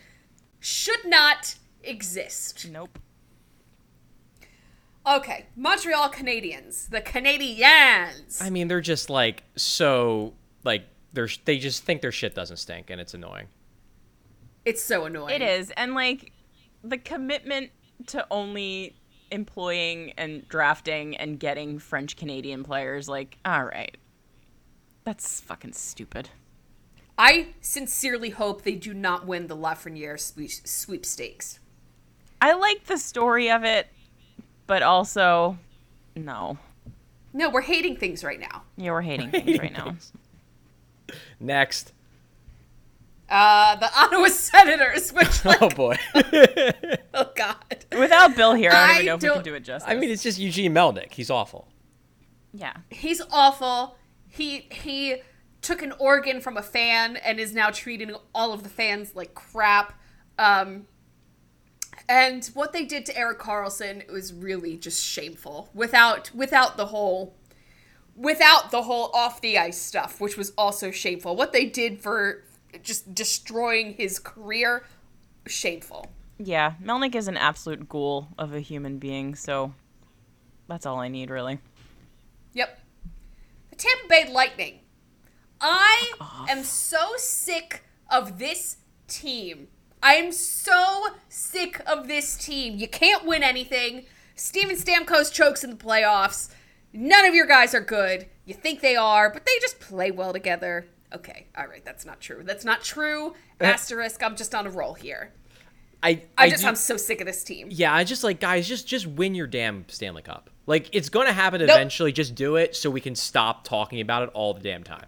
Should 0.60 1.06
not 1.06 1.56
exist. 1.84 2.68
Nope. 2.70 3.00
Okay, 5.08 5.46
Montreal 5.56 6.10
Canadiens. 6.10 6.90
The 6.90 7.00
Canadiens. 7.00 8.42
I 8.42 8.50
mean, 8.50 8.68
they're 8.68 8.82
just 8.82 9.10
like 9.10 9.44
so 9.56 10.34
like 10.64 10.84
they're 11.16 11.30
they 11.46 11.58
just 11.58 11.84
think 11.84 12.02
their 12.02 12.12
shit 12.12 12.36
doesn't 12.36 12.58
stink 12.58 12.90
and 12.90 13.02
it's 13.02 13.14
annoying. 13.14 13.48
it's 14.66 14.84
so 14.84 15.06
annoying. 15.06 15.36
It 15.36 15.42
is. 15.42 15.72
And 15.72 15.94
like 15.96 16.32
the 16.84 16.98
commitment 16.98 17.72
to 18.08 18.26
only 18.30 18.96
employing 19.32 20.12
and 20.18 20.48
drafting 20.48 21.16
and 21.18 21.40
getting 21.40 21.80
French 21.80 22.16
Canadian 22.16 22.64
players, 22.64 23.10
like, 23.10 23.38
all 23.46 23.66
right. 23.66 23.98
That's 25.04 25.40
fucking 25.42 25.74
stupid. 25.74 26.30
I 27.18 27.48
sincerely 27.62 28.32
hope 28.32 28.64
they 28.64 28.76
do 28.76 28.94
not 28.94 29.26
win 29.26 29.48
the 29.48 29.56
Lafreniere 29.56 30.20
sweep- 30.20 30.68
sweepstakes. 30.68 31.60
I 32.42 32.54
like 32.54 32.86
the 32.86 32.98
story 32.98 33.50
of 33.50 33.64
it, 33.64 33.88
but 34.68 34.84
also 34.84 35.58
no. 36.16 36.58
No, 37.34 37.50
we're 37.50 37.62
hating 37.62 37.98
things 37.98 38.24
right 38.24 38.40
now. 38.40 38.64
Yeah, 38.78 38.92
we're 38.92 39.02
hating 39.02 39.32
things 39.32 39.60
right 39.60 39.72
now. 39.74 39.96
Next. 41.40 41.94
Uh, 43.28 43.76
the 43.78 43.90
Ottawa 43.98 44.28
Senators, 44.28 45.12
which, 45.12 45.44
like, 45.46 45.62
Oh 45.62 45.70
boy. 45.70 45.98
oh 47.14 47.32
god. 47.36 47.86
Without 47.98 48.36
Bill 48.36 48.54
here, 48.54 48.70
I 48.72 48.74
don't 48.74 48.90
I 48.90 48.94
even 48.94 49.06
know 49.08 49.16
if 49.16 49.22
we 49.22 49.28
don't- 49.28 49.36
can 49.38 49.44
do 49.44 49.54
it 49.56 49.60
justice. 49.64 49.90
I 49.90 49.96
mean, 49.96 50.10
it's 50.12 50.22
just 50.24 50.38
Eugene 50.40 50.74
Melnyk. 50.74 51.14
He's 51.14 51.30
awful. 51.32 51.68
yeah. 52.54 52.74
He's 52.92 53.22
awful. 53.32 53.96
He 54.28 54.68
he 54.72 55.18
took 55.62 55.82
an 55.82 55.94
organ 55.98 56.40
from 56.40 56.56
a 56.58 56.62
fan 56.62 57.18
and 57.18 57.40
is 57.40 57.54
now 57.54 57.72
treating 57.72 58.16
all 58.36 58.54
of 58.54 58.62
the 58.64 58.70
fans 58.70 59.16
like 59.16 59.34
crap. 59.34 59.94
Um, 60.38 60.86
and 62.08 62.46
what 62.54 62.72
they 62.74 62.86
did 62.86 63.06
to 63.08 63.18
Erik 63.18 63.40
Karlsson 63.40 64.08
was 64.12 64.32
really 64.34 64.78
just 64.78 65.04
shameful. 65.04 65.70
Without 65.74 66.30
without 66.36 66.78
the 66.78 66.88
whole 66.88 67.36
without 68.16 68.72
the 68.72 68.84
whole 68.84 69.12
off 69.14 69.42
the 69.42 69.58
ice 69.58 69.78
stuff, 69.78 70.22
which 70.22 70.38
was 70.38 70.54
also 70.58 70.92
shameful. 70.92 71.36
What 71.36 71.54
they 71.54 71.66
did 71.66 72.00
for 72.00 72.44
just 72.82 73.14
destroying 73.14 73.94
his 73.94 74.20
career, 74.20 74.86
shameful. 75.48 76.08
Yeah, 76.38 76.74
Melnyk 76.84 77.16
is 77.16 77.28
an 77.28 77.38
absolute 77.38 77.88
ghoul 77.88 78.30
of 78.38 78.54
a 78.54 78.60
human 78.60 78.98
being, 78.98 79.36
so 79.36 79.74
that's 80.68 80.86
all 80.86 81.00
I 81.00 81.08
need, 81.08 81.30
really. 81.30 81.60
Yep. 82.54 82.80
The 83.70 83.76
Tampa 83.76 84.08
Bay 84.10 84.32
Lightning. 84.32 84.80
I 85.62 86.14
am 86.50 86.64
so 86.64 87.14
sick 87.18 87.84
of 88.10 88.40
this 88.40 88.78
team. 89.08 89.68
I 90.04 90.16
am 90.16 90.32
so 90.32 91.08
sick 91.30 91.82
of 91.88 92.08
this 92.08 92.38
team. 92.38 92.78
You 92.78 92.88
can't 92.88 93.26
win 93.26 93.42
anything. 93.42 94.06
Steven 94.36 94.76
Stamkos 94.76 95.32
chokes 95.32 95.64
in 95.64 95.70
the 95.70 95.76
playoffs. 95.78 96.50
None 96.96 97.26
of 97.26 97.36
your 97.36 97.46
guys 97.46 97.74
are 97.76 97.82
good. 97.82 98.28
You 98.46 98.54
think 98.54 98.82
they 98.82 98.96
are, 98.96 99.30
but 99.30 99.46
they 99.46 99.52
just 99.62 99.80
play 99.80 100.12
well 100.12 100.32
together. 100.34 100.88
Okay, 101.14 101.48
all 101.58 101.68
right, 101.68 101.84
that's 101.86 102.06
not 102.06 102.20
true. 102.20 102.42
That's 102.44 102.66
not 102.66 102.82
true. 102.84 103.32
Uh, 103.62 103.66
Asterisk. 103.66 104.24
I'm 104.24 104.36
just 104.36 104.56
on 104.56 104.66
a 104.66 104.70
roll 104.70 104.94
here. 104.94 105.32
I 106.04 106.22
I 106.38 106.50
just 106.50 106.62
do- 106.64 106.68
I'm 106.68 106.76
so 106.76 106.98
sick 106.98 107.20
of 107.22 107.28
this 107.28 107.44
team. 107.44 107.68
Yeah, 107.72 107.94
I 107.94 108.04
just 108.04 108.24
like 108.24 108.40
guys, 108.40 108.68
just 108.68 108.88
just 108.88 109.08
win 109.08 109.36
your 109.36 109.48
damn 109.48 109.88
Stanley 109.90 110.22
Cup. 110.22 110.50
Like 110.68 110.90
it's 110.94 111.10
gonna 111.10 111.34
happen 111.34 111.62
eventually. 111.62 112.12
Just 112.12 112.36
do 112.36 112.56
it 112.56 112.76
so 112.76 112.90
we 112.90 113.02
can 113.02 113.16
stop 113.16 113.64
talking 113.64 114.02
about 114.02 114.24
it 114.24 114.30
all 114.34 114.54
the 114.54 114.60
damn 114.62 114.84
time. 114.84 115.06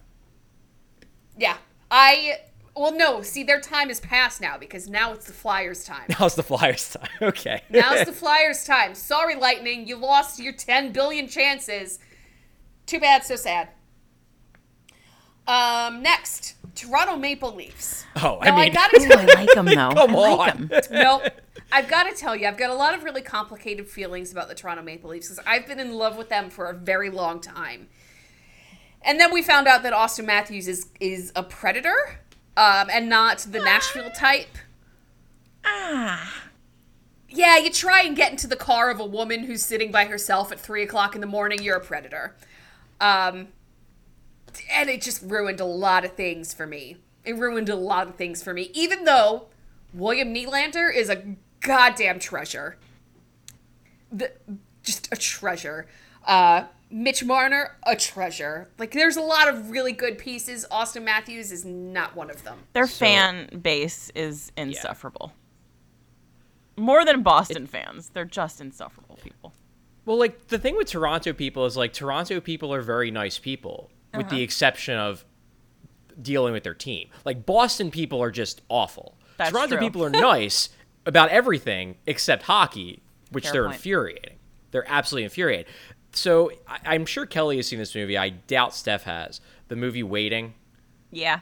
Yeah. 1.36 1.56
I 1.90 2.40
well 2.78 2.92
no, 2.94 3.22
see 3.22 3.42
their 3.42 3.60
time 3.60 3.90
is 3.90 4.00
past 4.00 4.40
now 4.40 4.56
because 4.58 4.88
now 4.88 5.12
it's 5.12 5.26
the 5.26 5.32
Flyers 5.32 5.84
time. 5.84 6.04
Now 6.08 6.26
it's 6.26 6.34
the 6.36 6.42
Flyers 6.42 6.90
time? 6.90 7.08
Okay. 7.22 7.62
Now 7.70 7.94
it's 7.94 8.08
the 8.08 8.16
Flyers 8.16 8.64
time. 8.64 8.94
Sorry, 8.94 9.34
Lightning, 9.34 9.86
you 9.86 9.96
lost 9.96 10.38
your 10.38 10.52
10 10.52 10.92
billion 10.92 11.28
chances. 11.28 11.98
Too 12.86 13.00
bad, 13.00 13.24
so 13.24 13.36
sad. 13.36 13.68
Um, 15.46 16.02
next, 16.02 16.54
Toronto 16.74 17.16
Maple 17.16 17.54
Leafs. 17.54 18.04
oh, 18.16 18.38
I 18.40 18.50
Now, 18.50 18.56
I, 18.56 18.64
mean, 18.64 18.72
gotta 18.74 19.18
I 19.18 19.34
like 19.34 19.54
them 19.54 19.66
though. 19.66 19.74
Come 19.74 20.16
I 20.16 20.34
like 20.34 20.54
on. 20.54 20.58
him. 20.58 20.70
no, 20.92 21.22
I've 21.72 21.88
got 21.88 22.04
to 22.04 22.14
tell 22.14 22.36
you, 22.36 22.46
I've 22.46 22.56
got 22.58 22.70
a 22.70 22.74
lot 22.74 22.94
of 22.94 23.02
really 23.02 23.22
complicated 23.22 23.88
feelings 23.88 24.30
about 24.30 24.48
the 24.48 24.54
Toronto 24.54 24.82
Maple 24.82 25.10
Leafs 25.10 25.28
because 25.28 25.44
I've 25.46 25.66
been 25.66 25.80
in 25.80 25.94
love 25.94 26.16
with 26.16 26.28
them 26.28 26.50
for 26.50 26.66
a 26.66 26.74
very 26.74 27.10
long 27.10 27.40
time. 27.40 27.88
And 29.02 29.18
then 29.18 29.32
we 29.32 29.42
found 29.42 29.66
out 29.66 29.82
that 29.84 29.92
Auston 29.92 30.24
Matthews 30.26 30.68
is 30.68 30.88
is 31.00 31.32
a 31.34 31.42
predator, 31.42 32.20
um, 32.58 32.88
and 32.90 33.08
not 33.08 33.38
the 33.38 33.60
Nashville 33.60 34.10
type. 34.10 34.58
Ah. 35.64 36.42
Yeah, 37.28 37.56
you 37.56 37.70
try 37.70 38.02
and 38.02 38.16
get 38.16 38.32
into 38.32 38.48
the 38.48 38.56
car 38.56 38.90
of 38.90 38.98
a 38.98 39.06
woman 39.06 39.44
who's 39.44 39.62
sitting 39.62 39.92
by 39.92 40.06
herself 40.06 40.50
at 40.50 40.58
three 40.58 40.82
o'clock 40.82 41.14
in 41.14 41.20
the 41.20 41.26
morning, 41.28 41.62
you're 41.62 41.76
a 41.76 41.80
predator. 41.80 42.34
Um, 43.00 43.48
and 44.72 44.90
it 44.90 45.02
just 45.02 45.22
ruined 45.22 45.60
a 45.60 45.64
lot 45.64 46.04
of 46.04 46.12
things 46.12 46.52
for 46.52 46.66
me. 46.66 46.96
It 47.24 47.36
ruined 47.36 47.68
a 47.68 47.76
lot 47.76 48.08
of 48.08 48.16
things 48.16 48.42
for 48.42 48.52
me, 48.52 48.72
even 48.74 49.04
though 49.04 49.46
William 49.94 50.34
Nylander 50.34 50.92
is 50.92 51.08
a 51.08 51.36
goddamn 51.60 52.18
treasure. 52.18 52.76
The, 54.10 54.32
just 54.82 55.08
a 55.12 55.16
treasure. 55.16 55.86
Uh, 56.26 56.64
Mitch 56.90 57.22
Marner, 57.24 57.76
a 57.84 57.94
treasure. 57.96 58.68
Like, 58.78 58.92
there's 58.92 59.16
a 59.16 59.20
lot 59.22 59.48
of 59.48 59.70
really 59.70 59.92
good 59.92 60.16
pieces. 60.18 60.64
Auston 60.70 61.02
Matthews 61.04 61.52
is 61.52 61.64
not 61.64 62.16
one 62.16 62.30
of 62.30 62.44
them. 62.44 62.60
Their 62.72 62.86
fan 62.86 63.60
base 63.62 64.10
is 64.14 64.52
insufferable. 64.56 65.32
More 66.76 67.04
than 67.04 67.22
Boston 67.22 67.66
fans. 67.66 68.10
They're 68.14 68.24
just 68.24 68.60
insufferable 68.60 69.18
people. 69.22 69.52
well, 70.06 70.18
like 70.18 70.46
the 70.48 70.58
thing 70.58 70.76
with 70.76 70.86
Toronto 70.88 71.32
people 71.34 71.66
is 71.66 71.76
like 71.76 71.92
Toronto 71.92 72.40
people 72.40 72.72
are 72.72 72.80
very 72.80 73.10
nice 73.10 73.38
people, 73.38 73.90
with 74.14 74.26
Uh-huh. 74.26 74.36
the 74.36 74.42
exception 74.42 74.96
of 74.96 75.24
dealing 76.22 76.52
with 76.54 76.62
their 76.62 76.74
team. 76.74 77.08
Like 77.26 77.44
Boston 77.44 77.90
people 77.90 78.22
are 78.22 78.30
just 78.30 78.62
awful. 78.70 79.18
That's 79.36 79.50
Toronto 79.50 79.76
true. 79.76 79.86
people 79.86 80.04
are 80.04 80.10
nice 80.32 80.70
about 81.04 81.28
everything 81.30 81.96
except 82.06 82.44
hockey, 82.44 83.02
which 83.32 83.44
Fair 83.44 83.52
they're 83.52 83.64
point. 83.64 83.76
infuriating. 83.76 84.36
They're 84.70 84.88
absolutely 84.90 85.24
infuriating. 85.24 85.70
So 86.12 86.50
I, 86.66 86.78
I'm 86.86 87.06
sure 87.06 87.26
Kelly 87.26 87.56
has 87.56 87.68
seen 87.68 87.78
this 87.78 87.94
movie. 87.94 88.18
I 88.18 88.30
doubt 88.30 88.74
Steph 88.74 89.04
has. 89.04 89.40
The 89.68 89.76
movie 89.76 90.02
Waiting. 90.02 90.54
Yeah, 91.10 91.40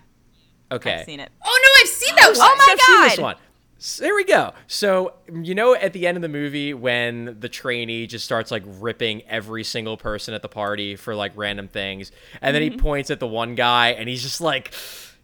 Okay. 0.71 0.95
I've 0.95 1.07
seen 1.07 1.21
it. 1.21 1.31
Oh 1.45 1.61
no, 1.63 1.83
I've 1.83 1.89
seen 1.89 2.15
that 2.17 2.25
oh, 2.35 2.39
one! 2.39 2.51
Oh 2.51 2.57
my 2.57 2.73
I've 2.73 2.81
seen 2.81 3.01
this 3.03 3.17
God. 3.17 3.23
one. 3.23 3.37
S- 3.79 3.97
There 3.99 4.15
we 4.15 4.25
go. 4.25 4.53
So 4.67 5.15
you 5.33 5.55
know, 5.55 5.75
at 5.75 5.93
the 5.93 6.07
end 6.07 6.17
of 6.17 6.23
the 6.23 6.29
movie, 6.29 6.75
when 6.75 7.37
the 7.39 7.49
trainee 7.49 8.07
just 8.07 8.25
starts 8.25 8.51
like 8.51 8.63
ripping 8.67 9.23
every 9.23 9.65
single 9.65 9.97
person 9.97 10.35
at 10.35 10.43
the 10.43 10.49
party 10.49 10.97
for 10.97 11.15
like 11.15 11.33
random 11.37 11.69
things, 11.69 12.11
and 12.41 12.55
then 12.55 12.63
he 12.63 12.71
mm-hmm. 12.71 12.81
points 12.81 13.11
at 13.11 13.21
the 13.21 13.27
one 13.27 13.55
guy, 13.55 13.91
and 13.91 14.09
he's 14.09 14.23
just 14.23 14.41
like, 14.41 14.75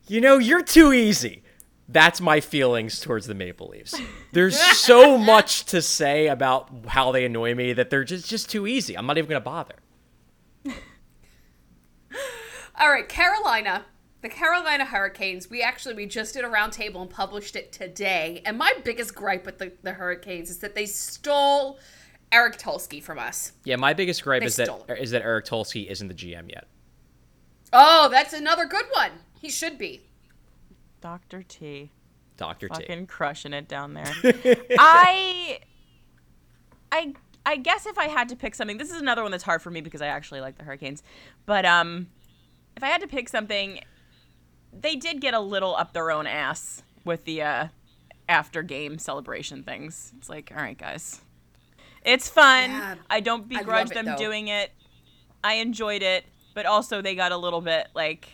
"You 0.07 0.20
know, 0.20 0.38
you're 0.38 0.62
too 0.62 0.93
easy." 0.93 1.43
That's 1.93 2.20
my 2.20 2.40
feelings 2.40 3.01
towards 3.01 3.26
the 3.26 3.34
Maple 3.34 3.68
Leafs. 3.68 3.95
There's 4.32 4.59
so 4.59 5.18
much 5.32 5.64
to 5.66 5.82
say 5.82 6.28
about 6.28 6.70
how 6.86 7.12
they 7.12 7.24
annoy 7.24 7.55
me 7.55 7.72
that 7.74 7.90
they're 7.90 8.05
just 8.05 8.28
just 8.28 8.51
too 8.51 8.66
easy. 8.66 8.97
I'm 8.97 9.07
not 9.07 9.18
even 9.18 9.28
gonna 9.28 9.40
bother. 9.40 9.74
All 12.78 12.90
right, 12.90 13.09
Carolina. 13.09 13.84
The 14.22 14.28
Carolina 14.28 14.84
Hurricanes. 14.84 15.51
We 15.51 15.62
actually 15.62 15.95
we 15.95 16.07
just 16.07 16.34
did 16.34 16.45
a 16.45 16.49
roundtable 16.49 17.03
and 17.03 17.11
published 17.11 17.57
it 17.57 17.72
today. 17.72 18.40
And 18.47 18.57
my 18.57 18.72
biggest 18.84 19.14
gripe 19.14 19.45
with 19.45 19.59
the, 19.59 19.72
the 19.82 19.93
Hurricanes 19.93 20.49
is 20.49 20.59
that 20.59 20.74
they 20.74 20.86
stole 20.86 21.78
Eric 22.30 22.57
Tulsky 22.59 23.03
from 23.03 23.18
us. 23.18 23.53
Yeah, 23.64 23.76
my 23.76 23.93
biggest 23.93 24.22
gripe 24.22 24.40
They 24.40 24.47
is 24.47 24.57
that 24.57 24.68
it. 24.88 24.99
is 24.99 25.11
that 25.11 25.22
Eric 25.22 25.45
Tulsky 25.45 25.90
isn't 25.90 26.09
the 26.09 26.14
GM 26.14 26.49
yet. 26.51 26.68
Oh, 27.72 28.09
that's 28.11 28.32
another 28.32 28.64
good 28.64 28.86
one. 28.93 29.11
He 29.40 29.51
should 29.51 29.76
be. 29.76 30.03
Dr. 31.03 31.43
T. 31.43 31.91
Doctor 32.39 32.69
T. 32.69 32.75
Fucking 32.75 33.07
crushing 33.09 33.53
it 33.53 33.69
down 33.69 33.93
there. 33.93 34.11
I 34.79 35.61
I 36.91 37.15
I 37.45 37.57
guess 37.57 37.87
if 37.87 37.99
I 37.99 38.09
had 38.09 38.29
to 38.31 38.37
pick 38.37 38.55
something, 38.55 38.79
this 38.79 38.91
is 38.91 39.01
another 39.01 39.23
one 39.23 39.31
that's 39.31 39.45
hard 39.45 39.61
for 39.61 39.71
me 39.71 39.81
because 39.83 40.01
I 40.01 40.07
actually 40.07 40.41
like 40.41 40.57
the 40.57 40.65
Hurricanes. 40.65 41.03
But 41.45 41.67
um 41.67 42.07
if 42.77 42.83
I 42.83 42.87
had 42.87 43.03
to 43.03 43.09
pick 43.09 43.29
something, 43.29 43.81
they 44.73 44.97
did 44.97 45.21
get 45.21 45.35
a 45.35 45.41
little 45.41 45.77
up 45.77 45.93
their 45.93 46.11
own 46.11 46.27
ass 46.27 46.83
with 47.05 47.25
the 47.25 47.43
uh 47.43 47.69
after 48.29 48.63
game 48.63 48.99
celebration 48.99 49.63
things. 49.63 50.13
It's 50.17 50.31
like, 50.31 50.53
all 50.57 50.63
right, 50.63 50.79
guys. 50.79 51.21
It's 52.05 52.29
fun. 52.29 52.71
Yeah, 52.71 52.95
I 53.11 53.21
don't 53.21 53.49
begrudge 53.49 53.91
it, 53.91 53.95
them 53.95 54.07
though. 54.07 54.17
doing 54.17 54.49
it. 54.49 54.73
I 55.45 55.55
enjoyed 55.55 56.03
it, 56.03 56.25
but 56.55 56.67
also 56.67 57.03
they 57.03 57.15
got 57.15 57.33
a 57.33 57.37
little 57.37 57.61
bit 57.61 57.89
like 57.95 58.29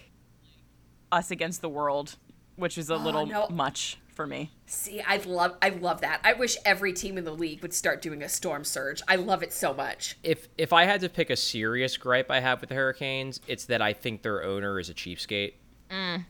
us 1.11 1.31
against 1.31 1.63
the 1.63 1.69
world, 1.69 2.17
which 2.59 2.77
is 2.77 2.91
a 2.91 2.97
little 2.97 3.23
Oh, 3.23 3.25
no. 3.25 3.49
much 3.49 3.99
for 4.15 4.27
me. 4.27 4.51
See, 4.67 5.01
I 5.01 5.19
love 5.19 5.57
I 5.63 5.69
love 5.71 6.01
that. 6.03 6.21
I 6.25 6.33
wish 6.33 6.57
every 6.65 6.93
team 6.93 7.17
in 7.17 7.25
the 7.25 7.33
league 7.35 7.63
would 7.63 7.73
start 7.73 8.03
doing 8.03 8.23
a 8.23 8.29
storm 8.29 8.65
surge. 8.65 9.01
I 9.09 9.17
love 9.17 9.43
it 9.43 9.53
so 9.53 9.73
much. 9.73 10.17
if 10.23 10.49
if 10.59 10.73
I 10.73 10.85
had 10.85 11.01
to 11.03 11.09
pick 11.09 11.31
a 11.31 11.37
serious 11.37 11.97
gripe 11.97 12.31
I 12.31 12.41
have 12.41 12.61
with 12.61 12.69
the 12.71 12.75
Hurricanes, 12.75 13.41
it's 13.47 13.65
that 13.67 13.81
I 13.81 13.93
think 13.93 14.23
their 14.23 14.43
owner 14.43 14.79
is 14.81 14.91
a 14.91 14.95
cheapskate, 14.95 15.55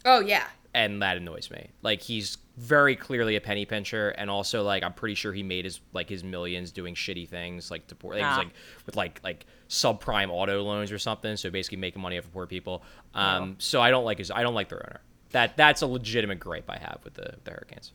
Oh 0.05 0.21
yeah. 0.21 0.45
and 0.75 1.01
that 1.03 1.17
annoys 1.17 1.51
me. 1.51 1.71
Like 1.83 2.03
he's 2.03 2.37
very 2.59 2.97
clearly 2.97 3.37
a 3.37 3.41
penny 3.41 3.65
pincher, 3.65 4.11
and 4.11 4.29
also 4.29 4.63
like 4.65 4.83
I'm 4.83 4.93
pretty 4.93 5.15
sure 5.15 5.33
he 5.33 5.43
made 5.43 5.65
his 5.65 5.81
like 5.95 6.09
his 6.11 6.23
millions 6.23 6.73
doing 6.73 6.95
shitty 6.95 7.27
things, 7.29 7.71
like 7.71 7.87
to 7.87 7.95
poor. 7.95 8.13
It 8.15 8.19
was 8.19 8.25
Ah. 8.27 8.37
like 8.39 8.49
with 8.85 8.97
like 8.97 9.21
like 9.25 9.47
subprime 9.71 10.29
auto 10.31 10.63
loans 10.63 10.93
or 10.93 10.99
something. 10.99 11.37
So 11.37 11.51
basically 11.51 11.79
making 11.79 12.03
money 12.03 12.19
off 12.19 12.25
of 12.25 12.33
poor 12.33 12.47
people. 12.47 12.83
Um, 13.15 13.57
so 13.59 13.81
I 13.81 13.91
don't 13.91 14.05
like 14.05 14.19
his. 14.19 14.31
I 14.31 14.43
don't 14.43 14.55
like 14.55 14.69
their 14.69 14.79
owner. 14.87 15.01
That 15.31 15.57
that's 15.57 15.83
a 15.83 15.87
legitimate 15.87 16.41
gripe 16.41 16.69
I 16.69 16.79
have 16.79 17.01
with 17.05 17.15
the 17.15 17.35
the 17.45 17.51
Hurricanes. 17.51 17.93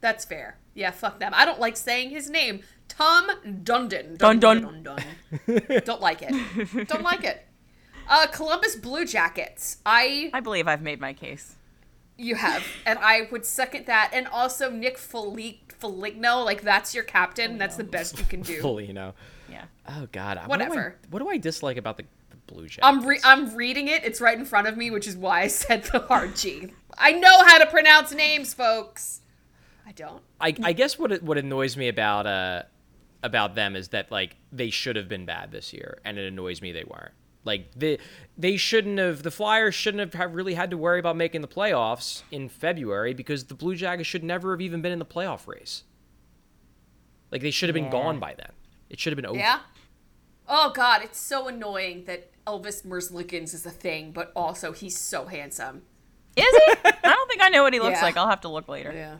That's 0.00 0.24
fair. 0.24 0.58
Yeah, 0.74 0.90
fuck 0.92 1.18
them. 1.20 1.32
I 1.34 1.44
don't 1.44 1.60
like 1.60 1.76
saying 1.76 2.10
his 2.10 2.30
name. 2.30 2.60
Tom 2.88 3.28
Dundon. 3.44 4.16
Dun, 4.16 4.38
dun. 4.40 4.62
dun, 4.62 4.82
dun. 4.82 5.82
don't 5.84 6.00
like 6.00 6.22
it. 6.22 6.88
Don't 6.88 7.02
like 7.02 7.24
it. 7.24 7.46
Uh, 8.08 8.26
Columbus 8.28 8.76
Blue 8.76 9.04
Jackets. 9.06 9.78
I 9.84 10.30
I 10.32 10.40
believe 10.40 10.66
I've 10.66 10.82
made 10.82 11.00
my 11.00 11.12
case. 11.12 11.54
you 12.16 12.34
have, 12.34 12.64
and 12.84 12.98
I 12.98 13.28
would 13.30 13.44
second 13.46 13.86
that. 13.86 14.10
And 14.12 14.26
also 14.26 14.70
Nick 14.70 14.96
Folig- 14.98 15.72
Foligno, 15.72 16.40
like 16.40 16.62
that's 16.62 16.94
your 16.94 17.04
captain. 17.04 17.56
That's 17.58 17.76
the 17.76 17.84
best 17.84 18.18
you 18.18 18.24
can 18.24 18.40
do. 18.42 18.60
Fully, 18.60 18.86
you 18.86 18.92
know. 18.94 19.14
Yeah. 19.50 19.64
Oh 19.88 20.08
God. 20.12 20.38
What 20.46 20.58
do 20.58 20.64
I- 20.64 20.68
Whatever. 20.68 20.96
What 21.10 21.18
do 21.20 21.28
I, 21.28 21.36
dislike 21.36 21.76
about 21.76 21.96
the, 21.98 22.02
the 22.02 22.08
Blue 22.52 22.66
Jackets? 22.66 22.80
I'm 22.86 23.04
re- 23.06 23.20
I'm 23.24 23.54
reading 23.54 23.88
it. 23.88 24.04
It's 24.04 24.20
right 24.20 24.38
in 24.38 24.44
front 24.44 24.66
of 24.66 24.76
me, 24.76 24.90
which 24.90 25.06
is 25.06 25.16
why 25.16 25.42
I 25.42 25.46
said 25.48 25.84
the 25.84 26.00
hard 26.00 26.36
G. 26.36 26.72
I 26.98 27.12
know 27.12 27.44
how 27.44 27.58
to 27.58 27.66
pronounce 27.66 28.12
names, 28.12 28.52
folks. 28.54 29.20
I 29.86 29.92
don't. 29.92 30.22
I, 30.40 30.54
I 30.62 30.72
guess 30.72 30.98
what 30.98 31.12
it- 31.12 31.22
what 31.22 31.38
annoys 31.38 31.76
me 31.76 31.88
about 31.88 32.26
uh 32.26 32.62
about 33.22 33.54
them 33.54 33.76
is 33.76 33.88
that 33.88 34.10
like 34.10 34.36
they 34.52 34.70
should 34.70 34.96
have 34.96 35.08
been 35.08 35.26
bad 35.26 35.50
this 35.52 35.72
year, 35.72 35.98
and 36.04 36.18
it 36.18 36.26
annoys 36.26 36.60
me 36.62 36.72
they 36.72 36.84
weren't. 36.84 37.12
Like 37.44 37.70
they 37.74 37.98
they 38.36 38.56
shouldn't 38.56 38.98
have 38.98 39.22
the 39.22 39.30
Flyers 39.30 39.74
shouldn't 39.74 40.00
have 40.00 40.12
have 40.14 40.34
really 40.34 40.54
had 40.54 40.70
to 40.70 40.76
worry 40.76 41.00
about 41.00 41.16
making 41.16 41.40
the 41.40 41.48
playoffs 41.48 42.22
in 42.30 42.48
February 42.50 43.14
because 43.14 43.44
the 43.44 43.54
Blue 43.54 43.74
Jackets 43.74 44.06
should 44.08 44.22
never 44.24 44.52
have 44.52 44.60
even 44.60 44.82
been 44.82 44.92
in 44.92 44.98
the 44.98 45.06
playoff 45.06 45.46
race. 45.46 45.84
Like 47.30 47.42
they 47.42 47.50
should 47.50 47.68
have 47.68 47.74
been 47.74 47.84
Yeah. 47.84 47.90
gone 47.90 48.18
by 48.18 48.34
then. 48.34 48.52
It 48.90 48.98
should 49.00 49.12
have 49.12 49.16
been 49.16 49.26
over. 49.26 49.38
Yeah. 49.38 49.60
Oh 50.48 50.72
God, 50.74 51.02
it's 51.02 51.18
so 51.18 51.48
annoying 51.48 52.04
that 52.06 52.30
Elvis 52.50 52.84
Merzlikins 52.84 53.54
is 53.54 53.64
a 53.64 53.70
thing, 53.70 54.10
but 54.10 54.32
also 54.34 54.72
he's 54.72 54.98
so 54.98 55.26
handsome. 55.26 55.82
Is 56.36 56.44
he? 56.44 56.72
I 56.84 56.92
don't 57.02 57.28
think 57.28 57.42
I 57.42 57.48
know 57.48 57.62
what 57.62 57.72
he 57.72 57.78
looks 57.80 57.98
Yeah. 57.98 58.04
like. 58.04 58.16
I'll 58.16 58.28
have 58.28 58.40
to 58.42 58.48
look 58.48 58.66
later. 58.68 58.92
Yeah. 58.92 59.16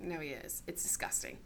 No, 0.00 0.20
he 0.20 0.28
is. 0.28 0.62
It's 0.68 0.82
disgusting. 0.82 1.38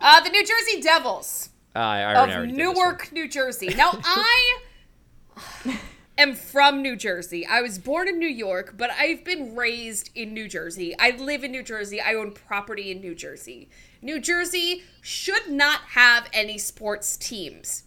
Uh, 0.00 0.20
the 0.22 0.30
New 0.30 0.44
Jersey 0.46 0.80
Devils 0.80 1.50
Uh, 1.76 1.78
I, 1.80 1.98
I 2.00 2.12
of 2.24 2.30
already 2.30 2.52
did. 2.52 2.56
Newark, 2.58 3.12
New 3.12 3.28
Jersey. 3.28 3.74
Now 3.76 3.90
I 4.04 4.54
am 6.16 6.34
from 6.34 6.80
New 6.80 6.96
Jersey. 6.96 7.46
I 7.46 7.60
was 7.60 7.78
born 7.78 8.08
in 8.08 8.18
New 8.18 8.26
York, 8.28 8.74
but 8.78 8.90
I've 8.90 9.24
been 9.24 9.54
raised 9.54 10.10
in 10.14 10.32
New 10.32 10.48
Jersey. 10.48 10.94
I 10.98 11.10
live 11.10 11.44
in 11.44 11.52
New 11.52 11.62
Jersey. 11.62 12.00
I 12.00 12.14
own 12.14 12.32
property 12.32 12.90
in 12.90 13.00
New 13.00 13.14
Jersey. 13.14 13.68
New 14.00 14.18
Jersey 14.18 14.82
should 15.02 15.48
not 15.50 15.80
have 15.90 16.28
any 16.32 16.56
sports 16.56 17.16
teams. 17.18 17.84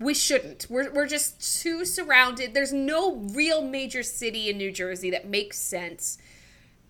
We 0.00 0.14
shouldn't. 0.14 0.66
We're, 0.68 0.92
we're 0.92 1.06
just 1.06 1.62
too 1.62 1.84
surrounded. 1.84 2.52
There's 2.52 2.72
no 2.72 3.16
real 3.16 3.62
major 3.62 4.02
city 4.02 4.50
in 4.50 4.58
New 4.58 4.72
Jersey 4.72 5.10
that 5.10 5.28
makes 5.28 5.58
sense. 5.58 6.18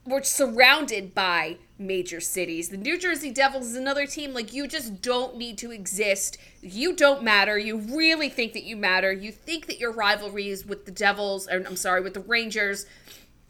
We're 0.06 0.22
surrounded 0.22 1.14
by 1.14 1.58
major 1.78 2.20
cities. 2.20 2.68
The 2.68 2.76
New 2.76 2.98
Jersey 2.98 3.30
Devils 3.30 3.68
is 3.68 3.76
another 3.76 4.06
team. 4.06 4.34
Like, 4.34 4.52
you 4.52 4.66
just 4.66 5.00
don't 5.00 5.36
need 5.36 5.56
to 5.58 5.70
exist. 5.70 6.36
You 6.60 6.94
don't 6.94 7.22
matter. 7.22 7.58
You 7.58 7.78
really 7.78 8.28
think 8.28 8.52
that 8.52 8.64
you 8.64 8.76
matter. 8.76 9.12
You 9.12 9.32
think 9.32 9.66
that 9.66 9.78
your 9.78 9.92
rivalries 9.92 10.66
with 10.66 10.84
the 10.84 10.92
Devils, 10.92 11.48
or 11.48 11.64
I'm 11.66 11.76
sorry, 11.76 12.02
with 12.02 12.14
the 12.14 12.20
Rangers 12.20 12.86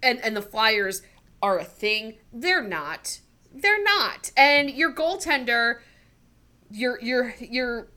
and, 0.03 0.21
and 0.21 0.37
the 0.37 0.43
Flyers 0.43 1.03
are 1.43 1.59
a 1.59 1.65
thing. 1.65 2.15
They're 2.33 2.63
not. 2.63 3.21
They're 3.53 3.83
not. 3.83 4.31
And 4.37 4.71
your 4.71 4.93
goaltender, 4.93 5.81
your 6.71 7.01
your 7.01 7.35
your 7.39 7.89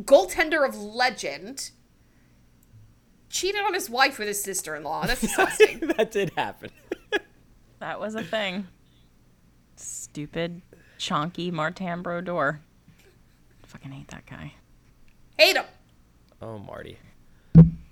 goaltender 0.00 0.66
of 0.66 0.76
legend 0.76 1.70
cheated 3.28 3.60
on 3.62 3.74
his 3.74 3.88
wife 3.90 4.18
with 4.18 4.28
his 4.28 4.42
sister-in-law. 4.42 5.06
That's 5.06 5.20
disgusting. 5.22 5.80
that 5.96 6.10
did 6.10 6.32
happen. 6.36 6.70
That 7.78 7.98
was 8.00 8.14
a 8.14 8.22
thing. 8.22 8.66
Stupid, 9.76 10.62
chonky 10.98 11.50
Martin 11.52 12.02
Brodeur. 12.02 12.60
Fucking 13.66 13.90
hate 13.90 14.08
that 14.08 14.26
guy. 14.26 14.52
Hate 15.38 15.56
him. 15.56 15.64
Oh, 16.40 16.58
Marty. 16.58 16.98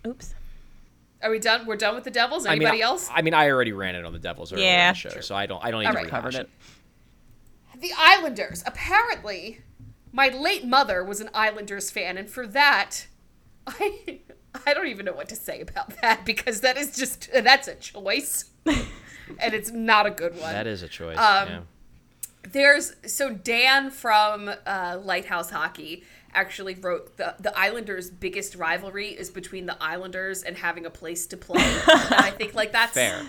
Oops. 0.06 0.34
Are 1.22 1.30
we 1.30 1.38
done? 1.38 1.66
We're 1.66 1.76
done 1.76 1.94
with 1.94 2.04
the 2.04 2.10
Devils. 2.10 2.46
I 2.46 2.50
mean, 2.50 2.62
Anybody 2.62 2.82
I- 2.82 2.86
else? 2.86 3.08
I 3.12 3.22
mean, 3.22 3.34
I 3.34 3.48
already 3.50 3.72
ran 3.72 3.94
it 3.94 4.04
on 4.04 4.12
the 4.12 4.18
Devils 4.18 4.52
earlier 4.52 4.64
Yeah, 4.66 4.88
in 4.88 4.92
the 4.92 4.98
show, 4.98 5.10
true. 5.10 5.22
so 5.22 5.34
I 5.34 5.46
don't. 5.46 5.62
I 5.64 5.70
don't 5.70 5.82
even 5.82 5.88
All 5.88 5.92
to 5.92 5.96
right. 5.98 6.04
rehash 6.06 6.34
Covered 6.34 6.34
it. 7.74 7.80
the 7.80 7.90
Islanders. 7.96 8.62
Apparently, 8.66 9.60
my 10.12 10.28
late 10.28 10.64
mother 10.64 11.04
was 11.04 11.20
an 11.20 11.30
Islanders 11.34 11.90
fan, 11.90 12.18
and 12.18 12.28
for 12.28 12.46
that, 12.46 13.06
I 13.66 14.20
I 14.66 14.74
don't 14.74 14.88
even 14.88 15.06
know 15.06 15.12
what 15.12 15.28
to 15.28 15.36
say 15.36 15.60
about 15.60 16.00
that 16.00 16.24
because 16.24 16.60
that 16.60 16.76
is 16.76 16.96
just 16.96 17.30
that's 17.32 17.68
a 17.68 17.74
choice, 17.76 18.50
and 18.66 19.54
it's 19.54 19.70
not 19.70 20.06
a 20.06 20.10
good 20.10 20.32
one. 20.32 20.52
That 20.52 20.66
is 20.66 20.82
a 20.82 20.88
choice. 20.88 21.18
Um, 21.18 21.48
yeah. 21.48 21.60
There's 22.42 22.94
so 23.06 23.30
Dan 23.30 23.90
from 23.90 24.50
uh, 24.66 24.98
Lighthouse 25.02 25.50
Hockey 25.50 26.04
actually 26.32 26.74
wrote 26.74 27.16
the 27.16 27.34
the 27.38 27.56
Islanders' 27.56 28.10
biggest 28.10 28.54
rivalry 28.54 29.08
is 29.08 29.30
between 29.30 29.66
the 29.66 29.80
Islanders 29.80 30.42
and 30.42 30.56
having 30.56 30.86
a 30.86 30.90
place 30.90 31.26
to 31.26 31.36
play. 31.36 31.62
and 31.92 32.14
I 32.14 32.30
think 32.30 32.54
like 32.54 32.72
that's 32.72 32.92
Fair. 32.92 33.26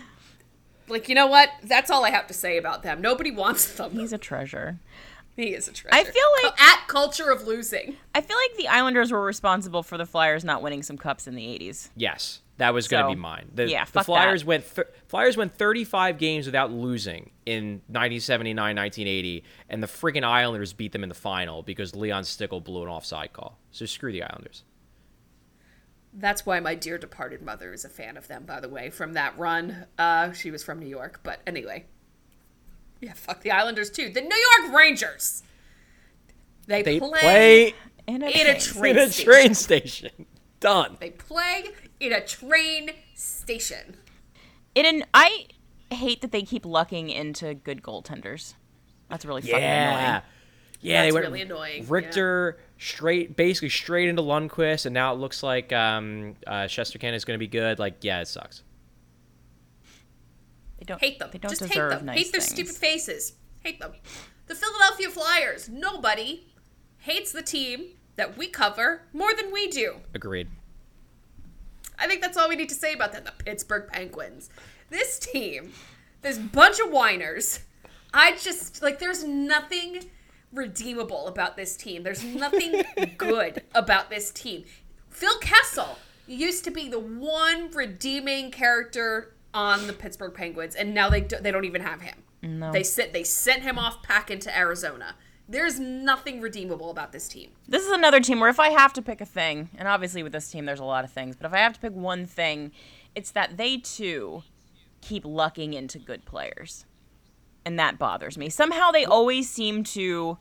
Like 0.88 1.07
you 1.07 1.15
know 1.15 1.27
what? 1.27 1.49
That's 1.63 1.91
all 1.91 2.03
I 2.03 2.09
have 2.09 2.27
to 2.27 2.34
say 2.34 2.57
about 2.57 2.84
them. 2.84 3.01
Nobody 3.01 3.32
wants 3.32 3.73
them. 3.73 3.91
He's 3.91 4.13
a 4.13 4.17
treasure. 4.17 4.79
He 5.41 5.55
is 5.55 5.67
a 5.67 5.73
treasure. 5.73 5.95
I 5.95 6.03
feel 6.03 6.23
like- 6.43 6.55
Cu- 6.55 6.63
at 6.63 6.87
culture 6.87 7.31
of 7.31 7.47
losing. 7.47 7.97
I 8.13 8.21
feel 8.21 8.37
like 8.37 8.57
the 8.57 8.67
Islanders 8.67 9.11
were 9.11 9.23
responsible 9.23 9.81
for 9.81 9.97
the 9.97 10.05
Flyers 10.05 10.43
not 10.43 10.61
winning 10.61 10.83
some 10.83 10.97
cups 10.99 11.25
in 11.25 11.33
the 11.33 11.43
80s. 11.47 11.89
Yes, 11.95 12.41
that 12.57 12.75
was 12.75 12.87
going 12.87 13.03
to 13.03 13.09
So, 13.09 13.15
be 13.15 13.19
mine. 13.19 13.49
The, 13.55 13.67
yeah, 13.67 13.85
the 13.85 13.91
fuck 13.91 14.05
Flyers 14.05 14.41
that. 14.41 14.47
went 14.47 14.75
th- 14.75 14.87
Flyers 15.07 15.35
went 15.37 15.55
35 15.55 16.19
games 16.19 16.45
without 16.45 16.71
losing 16.71 17.31
in 17.47 17.81
1979, 17.87 18.75
1980, 18.75 19.43
and 19.67 19.81
the 19.81 19.87
freaking 19.87 20.23
Islanders 20.23 20.73
beat 20.73 20.91
them 20.91 21.01
in 21.01 21.09
the 21.09 21.15
final 21.15 21.63
because 21.63 21.95
Leon 21.95 22.23
Stickle 22.25 22.61
blew 22.61 22.83
an 22.83 22.89
offside 22.89 23.33
call. 23.33 23.57
So 23.71 23.87
screw 23.87 24.11
the 24.11 24.21
Islanders. 24.21 24.63
That's 26.13 26.45
why 26.45 26.59
my 26.59 26.75
dear 26.75 26.97
departed 26.97 27.41
mother 27.41 27.73
is 27.73 27.85
a 27.85 27.89
fan 27.89 28.15
of 28.17 28.27
them. 28.27 28.43
By 28.45 28.59
the 28.59 28.69
way, 28.69 28.89
from 28.89 29.13
that 29.13 29.37
run, 29.39 29.85
uh, 29.97 30.33
she 30.33 30.51
was 30.51 30.63
from 30.63 30.77
New 30.79 30.87
York. 30.87 31.21
But 31.23 31.39
anyway, 31.47 31.85
yeah, 33.01 33.13
fuck 33.13 33.41
the 33.41 33.51
Islanders 33.51 33.89
too. 33.89 34.09
The 34.09 34.21
New 34.21 34.45
York 34.61 34.73
Rangers. 34.75 35.43
They, 36.67 36.81
They 36.83 36.99
play, 36.99 37.19
play 37.19 37.73
In 38.07 38.21
a, 38.21 38.27
in 38.29 38.47
a 38.47 38.59
train. 38.59 38.95
train 38.95 38.95
in 38.97 39.01
a 39.01 39.09
station. 39.11 39.25
train 39.31 39.53
station. 39.55 40.09
Done. 40.59 40.97
They 40.99 41.09
play 41.09 41.65
in 41.99 42.13
a 42.13 42.21
train 42.25 42.91
station. 43.15 43.97
In 44.75 44.85
an, 44.85 45.03
I 45.13 45.47
hate 45.89 46.21
that 46.21 46.31
they 46.31 46.43
keep 46.43 46.65
lucking 46.65 47.09
into 47.09 47.55
good 47.55 47.81
goaltenders. 47.81 48.53
That's 49.09 49.25
really 49.25 49.41
fucking 49.41 49.57
Yeah. 49.59 49.89
annoying. 50.11 50.21
Yeah, 50.83 51.01
That's 51.03 51.07
they 51.07 51.11
went 51.11 51.25
really 51.27 51.41
annoying, 51.41 51.85
Richter 51.87 52.57
straight, 52.79 53.35
basically 53.35 53.69
straight 53.69 54.09
into 54.09 54.21
Lundqvist, 54.23 54.85
and 54.87 54.93
now 54.95 55.13
it 55.13 55.17
looks 55.19 55.43
like 55.43 55.71
um, 55.73 56.35
uh, 56.47 56.63
Shesterkin 56.63 57.13
is 57.13 57.23
going 57.23 57.35
to 57.35 57.39
be 57.39 57.47
good. 57.47 57.77
Like, 57.77 57.97
yeah, 58.03 58.21
it 58.21 58.27
sucks. 58.27 58.63
They 60.82 60.86
don't 60.86 60.99
Hate 60.99 61.19
them. 61.19 61.29
They 61.32 61.38
don't 61.38 61.51
Just 61.51 61.61
hate 61.71 61.77
them. 61.77 62.05
nice 62.07 62.17
hate 62.17 62.32
their 62.32 62.41
things. 62.41 62.51
stupid 62.53 62.75
faces. 62.75 63.34
Hate 63.63 63.79
them. 63.79 63.93
The 64.47 64.55
Philadelphia 64.55 65.09
Flyers. 65.09 65.69
Nobody 65.69 66.47
hates 66.97 67.32
the 67.32 67.43
team 67.43 67.89
that 68.15 68.36
we 68.36 68.47
cover 68.47 69.03
more 69.13 69.32
than 69.36 69.51
we 69.53 69.67
do. 69.67 69.97
Agreed. 70.15 70.47
I 71.99 72.07
think 72.07 72.21
that's 72.23 72.36
all 72.36 72.49
we 72.49 72.55
need 72.55 72.69
to 72.69 72.75
say 72.75 72.93
about 72.93 73.11
them. 73.13 73.25
The 73.25 73.43
Pittsburgh 73.43 73.91
Penguins. 73.91 74.49
This 74.89 75.19
team, 75.19 75.71
this 76.23 76.39
bunch 76.39 76.79
of 76.79 76.89
whiners. 76.89 77.59
I 78.11 78.36
just 78.38 78.82
like. 78.82 78.97
There's 78.97 79.23
nothing 79.23 80.05
redeemable 80.51 81.27
about 81.27 81.57
this 81.57 81.77
team. 81.77 82.01
There's 82.01 82.23
nothing 82.23 82.82
good 83.19 83.61
about 83.75 84.09
this 84.09 84.32
team. 84.32 84.65
Phil 85.11 85.38
Kessel 85.41 85.99
used 86.25 86.63
to 86.63 86.71
be 86.71 86.89
the 86.89 86.99
one 86.99 87.69
redeeming 87.69 88.49
character 88.49 89.36
on 89.53 89.87
the 89.87 89.93
Pittsburgh 89.93 90.33
Penguins, 90.33 90.75
and 90.75 90.93
now 90.93 91.09
they 91.09 91.21
do, 91.21 91.37
they 91.41 91.51
don't 91.51 91.65
even 91.65 91.81
have 91.81 92.01
him. 92.01 92.23
No. 92.41 92.71
They 92.71 92.83
sent 92.83 93.13
they 93.13 93.23
sent 93.23 93.63
him 93.63 93.77
off 93.77 94.01
packing 94.03 94.39
to 94.39 94.57
Arizona. 94.57 95.15
There's 95.47 95.79
nothing 95.79 96.39
redeemable 96.39 96.89
about 96.89 97.11
this 97.11 97.27
team. 97.27 97.51
This 97.67 97.83
is 97.85 97.91
another 97.91 98.21
team 98.21 98.39
where 98.39 98.49
if 98.49 98.59
I 98.59 98.69
have 98.69 98.93
to 98.93 99.01
pick 99.01 99.19
a 99.21 99.25
thing, 99.25 99.69
and 99.77 99.87
obviously 99.87 100.23
with 100.23 100.31
this 100.31 100.49
team 100.49 100.65
there's 100.65 100.79
a 100.79 100.85
lot 100.85 101.03
of 101.03 101.11
things, 101.11 101.35
but 101.35 101.45
if 101.45 101.53
I 101.53 101.57
have 101.59 101.73
to 101.73 101.79
pick 101.79 101.93
one 101.93 102.25
thing, 102.25 102.71
it's 103.15 103.31
that 103.31 103.57
they 103.57 103.77
too 103.77 104.43
keep 105.01 105.25
lucking 105.25 105.73
into 105.73 105.99
good 105.99 106.25
players. 106.25 106.85
And 107.63 107.77
that 107.77 107.99
bothers 107.99 108.37
me. 108.37 108.49
Somehow 108.49 108.89
they 108.91 109.05
always 109.05 109.49
seem 109.49 109.83
to 109.83 110.37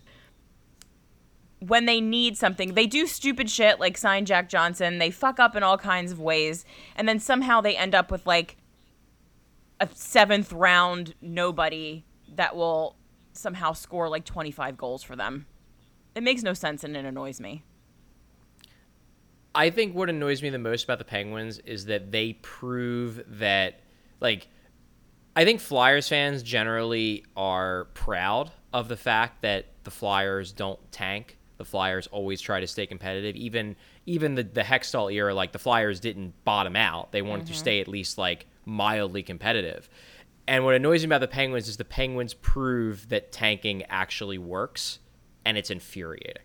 when 1.58 1.84
they 1.84 2.00
need 2.00 2.38
something, 2.38 2.72
they 2.72 2.86
do 2.86 3.06
stupid 3.06 3.50
shit 3.50 3.78
like 3.78 3.98
sign 3.98 4.24
Jack 4.24 4.48
Johnson. 4.48 4.98
They 4.98 5.10
fuck 5.10 5.38
up 5.38 5.54
in 5.54 5.62
all 5.62 5.76
kinds 5.76 6.10
of 6.12 6.18
ways, 6.18 6.64
and 6.96 7.06
then 7.06 7.18
somehow 7.18 7.60
they 7.60 7.76
end 7.76 7.94
up 7.94 8.10
with 8.10 8.26
like 8.26 8.56
a 9.80 9.88
seventh 9.94 10.52
round 10.52 11.14
nobody 11.20 12.04
that 12.34 12.54
will 12.54 12.96
somehow 13.32 13.72
score 13.72 14.08
like 14.08 14.24
25 14.24 14.76
goals 14.76 15.02
for 15.02 15.16
them. 15.16 15.46
It 16.14 16.22
makes 16.22 16.42
no 16.42 16.54
sense 16.54 16.84
and 16.84 16.96
it 16.96 17.04
annoys 17.04 17.40
me. 17.40 17.62
I 19.54 19.70
think 19.70 19.94
what 19.94 20.08
annoys 20.08 20.42
me 20.42 20.50
the 20.50 20.58
most 20.58 20.84
about 20.84 20.98
the 20.98 21.04
Penguins 21.04 21.58
is 21.60 21.86
that 21.86 22.12
they 22.12 22.34
prove 22.34 23.22
that, 23.38 23.80
like, 24.20 24.48
I 25.34 25.44
think 25.44 25.60
Flyers 25.60 26.08
fans 26.08 26.42
generally 26.42 27.24
are 27.36 27.86
proud 27.94 28.52
of 28.72 28.88
the 28.88 28.96
fact 28.96 29.42
that 29.42 29.66
the 29.84 29.90
Flyers 29.90 30.52
don't 30.52 30.78
tank. 30.92 31.38
The 31.56 31.64
Flyers 31.64 32.06
always 32.08 32.40
try 32.40 32.60
to 32.60 32.66
stay 32.66 32.86
competitive. 32.86 33.34
Even 33.36 33.76
even 34.10 34.34
the 34.34 34.42
the 34.42 34.62
Hextall 34.62 35.12
era, 35.12 35.32
like 35.34 35.52
the 35.52 35.58
Flyers 35.58 36.00
didn't 36.00 36.44
bottom 36.44 36.76
out. 36.76 37.12
They 37.12 37.22
wanted 37.22 37.46
to 37.46 37.54
stay 37.54 37.80
at 37.80 37.88
least 37.88 38.18
like 38.18 38.46
mildly 38.64 39.22
competitive. 39.22 39.88
And 40.46 40.64
what 40.64 40.74
annoys 40.74 41.02
me 41.02 41.06
about 41.06 41.20
the 41.20 41.28
Penguins 41.28 41.68
is 41.68 41.76
the 41.76 41.84
Penguins 41.84 42.34
prove 42.34 43.08
that 43.10 43.30
tanking 43.30 43.84
actually 43.84 44.38
works, 44.38 44.98
and 45.44 45.56
it's 45.56 45.70
infuriating 45.70 46.42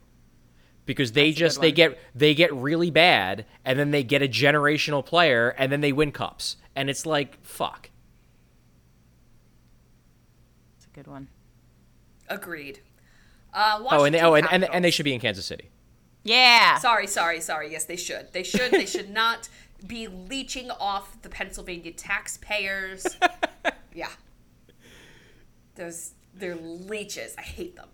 because 0.86 1.14
they 1.14 1.32
just 1.32 1.60
they 1.62 1.72
get 1.72 1.98
they 2.14 2.34
get 2.36 2.54
really 2.54 2.92
bad 2.92 3.46
and 3.64 3.80
then 3.80 3.92
they 3.92 4.04
get 4.04 4.22
a 4.22 4.28
generational 4.28 5.04
player 5.04 5.56
and 5.58 5.72
then 5.72 5.82
they 5.82 5.92
win 5.92 6.12
cups 6.12 6.58
and 6.76 6.90
it's 6.90 7.06
like 7.06 7.44
fuck 7.44 7.90
It's 10.78 10.86
a 10.86 10.90
good 10.90 11.08
one. 11.08 11.28
Agreed. 12.30 12.82
Uh, 13.54 13.80
oh 13.92 14.04
and 14.04 14.14
they, 14.14 14.20
oh 14.22 14.36
and, 14.36 14.48
and, 14.52 14.64
and 14.66 14.84
they 14.86 14.92
should 14.92 15.06
be 15.06 15.14
in 15.14 15.20
kansas 15.20 15.46
city 15.46 15.70
Yeah. 16.26 16.80
Sorry, 16.80 17.08
sorry, 17.08 17.40
sorry. 17.40 17.72
Yes, 17.72 17.86
they 17.86 17.96
should. 17.96 18.34
They 18.34 18.44
should. 18.44 18.72
They 18.72 18.86
should 18.88 19.10
not 19.24 19.48
be 19.88 20.08
leeching 20.08 20.72
off 20.72 21.22
the 21.22 21.30
Pennsylvania 21.30 21.92
taxpayers. 21.92 23.06
yeah. 23.94 24.10
Those 25.76 26.12
they're 26.34 26.56
leeches. 26.56 27.36
I 27.38 27.42
hate 27.44 27.76
them. 27.76 27.90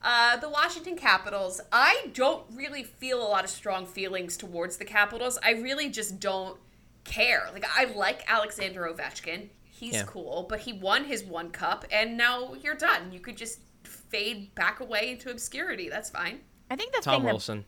Uh, 0.00 0.36
the 0.38 0.48
Washington 0.48 0.96
Capitals. 0.96 1.60
I 1.70 2.08
don't 2.14 2.44
really 2.54 2.84
feel 2.84 3.20
a 3.20 3.28
lot 3.28 3.44
of 3.44 3.50
strong 3.50 3.84
feelings 3.86 4.36
towards 4.36 4.76
the 4.76 4.84
Capitals. 4.84 5.38
I 5.44 5.52
really 5.52 5.88
just 5.90 6.18
don't 6.20 6.58
care. 7.04 7.48
Like 7.52 7.64
I 7.76 7.84
like 7.92 8.22
Alexander 8.28 8.82
Ovechkin. 8.82 9.48
He's 9.64 9.94
Yeah. 9.94 10.04
cool, 10.06 10.46
but 10.48 10.60
he 10.60 10.72
won 10.72 11.04
his 11.06 11.24
one 11.24 11.50
cup, 11.50 11.84
and 11.90 12.16
now 12.16 12.54
you're 12.54 12.76
done. 12.76 13.10
You 13.12 13.18
could 13.18 13.36
just 13.36 13.58
fade 13.82 14.54
back 14.54 14.78
away 14.78 15.10
into 15.10 15.30
obscurity. 15.30 15.88
That's 15.88 16.10
fine. 16.10 16.40
I 16.72 16.76
think 16.76 16.94
the 16.94 17.02
tom 17.02 17.16
thing 17.16 17.24
that 17.24 17.64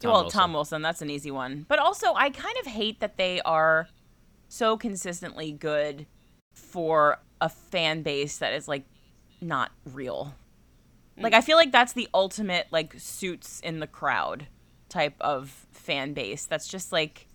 Tom 0.00 0.12
well, 0.12 0.22
Wilson. 0.22 0.40
Tom 0.40 0.52
Wilson, 0.54 0.80
that's 0.80 1.02
an 1.02 1.10
easy 1.10 1.30
one. 1.30 1.66
But 1.68 1.78
also, 1.78 2.14
I 2.14 2.30
kind 2.30 2.56
of 2.60 2.66
hate 2.66 3.00
that 3.00 3.18
they 3.18 3.42
are 3.42 3.86
so 4.48 4.78
consistently 4.78 5.52
good 5.52 6.06
for 6.54 7.18
a 7.42 7.50
fan 7.50 8.00
base 8.02 8.38
that 8.38 8.54
is 8.54 8.66
like 8.66 8.84
not 9.42 9.72
real. 9.92 10.34
Hmm. 11.16 11.22
Like 11.22 11.34
I 11.34 11.42
feel 11.42 11.58
like 11.58 11.70
that's 11.70 11.92
the 11.92 12.08
ultimate 12.14 12.68
like 12.70 12.94
suits 12.96 13.60
in 13.60 13.80
the 13.80 13.86
crowd 13.86 14.46
type 14.88 15.16
of 15.20 15.66
fan 15.70 16.14
base. 16.14 16.46
That's 16.46 16.66
just 16.66 16.92
like 16.92 17.28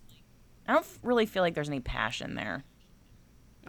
I 0.66 0.72
don't 0.72 0.86
really 1.04 1.26
feel 1.26 1.44
like 1.44 1.54
there's 1.54 1.68
any 1.68 1.78
passion 1.78 2.34
there. 2.34 2.64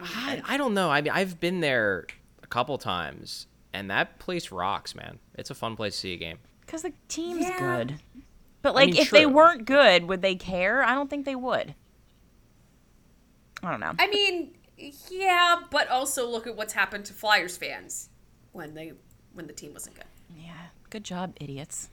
I, 0.00 0.42
I 0.44 0.56
don't 0.56 0.74
know. 0.74 0.90
I 0.90 1.02
mean, 1.02 1.12
I've 1.12 1.38
been 1.38 1.60
there 1.60 2.06
a 2.42 2.48
couple 2.48 2.76
times, 2.78 3.46
and 3.72 3.88
that 3.90 4.18
place 4.18 4.50
rocks, 4.50 4.96
man. 4.96 5.20
It's 5.34 5.50
a 5.50 5.54
fun 5.54 5.76
place 5.76 5.94
to 5.94 6.00
see 6.00 6.14
a 6.14 6.16
game. 6.16 6.38
Cuz 6.68 6.82
the 6.82 6.92
team's 7.08 7.42
Yeah. 7.48 7.58
good. 7.58 8.00
But 8.62 8.74
like 8.76 8.90
mean, 8.90 8.96
if 9.00 9.10
they 9.10 9.26
weren't 9.26 9.64
good, 9.64 10.04
would 10.04 10.22
they 10.22 10.34
care? 10.36 10.82
I 10.84 10.94
don't 10.94 11.08
think 11.10 11.24
they 11.24 11.34
would. 11.36 11.74
I 13.62 13.70
don't 13.70 13.80
know. 13.80 13.92
I 13.98 14.06
mean, 14.08 14.54
yeah, 15.10 15.56
but 15.70 15.88
also 15.88 16.28
look 16.28 16.46
at 16.46 16.56
what's 16.56 16.72
happened 16.74 17.04
to 17.06 17.12
Flyers 17.12 17.56
fans 17.56 18.08
when 18.52 18.74
they 18.74 18.92
when 19.32 19.46
the 19.46 19.52
team 19.52 19.72
wasn't 19.72 19.96
good. 19.96 20.04
yeah. 20.36 20.52
Good 20.90 21.04
job, 21.04 21.34
idiots. 21.40 21.90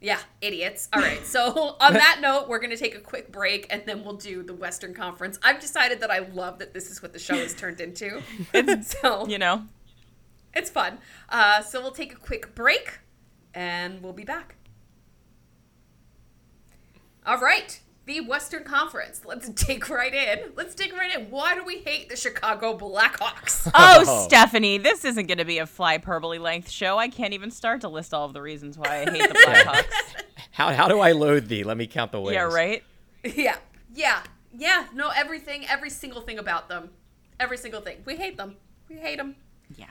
Yeah, 0.00 0.20
idiots. 0.40 0.88
All 0.92 1.02
right. 1.02 1.26
So 1.26 1.76
on 1.80 1.92
that 1.94 2.18
note, 2.20 2.48
we're 2.48 2.60
going 2.60 2.70
to 2.70 2.76
take 2.76 2.94
a 2.94 3.00
quick 3.00 3.32
break 3.32 3.66
and 3.68 3.82
then 3.84 4.04
we'll 4.04 4.14
do 4.16 4.42
the 4.44 4.54
Western 4.54 4.94
Conference. 4.94 5.38
I've 5.42 5.58
decided 5.60 5.98
that 6.00 6.10
I 6.10 6.20
love 6.20 6.60
that 6.60 6.72
this 6.72 6.88
is 6.90 7.02
what 7.02 7.12
the 7.12 7.18
show 7.18 7.34
has 7.34 7.52
turned 7.54 7.80
into. 7.80 8.22
It's 8.54 8.96
so 9.02 9.26
You 9.26 9.38
know. 9.38 9.64
it's 10.54 10.70
fun. 10.70 10.98
Uh, 11.28 11.62
so 11.62 11.80
we'll 11.80 11.90
take 11.90 12.12
a 12.12 12.16
quick 12.16 12.54
break 12.54 13.00
and 13.54 14.02
we'll 14.02 14.12
be 14.12 14.24
back. 14.24 14.56
All 17.26 17.38
right. 17.38 17.80
The 18.06 18.20
Western 18.22 18.64
Conference. 18.64 19.22
Let's 19.26 19.48
dig 19.66 19.88
right 19.90 20.14
in. 20.14 20.52
Let's 20.56 20.74
dig 20.74 20.94
right 20.94 21.14
in. 21.14 21.30
Why 21.30 21.54
do 21.54 21.62
we 21.64 21.78
hate 21.80 22.08
the 22.08 22.16
Chicago 22.16 22.76
Blackhawks? 22.76 23.70
Oh, 23.74 24.04
Oh. 24.06 24.24
Stephanie, 24.26 24.78
this 24.78 25.04
isn't 25.04 25.26
going 25.26 25.38
to 25.38 25.44
be 25.44 25.58
a 25.58 25.66
fly 25.66 25.98
flyperbole 25.98 26.40
length 26.40 26.70
show. 26.70 26.96
I 26.96 27.08
can't 27.08 27.34
even 27.34 27.50
start 27.50 27.82
to 27.82 27.88
list 27.88 28.14
all 28.14 28.24
of 28.24 28.32
the 28.32 28.40
reasons 28.40 28.78
why 28.78 29.02
I 29.02 29.10
hate 29.10 29.28
the 29.28 29.34
Blackhawks. 29.46 29.84
How, 30.52 30.72
how 30.72 30.88
do 30.88 31.00
I 31.00 31.12
load 31.12 31.48
thee? 31.48 31.64
Let 31.64 31.76
me 31.76 31.86
count 31.86 32.12
the 32.12 32.20
ways. 32.20 32.34
yeah, 32.34 32.42
right? 32.44 32.82
yeah. 33.24 33.56
Yeah. 33.94 34.22
Yeah. 34.56 34.86
No, 34.94 35.10
everything, 35.14 35.66
every 35.68 35.90
single 35.90 36.22
thing 36.22 36.38
about 36.38 36.68
them. 36.70 36.88
Every 37.38 37.58
single 37.58 37.82
thing. 37.82 37.98
We 38.06 38.16
hate 38.16 38.38
them. 38.38 38.56
We 38.88 38.96
hate 38.96 39.18
them. 39.18 39.36
Yeah. 39.76 39.86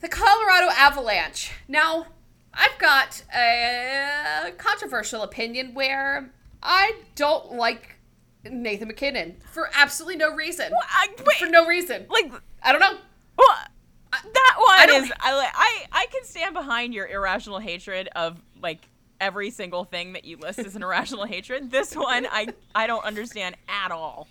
The 0.00 0.08
Colorado 0.08 0.68
Avalanche. 0.72 1.52
Now, 1.68 2.06
I've 2.54 2.78
got 2.78 3.22
a 3.34 4.52
controversial 4.58 5.22
opinion 5.22 5.74
where 5.74 6.30
I 6.62 6.92
don't 7.14 7.52
like 7.54 7.96
Nathan 8.44 8.88
MacKinnon 8.88 9.36
for 9.52 9.70
absolutely 9.74 10.16
no 10.16 10.34
reason. 10.34 10.72
I, 10.90 11.08
wait, 11.26 11.36
For 11.38 11.46
no 11.46 11.66
reason. 11.66 12.06
like, 12.10 12.30
I 12.62 12.72
don't 12.72 12.80
know. 12.80 12.98
what? 13.36 13.68
That 14.12 14.54
one 14.58 14.88
don't- 14.88 15.04
is 15.04 15.12
I, 15.20 15.34
like, 15.34 15.48
I 15.54 15.86
I 15.90 16.06
can 16.12 16.24
stand 16.24 16.52
behind 16.52 16.92
your 16.92 17.06
irrational 17.06 17.58
hatred 17.58 18.08
of 18.14 18.38
like 18.60 18.80
every 19.20 19.50
single 19.50 19.84
thing 19.84 20.12
that 20.12 20.26
you 20.26 20.36
list 20.36 20.58
as 20.58 20.76
an 20.76 20.82
irrational 20.82 21.24
hatred. 21.24 21.70
This 21.70 21.96
one 21.96 22.26
I 22.30 22.48
I 22.74 22.86
don't 22.86 23.04
understand 23.06 23.56
at 23.68 23.90
all. 23.90 24.28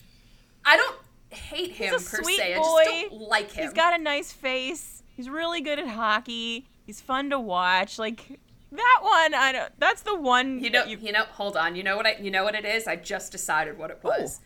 I 0.64 0.78
don't 0.78 0.96
hate 1.32 1.72
him 1.72 1.94
He's 1.94 2.08
a 2.08 2.10
per 2.18 2.22
sweet 2.24 2.38
se. 2.38 2.56
boy. 2.58 2.62
I 2.64 2.86
just 2.86 3.10
don't 3.10 3.22
like 3.30 3.52
him. 3.54 3.64
He's 3.64 3.74
got 3.74 4.00
a 4.00 4.04
nice 4.04 4.32
face. 4.32 5.02
He's 5.16 5.30
really 5.30 5.62
good 5.62 5.80
at 5.80 5.88
hockey. 5.88 6.68
He's 6.86 7.02
fun 7.02 7.30
to 7.30 7.40
watch. 7.40 7.98
Like 8.00 8.40
that 8.72 9.00
one, 9.02 9.34
I 9.34 9.52
don't. 9.52 9.72
That's 9.80 10.02
the 10.02 10.16
one 10.16 10.64
You 10.64 10.70
know, 10.70 10.86
that 10.86 11.02
you, 11.02 11.12
know. 11.12 11.24
Hold 11.24 11.58
on. 11.58 11.76
You 11.76 11.84
know 11.84 11.96
what 11.98 12.06
I? 12.06 12.16
You 12.20 12.32
know 12.32 12.44
what 12.44 12.56
it 12.56 12.66
is. 12.66 12.88
I 12.88 12.96
just 12.96 13.32
decided 13.32 13.78
what 13.78 13.92
it 13.92 14.00
was. 14.04 14.40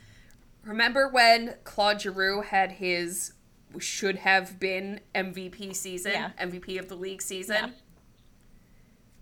Remember 0.63 1.07
when 1.07 1.55
Claude 1.63 2.01
Giroux 2.01 2.41
had 2.41 2.73
his 2.73 3.33
should 3.79 4.15
have 4.17 4.59
been 4.59 5.01
MVP 5.13 5.75
season, 5.75 6.13
Yeah. 6.13 6.31
MVP 6.39 6.77
of 6.79 6.87
the 6.87 6.95
league 6.95 7.21
season, 7.21 7.55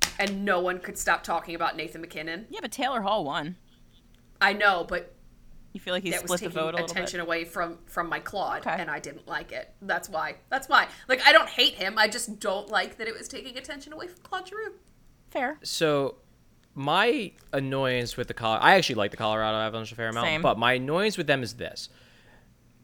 Yeah. 0.03 0.09
and 0.19 0.45
no 0.45 0.59
one 0.59 0.79
could 0.79 0.97
stop 0.97 1.23
talking 1.23 1.55
about 1.55 1.75
Nathan 1.75 2.01
MacKinnon. 2.01 2.45
Yeah, 2.49 2.59
but 2.61 2.71
Taylor 2.71 3.01
Hall 3.01 3.23
won. 3.25 3.55
I 4.39 4.53
know, 4.53 4.85
but 4.87 5.15
You 5.73 5.79
feel 5.79 5.93
like 5.93 6.03
he 6.03 6.11
that 6.11 6.21
was 6.21 6.29
split 6.29 6.39
the 6.41 6.45
taking 6.47 6.61
vote 6.61 6.69
a 6.75 6.77
little 6.77 6.85
attention 6.85 7.17
bit. 7.19 7.25
away 7.25 7.45
from 7.45 7.79
from 7.87 8.07
my 8.07 8.19
Claude, 8.19 8.59
Okay. 8.65 8.75
and 8.79 8.89
I 8.91 8.99
didn't 8.99 9.27
like 9.27 9.51
it. 9.51 9.73
That's 9.81 10.07
why. 10.07 10.35
That's 10.49 10.69
why. 10.69 10.87
Like 11.07 11.21
I 11.27 11.31
don't 11.31 11.49
hate 11.49 11.73
him. 11.73 11.97
I 11.97 12.07
just 12.07 12.39
don't 12.39 12.69
like 12.69 12.97
that 12.97 13.07
it 13.07 13.17
was 13.17 13.27
taking 13.27 13.57
attention 13.57 13.91
away 13.91 14.07
from 14.07 14.19
Claude 14.23 14.47
Giroux. 14.47 14.73
Fair. 15.31 15.57
So, 15.63 16.15
my 16.75 17.31
annoyance 17.51 18.15
with 18.17 18.27
the 18.27 18.33
Colorado, 18.35 18.63
I 18.65 18.75
actually 18.75 18.95
like 18.95 19.09
the 19.11 19.17
Colorado 19.17 19.57
Avalanche 19.57 19.91
a 19.91 19.95
fair 19.95 20.09
amount, 20.09 20.27
Same. 20.27 20.41
but 20.43 20.59
my 20.59 20.73
annoyance 20.73 21.17
with 21.17 21.25
them 21.27 21.41
is 21.41 21.53
this. 21.55 21.89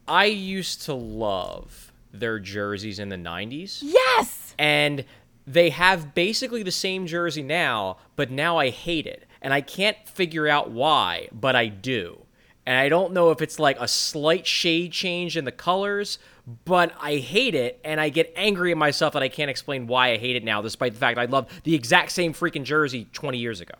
I 0.08 0.24
used 0.24 0.82
to 0.82 0.94
love 0.94 1.92
their 2.12 2.40
jerseys 2.40 2.98
in 2.98 3.08
the 3.08 3.16
90s, 3.16 3.78
Yes. 3.82 4.54
and 4.58 5.04
they 5.46 5.70
have 5.70 6.12
basically 6.14 6.64
the 6.64 6.72
same 6.72 7.06
jersey 7.06 7.42
now, 7.42 7.98
but 8.16 8.30
now 8.32 8.56
I 8.58 8.70
hate 8.70 9.06
it. 9.06 9.26
And 9.40 9.54
I 9.54 9.60
can't 9.60 9.96
figure 10.08 10.48
out 10.48 10.70
why, 10.70 11.28
but 11.32 11.54
I 11.54 11.68
do. 11.68 12.26
And 12.70 12.78
I 12.78 12.88
don't 12.88 13.12
know 13.12 13.32
if 13.32 13.42
it's 13.42 13.58
like 13.58 13.80
a 13.80 13.88
slight 13.88 14.46
shade 14.46 14.92
change 14.92 15.36
in 15.36 15.44
the 15.44 15.50
colors, 15.50 16.20
but 16.64 16.92
I 17.00 17.16
hate 17.16 17.56
it, 17.56 17.80
and 17.84 18.00
I 18.00 18.10
get 18.10 18.32
angry 18.36 18.70
at 18.70 18.78
myself 18.78 19.14
that 19.14 19.24
I 19.24 19.28
can't 19.28 19.50
explain 19.50 19.88
why 19.88 20.12
I 20.12 20.18
hate 20.18 20.36
it 20.36 20.44
now, 20.44 20.62
despite 20.62 20.92
the 20.92 21.00
fact 21.00 21.18
I 21.18 21.24
love 21.24 21.48
the 21.64 21.74
exact 21.74 22.12
same 22.12 22.32
freaking 22.32 22.62
jersey 22.62 23.08
20 23.12 23.38
years 23.38 23.60
ago. 23.60 23.74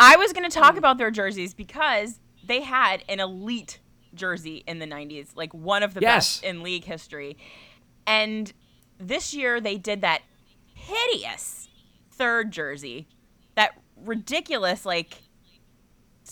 I 0.00 0.16
was 0.16 0.32
going 0.32 0.42
to 0.42 0.50
talk 0.50 0.76
about 0.76 0.98
their 0.98 1.12
jerseys 1.12 1.54
because 1.54 2.18
they 2.44 2.62
had 2.62 3.04
an 3.08 3.20
elite 3.20 3.78
jersey 4.12 4.64
in 4.66 4.80
the 4.80 4.86
90s, 4.86 5.36
like 5.36 5.54
one 5.54 5.84
of 5.84 5.94
the 5.94 6.00
Yes. 6.00 6.38
best 6.40 6.44
in 6.44 6.64
league 6.64 6.82
history. 6.82 7.36
And 8.08 8.52
this 8.98 9.32
year 9.32 9.60
they 9.60 9.78
did 9.78 10.00
that 10.00 10.22
hideous 10.74 11.68
third 12.10 12.50
jersey, 12.50 13.06
that 13.54 13.80
ridiculous, 14.04 14.84
like, 14.84 15.21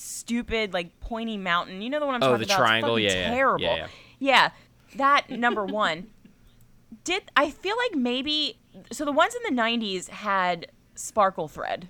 stupid, 0.01 0.73
like, 0.73 0.99
pointy 1.01 1.37
mountain. 1.37 1.83
You 1.83 1.91
know 1.91 2.01
the 2.01 2.07
one 2.07 2.15
I'm 2.17 2.23
Oh, 2.23 2.33
talking 2.33 2.47
the 2.47 2.55
about? 2.55 2.61
It's 2.61 2.69
triangle? 2.69 2.91
fucking 2.97 3.05
Yeah. 3.05 3.31
Terrible. 3.35 3.63
Yeah, 3.65 3.77
yeah. 3.77 3.87
Yeah, 4.19 4.51
that 4.97 5.31
number 5.31 5.65
one. 5.65 6.09
Did 7.05 7.23
I 7.37 7.51
feel 7.51 7.77
like 7.77 7.99
maybe 7.99 8.59
so 8.93 9.05
the 9.05 9.13
ones 9.13 9.35
in 9.35 9.55
the 9.55 9.61
90s 9.63 10.09
had 10.09 10.67
sparkle 10.95 11.49
thread. 11.49 11.89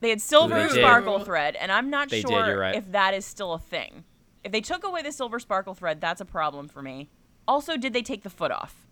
They 0.00 0.10
had 0.10 0.20
silver 0.20 0.68
They 0.68 0.80
sparkle 0.80 1.20
thread, 1.20 1.56
and 1.56 1.72
I'm 1.72 1.88
not 1.88 2.10
They 2.10 2.20
sure 2.20 2.46
you're 2.46 2.58
right. 2.58 2.74
if 2.76 2.92
that 2.92 3.14
is 3.14 3.24
still 3.24 3.54
a 3.54 3.58
thing. 3.58 4.04
If 4.44 4.52
they 4.52 4.60
took 4.60 4.84
away 4.84 5.02
the 5.02 5.10
silver 5.12 5.38
sparkle 5.40 5.74
thread, 5.74 6.00
that's 6.00 6.20
a 6.20 6.24
problem 6.26 6.68
for 6.68 6.82
me. 6.82 7.08
Also, 7.48 7.76
did 7.76 7.92
they 7.94 8.02
take 8.02 8.22
the 8.22 8.30
foot 8.30 8.50
off? 8.50 8.86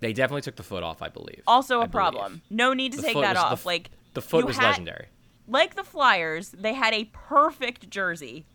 They 0.00 0.12
definitely 0.12 0.42
took 0.42 0.56
the 0.56 0.62
foot 0.62 0.82
off, 0.82 1.00
I 1.00 1.08
believe. 1.08 1.42
Also, 1.46 1.76
I 1.80 1.84
a 1.84 1.88
believe. 1.88 1.92
problem. 1.92 2.42
No 2.50 2.74
need 2.74 2.92
to 2.92 2.98
The 2.98 3.04
take 3.04 3.14
that 3.14 3.34
the 3.34 3.40
off. 3.40 3.52
f- 3.52 3.66
like 3.66 3.90
the 4.12 4.20
foot 4.20 4.44
was 4.44 4.56
had- 4.56 4.70
legendary. 4.70 5.06
Like 5.46 5.74
the 5.74 5.84
Flyers, 5.84 6.50
they 6.50 6.74
had 6.74 6.94
a 6.94 7.10
perfect 7.12 7.90
jersey. 7.90 8.46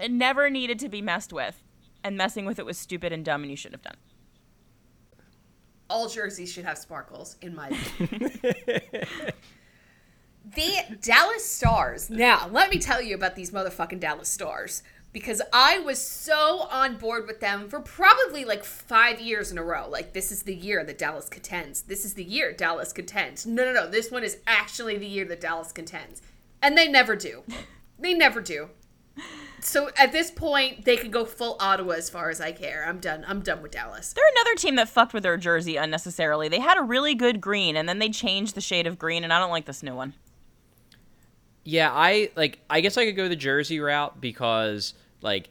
It 0.00 0.10
never 0.10 0.50
needed 0.50 0.78
to 0.80 0.88
be 0.88 1.02
messed 1.02 1.32
with, 1.32 1.62
and 2.04 2.16
messing 2.16 2.44
with 2.44 2.58
it 2.58 2.66
was 2.66 2.78
stupid 2.78 3.12
and 3.12 3.24
dumb, 3.24 3.42
and 3.42 3.50
you 3.50 3.56
shouldn't 3.56 3.84
have 3.84 3.92
done. 3.94 4.00
all 5.90 6.08
jerseys 6.08 6.52
should 6.52 6.64
have 6.66 6.76
sparkles, 6.78 7.36
in 7.40 7.54
my 7.54 7.68
opinion. 7.68 8.30
the 10.54 10.98
Dallas 11.00 11.44
Stars. 11.44 12.10
Now, 12.10 12.48
let 12.52 12.70
me 12.70 12.78
tell 12.78 13.00
you 13.00 13.14
about 13.14 13.36
these 13.36 13.50
motherfucking 13.50 14.00
Dallas 14.00 14.28
Stars. 14.28 14.82
Because 15.12 15.40
I 15.52 15.78
was 15.78 16.00
so 16.00 16.68
on 16.70 16.96
board 16.96 17.26
with 17.26 17.40
them 17.40 17.68
for 17.68 17.80
probably 17.80 18.44
like 18.44 18.62
five 18.62 19.20
years 19.20 19.50
in 19.50 19.58
a 19.58 19.62
row. 19.62 19.88
Like, 19.88 20.12
this 20.12 20.30
is 20.30 20.42
the 20.42 20.54
year 20.54 20.84
that 20.84 20.98
Dallas 20.98 21.28
contends. 21.28 21.82
This 21.82 22.04
is 22.04 22.14
the 22.14 22.24
year 22.24 22.52
Dallas 22.52 22.92
contends. 22.92 23.46
No, 23.46 23.64
no, 23.64 23.72
no. 23.72 23.90
This 23.90 24.10
one 24.10 24.22
is 24.22 24.38
actually 24.46 24.98
the 24.98 25.06
year 25.06 25.24
that 25.24 25.40
Dallas 25.40 25.72
contends. 25.72 26.20
And 26.62 26.76
they 26.76 26.88
never 26.88 27.16
do. 27.16 27.42
They 28.00 28.14
never 28.14 28.40
do. 28.40 28.68
So 29.60 29.90
at 29.96 30.12
this 30.12 30.30
point, 30.30 30.84
they 30.84 30.96
could 30.96 31.12
go 31.12 31.24
full 31.24 31.56
Ottawa 31.58 31.94
as 31.94 32.08
far 32.08 32.30
as 32.30 32.40
I 32.40 32.52
care. 32.52 32.84
I'm 32.86 33.00
done. 33.00 33.24
I'm 33.26 33.40
done 33.40 33.62
with 33.62 33.72
Dallas. 33.72 34.12
They're 34.12 34.24
another 34.36 34.54
team 34.54 34.76
that 34.76 34.88
fucked 34.88 35.12
with 35.12 35.24
their 35.24 35.36
jersey 35.36 35.76
unnecessarily. 35.76 36.48
They 36.48 36.60
had 36.60 36.78
a 36.78 36.82
really 36.82 37.14
good 37.14 37.40
green, 37.40 37.76
and 37.76 37.88
then 37.88 37.98
they 37.98 38.08
changed 38.08 38.54
the 38.54 38.60
shade 38.60 38.86
of 38.86 38.98
green, 38.98 39.24
and 39.24 39.32
I 39.32 39.40
don't 39.40 39.50
like 39.50 39.64
this 39.64 39.82
new 39.82 39.94
one. 39.94 40.14
Yeah, 41.68 41.90
I 41.92 42.30
like. 42.34 42.60
I 42.70 42.80
guess 42.80 42.96
I 42.96 43.04
could 43.04 43.14
go 43.14 43.28
the 43.28 43.36
jersey 43.36 43.78
route 43.78 44.22
because 44.22 44.94
like 45.20 45.50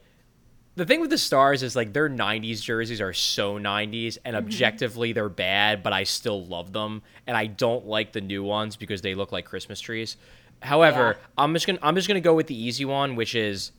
the 0.74 0.84
thing 0.84 1.00
with 1.00 1.10
the 1.10 1.18
stars 1.18 1.62
is 1.62 1.76
like 1.76 1.92
their 1.92 2.10
'90s 2.10 2.60
jerseys 2.60 3.00
are 3.00 3.12
so 3.12 3.56
'90s, 3.56 4.18
and 4.24 4.34
mm-hmm. 4.34 4.44
objectively 4.44 5.12
they're 5.12 5.28
bad, 5.28 5.84
but 5.84 5.92
I 5.92 6.02
still 6.02 6.44
love 6.44 6.72
them, 6.72 7.02
and 7.28 7.36
I 7.36 7.46
don't 7.46 7.86
like 7.86 8.10
the 8.10 8.20
new 8.20 8.42
ones 8.42 8.74
because 8.74 9.00
they 9.00 9.14
look 9.14 9.30
like 9.30 9.44
Christmas 9.44 9.78
trees. 9.78 10.16
However, 10.60 11.16
Yeah. 11.16 11.26
I'm 11.38 11.54
just 11.54 11.68
gonna 11.68 11.78
I'm 11.82 11.94
just 11.94 12.08
gonna 12.08 12.20
go 12.20 12.34
with 12.34 12.48
the 12.48 12.60
easy 12.60 12.84
one, 12.84 13.14
which 13.14 13.36
is 13.36 13.70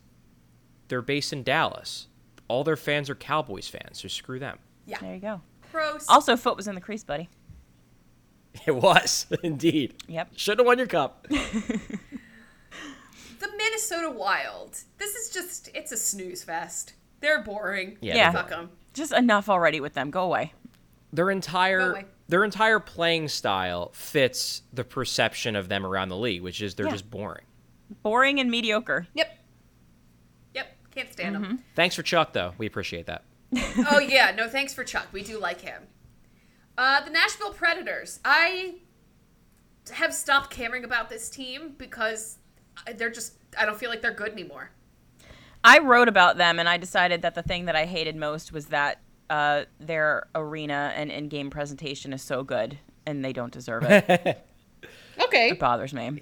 they're 0.87 1.01
based 1.01 1.33
in 1.33 1.43
Dallas. 1.43 2.07
All 2.47 2.63
their 2.63 2.77
fans 2.77 3.09
are 3.09 3.15
Cowboys 3.15 3.67
fans, 3.67 3.99
so 3.99 4.07
screw 4.07 4.39
them. 4.39 4.59
Yeah. 4.85 4.99
There 5.01 5.13
you 5.13 5.19
go. 5.19 5.41
Gross. 5.73 6.05
Also, 6.07 6.37
foot 6.37 6.55
was 6.55 6.69
in 6.69 6.75
the 6.75 6.81
crease, 6.81 7.03
buddy. 7.03 7.27
It 8.65 8.75
was 8.75 9.27
indeed. 9.43 9.95
Yep. 10.07 10.31
Should 10.35 10.57
have 10.59 10.65
won 10.65 10.77
your 10.77 10.87
cup. 10.87 11.27
Minnesota 13.57 14.09
Wild. 14.11 14.77
This 14.97 15.15
is 15.15 15.29
just 15.29 15.69
it's 15.73 15.91
a 15.91 15.97
snooze 15.97 16.43
fest. 16.43 16.93
They're 17.21 17.43
boring. 17.43 17.97
Yeah, 18.01 18.15
Yeah. 18.15 18.31
Fuck 18.31 18.49
them. 18.49 18.69
Just 18.93 19.13
enough 19.13 19.49
already 19.49 19.79
with 19.79 19.93
them. 19.93 20.09
Go 20.11 20.23
away. 20.23 20.53
their 21.13 21.25
Go 21.25 21.31
entire 21.31 21.91
away. 21.91 22.05
their 22.27 22.43
entire 22.43 22.79
playing 22.79 23.27
style 23.29 23.91
fits 23.93 24.63
the 24.73 24.83
perception 24.83 25.55
of 25.55 25.69
them 25.69 25.85
around 25.85 26.09
the 26.09 26.17
league, 26.17 26.41
which 26.41 26.61
is 26.61 26.75
they're 26.75 26.85
Yeah. 26.87 26.91
just 26.93 27.09
boring. 27.09 27.45
Boring 28.03 28.39
and 28.39 28.49
mediocre. 28.51 29.07
Yep. 29.13 29.37
Yep. 30.55 30.77
Can't 30.91 31.11
stand 31.13 31.35
them. 31.35 31.63
Thanks 31.75 31.95
for 31.95 32.03
Chuck 32.03 32.33
though. 32.33 32.53
We 32.57 32.65
appreciate 32.67 33.05
that. 33.07 33.23
oh 33.89 33.99
yeah, 33.99 34.31
no 34.35 34.47
thanks 34.47 34.73
for 34.73 34.83
Chuck. 34.83 35.07
We 35.11 35.23
do 35.23 35.39
like 35.39 35.61
him. 35.61 35.83
Uh, 36.77 37.03
the 37.03 37.09
Nashville 37.11 37.51
Predators. 37.53 38.19
I 38.25 38.75
have 39.91 40.13
stopped 40.13 40.51
caring 40.51 40.83
about 40.83 41.09
this 41.09 41.29
team 41.29 41.73
because 41.77 42.37
they're 42.95 43.09
just. 43.09 43.33
I 43.57 43.65
don't 43.65 43.77
feel 43.77 43.89
like 43.89 44.01
they're 44.01 44.13
good 44.13 44.31
anymore. 44.31 44.69
I 45.63 45.79
wrote 45.79 46.07
about 46.07 46.37
them, 46.37 46.59
and 46.59 46.69
I 46.69 46.77
decided 46.77 47.21
that 47.23 47.35
the 47.35 47.43
thing 47.43 47.65
that 47.65 47.75
I 47.75 47.85
hated 47.85 48.15
most 48.15 48.51
was 48.53 48.67
that 48.67 49.01
uh, 49.29 49.63
their 49.79 50.27
arena 50.33 50.93
and 50.95 51.11
in-game 51.11 51.49
presentation 51.49 52.13
is 52.13 52.21
so 52.21 52.43
good, 52.43 52.77
and 53.05 53.23
they 53.25 53.33
don't 53.33 53.51
deserve 53.51 53.83
it. 53.83 54.45
Okay, 55.21 55.49
it 55.49 55.59
bothers 55.59 55.93
me. 55.93 56.21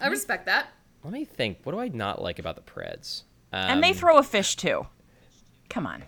I 0.00 0.08
respect 0.08 0.46
that. 0.46 0.68
Let 1.02 1.12
me 1.12 1.26
think. 1.26 1.58
What 1.64 1.72
do 1.72 1.78
I 1.78 1.88
not 1.88 2.22
like 2.22 2.38
about 2.38 2.56
the 2.56 2.62
Preds? 2.62 3.24
Um, 3.52 3.70
And 3.70 3.84
they 3.84 3.92
throw 3.92 4.16
a 4.16 4.22
fish 4.22 4.56
too. 4.56 4.86
Come 5.68 5.86
on. 5.86 6.04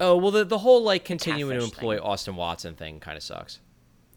Oh 0.00 0.16
well, 0.16 0.30
the 0.30 0.44
the 0.44 0.58
whole 0.58 0.82
like 0.82 1.04
continuing 1.04 1.54
to 1.58 1.64
Catfish 1.64 1.78
employ 1.78 1.98
Austin 2.00 2.36
Watson 2.36 2.74
thing 2.74 3.00
kind 3.00 3.16
of 3.16 3.22
sucks. 3.22 3.58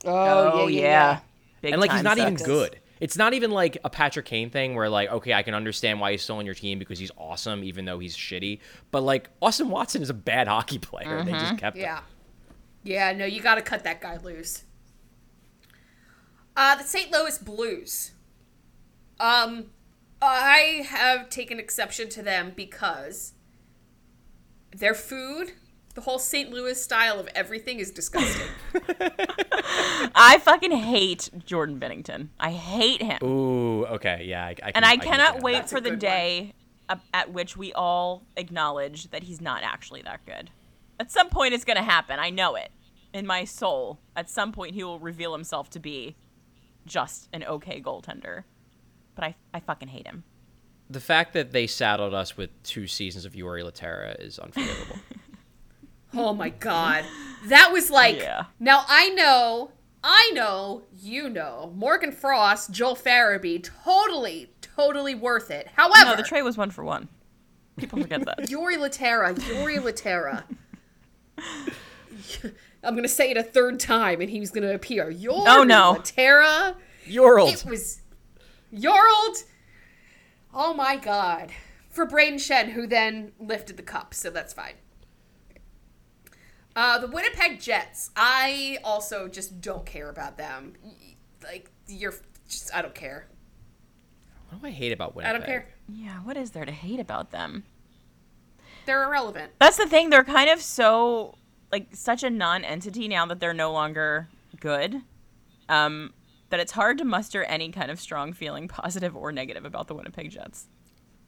Oh, 0.06 0.68
yeah. 0.68 1.20
Big 1.62 1.74
and 1.74 1.82
like 1.82 1.92
he's 1.92 2.04
time 2.04 2.04
not 2.04 2.18
even 2.20 2.36
good. 2.36 2.80
It's 3.06 3.18
not 3.18 3.36
even 3.36 3.52
like 3.52 3.78
a 3.84 3.90
Patrick 3.92 4.26
Kane 4.26 4.50
thing 4.50 4.74
where 4.74 4.90
like 4.90 5.12
okay, 5.12 5.32
I 5.36 5.44
can 5.44 5.54
understand 5.54 6.00
why 6.00 6.14
he's 6.14 6.24
still 6.24 6.38
on 6.38 6.46
your 6.48 6.56
team 6.56 6.80
because 6.80 6.98
he's 6.98 7.12
awesome 7.20 7.64
even 7.64 7.86
though 7.86 8.00
he's 8.00 8.18
shitty. 8.18 8.62
But 8.90 9.04
like 9.04 9.30
Austin 9.44 9.70
Watson 9.70 10.02
is 10.02 10.10
a 10.10 10.16
bad 10.16 10.48
hockey 10.56 10.80
player. 10.80 11.24
They 11.24 11.34
just 11.34 11.60
kept 11.60 11.78
him. 11.78 11.84
Yeah. 11.84 12.00
Yeah, 12.82 13.12
no, 13.14 13.26
you 13.26 13.42
got 13.44 13.56
to 13.56 13.62
cut 13.62 13.84
that 13.84 14.02
guy 14.02 14.18
loose. 14.18 14.64
Uh, 16.58 16.78
the 16.78 16.84
St. 16.84 17.12
Louis 17.12 17.38
Blues. 17.38 18.14
Um, 19.20 19.68
I 20.20 20.84
have 20.88 21.30
taken 21.30 21.60
exception 21.60 22.10
to 22.10 22.24
them 22.24 22.54
because 22.56 23.34
their 24.76 24.96
food, 24.96 25.52
the 25.96 26.02
whole 26.02 26.20
St. 26.20 26.52
Louis 26.52 26.80
style 26.80 27.20
of 27.20 27.28
everything 27.34 27.80
is 27.80 27.90
disgusting. 27.90 28.48
I 30.14 30.40
fucking 30.42 30.72
hate 30.72 31.30
Jordan 31.46 31.80
Binnington. 31.80 32.28
I 32.40 32.52
hate 32.52 33.02
him. 33.02 33.18
Ooh, 33.24 33.86
okay, 33.86 34.26
yeah. 34.26 34.46
I, 34.46 34.50
I 34.50 34.54
can, 34.54 34.72
and 34.76 34.86
I 34.86 34.98
can 34.98 35.14
cannot 35.14 35.34
get 35.36 35.44
wait 35.44 35.54
That's 35.54 35.72
for 35.72 35.80
the 35.80 35.92
good 35.92 35.94
one. 35.94 36.00
day 36.00 36.54
at 37.14 37.32
which 37.32 37.58
we 37.58 37.74
all 37.74 38.24
acknowledge 38.36 39.10
that 39.12 39.24
he's 39.24 39.42
not 39.42 39.64
actually 39.64 40.02
that 40.04 40.26
good. 40.26 40.52
At 41.00 41.12
some 41.12 41.30
point, 41.30 41.54
it's 41.54 41.66
going 41.66 41.78
to 41.78 41.84
happen. 41.84 42.20
I 42.20 42.30
know 42.30 42.56
it. 42.56 42.72
In 43.14 43.26
my 43.26 43.46
soul, 43.46 44.00
at 44.16 44.30
some 44.30 44.52
point, 44.52 44.76
he 44.76 44.84
will 44.84 45.00
reveal 45.00 45.32
himself 45.32 45.70
to 45.72 45.80
be 45.80 46.18
just 46.86 47.30
an 47.32 47.44
okay 47.46 47.82
goaltender. 47.82 48.44
But 49.16 49.24
I, 49.24 49.36
I 49.54 49.62
fucking 49.62 49.88
hate 49.88 50.06
him. 50.06 50.26
The 50.90 51.00
fact 51.00 51.34
that 51.34 51.52
they 51.52 51.66
saddled 51.66 52.14
us 52.14 52.38
with 52.38 52.52
two 52.64 52.86
seasons 52.86 53.26
of 53.26 53.34
Jori 53.34 53.64
Lehtera 53.64 54.22
is 54.22 54.38
unforgivable. 54.38 54.98
oh 56.16 56.34
my 56.34 56.50
god. 56.50 57.06
That 57.46 57.72
was 57.72 57.90
like 57.92 58.18
Yeah. 58.18 58.46
Now 58.60 58.84
I 58.88 59.10
know, 59.10 59.72
I 60.04 60.32
know, 60.34 60.84
you 61.00 61.30
know, 61.30 61.72
Morgan 61.76 62.12
Frost, 62.12 62.72
Joel 62.72 62.96
Farabee, 62.96 63.64
totally, 63.84 64.52
totally 64.62 65.16
worth 65.16 65.52
it. 65.52 65.68
However, 65.76 66.12
No, 66.12 66.16
the 66.16 66.24
tray 66.24 66.42
was 66.42 66.58
one 66.58 66.72
for 66.72 66.84
one. 66.84 67.08
People 67.78 68.02
forget 68.02 68.24
that. 68.26 68.40
Jori 68.48 68.78
Lehtera, 68.78 69.36
Jori 69.36 69.78
Lehtera. 69.80 70.44
I'm 72.84 72.96
gonna 72.96 73.08
say 73.08 73.32
it 73.32 73.38
a 73.38 73.44
third 73.44 73.80
time, 73.80 74.22
and 74.22 74.30
he's 74.30 74.52
gonna 74.52 74.74
appear. 74.74 75.12
Jori 75.12 75.44
Oh, 75.48 75.64
no. 75.64 75.96
Lehtera. 76.00 76.76
You're 77.06 77.40
It 77.40 77.42
old. 77.42 77.66
was 77.70 78.02
Yorld. 78.72 79.38
Oh 80.54 80.74
my 80.74 80.96
god. 80.96 81.52
For 81.90 82.06
Brayden 82.06 82.36
Schenn, 82.36 82.70
who 82.72 82.88
then 82.88 83.32
lifted 83.40 83.78
the 83.78 83.84
cup, 83.84 84.14
so 84.14 84.30
that's 84.30 84.54
fine. 84.54 84.74
Uh, 86.76 87.00
the 87.00 87.08
Winnipeg 87.08 87.60
Jets. 87.60 88.12
I 88.16 88.80
also 88.84 89.28
just 89.28 89.62
don't 89.62 89.86
care 89.86 90.10
about 90.10 90.38
them. 90.38 90.74
Like 91.44 91.72
you're 91.88 92.16
just, 92.50 92.74
I 92.76 92.82
don't 92.82 92.96
care. 92.96 93.28
What 94.50 94.62
do 94.62 94.68
I 94.68 94.72
hate 94.72 94.92
about 94.92 95.16
Winnipeg? 95.16 95.36
I 95.36 95.38
don't 95.38 95.46
care. 95.46 95.68
Yeah, 95.88 96.18
what 96.24 96.38
is 96.38 96.52
there 96.52 96.66
to 96.66 96.72
hate 96.72 97.00
about 97.00 97.32
them? 97.32 97.64
They're 98.86 99.04
irrelevant. 99.04 99.54
That's 99.60 99.78
the 99.78 99.88
thing. 99.88 100.10
They're 100.10 100.24
kind 100.24 100.50
of 100.50 100.62
so 100.62 101.36
like 101.72 101.88
such 101.94 102.24
a 102.24 102.30
non-entity 102.30 103.08
now 103.08 103.26
that 103.26 103.40
they're 103.40 103.54
no 103.54 103.72
longer 103.72 104.30
good. 104.60 105.02
Um, 105.68 106.14
that 106.50 106.60
it's 106.60 106.74
hard 106.74 107.00
to 107.00 107.06
muster 107.06 107.44
any 107.44 107.72
kind 107.72 107.90
of 107.90 108.00
strong 108.00 108.34
feeling, 108.34 108.68
positive 108.70 109.16
or 109.16 109.32
negative, 109.32 109.66
about 109.66 109.88
the 109.88 109.96
Winnipeg 109.96 110.30
Jets. 110.30 110.68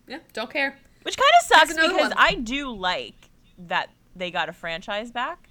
Yeah, 0.07 0.19
don't 0.33 0.51
care. 0.51 0.77
Which 1.01 1.17
kind 1.17 1.31
of 1.41 1.47
sucks 1.47 1.73
because 1.73 2.09
one. 2.09 2.13
I 2.15 2.35
do 2.35 2.73
like 2.75 3.29
that 3.57 3.89
they 4.17 4.31
got 4.31 4.49
a 4.49 4.53
franchise 4.53 5.11
back. 5.11 5.49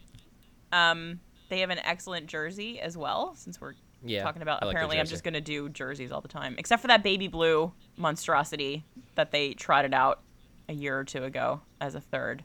Um, 0.73 1.21
they 1.49 1.61
have 1.61 1.71
an 1.71 1.79
excellent 1.85 2.27
jersey 2.27 2.81
as 2.81 2.97
well. 2.97 3.35
Since 3.37 3.61
we're 3.61 3.75
Yeah, 4.03 4.23
talking 4.23 4.43
about, 4.43 4.63
I 4.63 4.67
like 4.67 4.75
apparently 4.75 4.99
I'm 4.99 5.07
just 5.07 5.25
gonna 5.25 5.41
do 5.41 5.69
jerseys 5.69 6.13
all 6.13 6.21
the 6.21 6.29
time, 6.29 6.57
except 6.59 6.83
for 6.83 6.89
that 6.89 7.03
baby 7.03 7.29
blue 7.29 7.73
monstrosity 7.97 8.85
that 9.15 9.31
they 9.31 9.55
trotted 9.55 9.95
out 9.95 10.21
a 10.69 10.73
year 10.73 10.99
or 10.99 11.05
two 11.05 11.23
ago 11.25 11.61
as 11.81 11.95
a 11.95 12.01
third. 12.01 12.45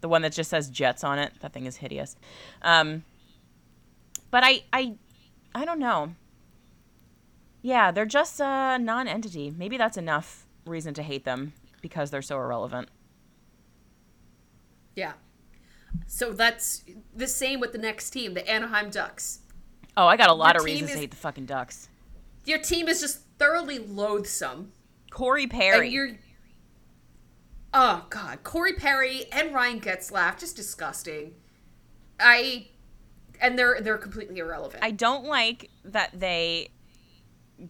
The 0.00 0.08
one 0.08 0.22
that 0.22 0.32
just 0.32 0.50
says 0.50 0.68
Jets 0.70 1.04
on 1.04 1.18
it. 1.18 1.32
That 1.40 1.52
thing 1.52 1.66
is 1.66 1.76
hideous. 1.76 2.16
Um, 2.62 3.04
but 4.30 4.42
I, 4.44 4.62
I, 4.72 4.94
I 5.54 5.64
don't 5.64 5.78
know. 5.78 6.14
Yeah, 7.60 7.92
they're 7.92 8.06
just 8.06 8.40
a 8.40 8.78
non-entity. 8.80 9.52
Maybe 9.56 9.76
that's 9.76 9.96
enough 9.96 10.46
reason 10.66 10.94
to 10.94 11.02
hate 11.02 11.24
them 11.24 11.52
because 11.80 12.10
they're 12.10 12.22
so 12.22 12.36
irrelevant. 12.38 12.88
Yeah. 14.96 15.12
So 16.06 16.32
that's 16.32 16.84
the 17.14 17.26
same 17.26 17.60
with 17.60 17.72
the 17.72 17.78
next 17.78 18.10
team, 18.10 18.34
the 18.34 18.48
Anaheim 18.48 18.90
Ducks. 18.90 19.40
Oh, 19.96 20.06
I 20.06 20.16
got 20.16 20.30
a 20.30 20.34
lot 20.34 20.54
Your 20.54 20.60
of 20.62 20.64
reasons 20.66 20.90
is- 20.90 20.94
to 20.96 21.00
hate 21.00 21.10
the 21.10 21.16
fucking 21.16 21.46
Ducks. 21.46 21.88
Your 22.44 22.58
team 22.58 22.88
is 22.88 23.00
just 23.00 23.20
thoroughly 23.38 23.78
loathsome. 23.78 24.72
Corey 25.10 25.46
Perry. 25.46 25.86
And 25.86 25.92
you're 25.92 26.10
Oh 27.74 28.04
god, 28.10 28.42
Corey 28.42 28.74
Perry 28.74 29.24
and 29.32 29.54
Ryan 29.54 29.80
Getzlaf, 29.80 30.38
just 30.38 30.56
disgusting. 30.56 31.34
I 32.20 32.66
and 33.40 33.58
they're 33.58 33.80
they're 33.80 33.98
completely 33.98 34.38
irrelevant. 34.38 34.82
I 34.84 34.90
don't 34.90 35.24
like 35.24 35.70
that 35.84 36.10
they 36.18 36.68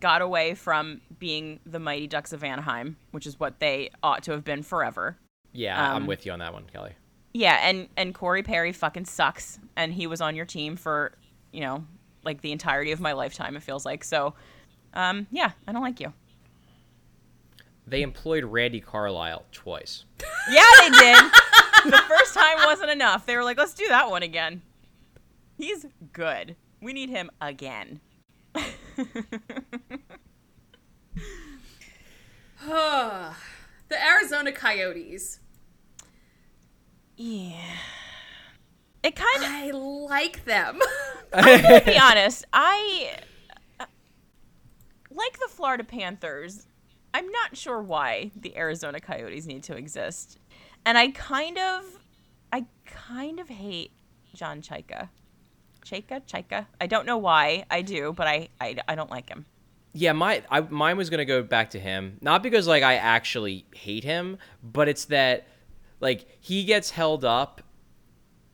got 0.01 0.23
away 0.23 0.55
from 0.55 1.01
being 1.19 1.61
the 1.67 1.79
Mighty 1.79 2.07
Ducks 2.07 2.33
of 2.33 2.43
Anaheim, 2.43 2.97
which 3.11 3.27
is 3.27 3.39
what 3.39 3.61
they 3.61 3.91
ought 4.03 4.23
to 4.25 4.33
have 4.33 4.43
been 4.45 4.63
forever. 4.63 5.19
Yeah, 5.53 5.81
I'm 5.93 6.03
Um, 6.03 6.07
with 6.07 6.25
you 6.27 6.33
on 6.33 6.39
that 6.41 6.53
one, 6.53 6.65
Kelly. 6.73 6.95
Yeah, 7.33 7.59
and 7.63 7.89
and 7.97 8.15
Corey 8.15 8.43
Perry 8.43 8.73
fucking 8.73 9.07
sucks, 9.07 9.59
and 9.77 9.93
he 9.93 10.07
was 10.07 10.21
on 10.21 10.37
your 10.37 10.47
team 10.47 10.77
for 10.77 11.13
you 11.53 11.61
know 11.61 11.85
like 12.25 12.41
the 12.41 12.53
entirety 12.53 12.93
of 12.93 13.01
my 13.01 13.13
lifetime. 13.13 13.57
It 13.57 13.63
feels 13.63 13.85
like 13.85 14.05
so. 14.05 14.35
Um, 14.95 15.27
yeah, 15.31 15.53
I 15.67 15.73
don't 15.73 15.83
like 15.83 16.01
you. 16.01 16.13
They 17.87 18.03
employed 18.03 18.45
Randy 18.45 18.81
Carlyle 18.81 19.45
twice. 19.53 20.05
Yeah, 20.51 20.65
they 20.81 20.91
did. 20.91 21.17
the 21.93 22.03
first 22.09 22.35
time 22.35 22.57
wasn't 22.65 22.91
enough. 22.91 23.27
They 23.27 23.37
were 23.37 23.45
like, 23.45 23.59
let's 23.59 23.75
do 23.75 23.87
that 23.87 24.11
one 24.11 24.25
again. 24.25 24.61
He's 25.57 25.87
good. 26.13 26.57
We 26.81 26.93
need 26.93 27.11
him 27.11 27.31
again. 27.41 28.01
the 32.67 33.35
Arizona 33.93 34.51
Coyotes. 34.51 35.39
Yeah. 37.17 37.77
It 39.03 39.17
kind 39.17 39.37
of, 39.37 39.51
I 39.51 39.71
like 39.71 40.45
them. 40.45 40.81
I'm 41.33 41.63
gonna 41.63 41.85
be 41.85 41.99
honest, 42.03 42.45
I 42.53 43.17
uh, 43.81 43.87
like 45.11 45.39
the 45.39 45.49
Florida 45.49 45.85
Panthers. 45.85 46.67
I'm 47.15 47.29
not 47.29 47.57
sure 47.57 47.83
why 47.83 48.31
the 48.35 48.57
Arizona 48.57 49.01
Coyotes 49.01 49.47
need 49.47 49.63
to 49.65 49.77
exist. 49.77 50.39
And 50.87 50.97
I 50.97 51.09
kind 51.11 51.59
of, 51.59 51.85
I 52.53 52.67
kind 52.87 53.39
of 53.39 53.49
hate 53.49 53.93
John 54.35 54.63
Chayka. 54.63 55.09
Chayka? 55.85 56.23
Chayka? 56.27 56.67
I 56.81 56.87
don't 56.87 57.07
know 57.07 57.19
why 57.19 57.65
I 57.71 57.83
do, 57.83 58.13
but 58.13 58.27
I, 58.27 58.49
I, 58.61 58.77
I 58.89 58.95
don't 58.95 59.11
like 59.11 59.29
him. 59.29 59.47
Yeah, 59.95 60.13
my 60.13 60.43
I, 60.51 60.61
mine 60.61 60.97
was 60.97 61.11
gonna 61.11 61.27
go 61.27 61.43
back 61.43 61.71
to 61.71 61.81
him, 61.81 62.17
not 62.23 62.43
because 62.43 62.67
like 62.67 62.83
I 62.83 62.95
actually 62.95 63.67
hate 63.75 64.05
him, 64.05 64.39
but 64.63 64.89
it's 64.89 65.05
that 65.07 65.47
like 66.03 66.27
he 66.41 66.65
gets 66.65 66.91
held 66.91 67.25
up 67.25 67.63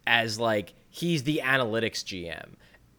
as 0.06 0.38
like 0.38 0.74
he's 0.88 1.24
the 1.24 1.40
analytics 1.42 2.04
GM, 2.04 2.50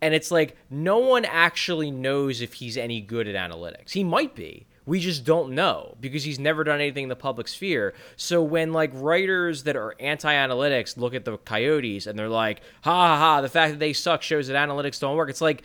and 0.01 0.13
it's 0.13 0.31
like 0.31 0.57
no 0.69 0.97
one 0.97 1.23
actually 1.23 1.91
knows 1.91 2.41
if 2.41 2.55
he's 2.55 2.75
any 2.75 2.99
good 2.99 3.27
at 3.27 3.35
analytics. 3.35 3.91
He 3.91 4.03
might 4.03 4.35
be. 4.35 4.65
We 4.85 4.99
just 4.99 5.23
don't 5.23 5.51
know 5.51 5.97
because 6.01 6.23
he's 6.23 6.39
never 6.39 6.63
done 6.63 6.81
anything 6.81 7.03
in 7.03 7.09
the 7.09 7.15
public 7.15 7.47
sphere. 7.47 7.93
So 8.15 8.41
when 8.41 8.73
like 8.73 8.89
writers 8.95 9.63
that 9.63 9.75
are 9.75 9.93
anti-analytics 9.99 10.97
look 10.97 11.13
at 11.13 11.25
the 11.25 11.37
Coyotes 11.37 12.07
and 12.07 12.17
they're 12.17 12.27
like, 12.27 12.61
"Ha 12.81 12.91
ha 12.91 13.17
ha, 13.17 13.41
the 13.41 13.49
fact 13.49 13.73
that 13.73 13.79
they 13.79 13.93
suck 13.93 14.23
shows 14.23 14.47
that 14.47 14.55
analytics 14.55 14.99
don't 14.99 15.15
work." 15.15 15.29
It's 15.29 15.41
like 15.41 15.61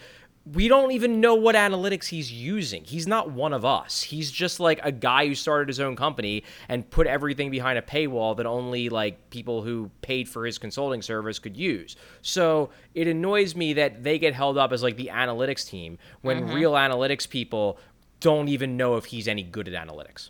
we 0.46 0.68
don't 0.68 0.92
even 0.92 1.20
know 1.20 1.34
what 1.34 1.54
analytics 1.54 2.08
he's 2.08 2.30
using. 2.30 2.84
He's 2.84 3.06
not 3.06 3.30
one 3.30 3.54
of 3.54 3.64
us. 3.64 4.02
He's 4.02 4.30
just 4.30 4.60
like 4.60 4.78
a 4.82 4.92
guy 4.92 5.26
who 5.26 5.34
started 5.34 5.68
his 5.68 5.80
own 5.80 5.96
company 5.96 6.44
and 6.68 6.88
put 6.88 7.06
everything 7.06 7.50
behind 7.50 7.78
a 7.78 7.82
paywall 7.82 8.36
that 8.36 8.44
only 8.44 8.90
like 8.90 9.30
people 9.30 9.62
who 9.62 9.90
paid 10.02 10.28
for 10.28 10.44
his 10.44 10.58
consulting 10.58 11.00
service 11.00 11.38
could 11.38 11.56
use. 11.56 11.96
So 12.20 12.70
it 12.94 13.08
annoys 13.08 13.56
me 13.56 13.72
that 13.74 14.04
they 14.04 14.18
get 14.18 14.34
held 14.34 14.58
up 14.58 14.70
as 14.70 14.82
like 14.82 14.96
the 14.96 15.10
analytics 15.12 15.66
team 15.66 15.96
when 16.20 16.42
mm-hmm. 16.42 16.54
real 16.54 16.72
analytics 16.72 17.26
people 17.28 17.78
don't 18.20 18.48
even 18.48 18.76
know 18.76 18.96
if 18.96 19.06
he's 19.06 19.26
any 19.26 19.42
good 19.42 19.66
at 19.66 19.88
analytics. 19.88 20.28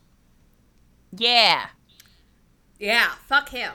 Yeah. 1.11 1.67
Yeah, 2.79 3.11
fuck 3.27 3.49
him. 3.49 3.73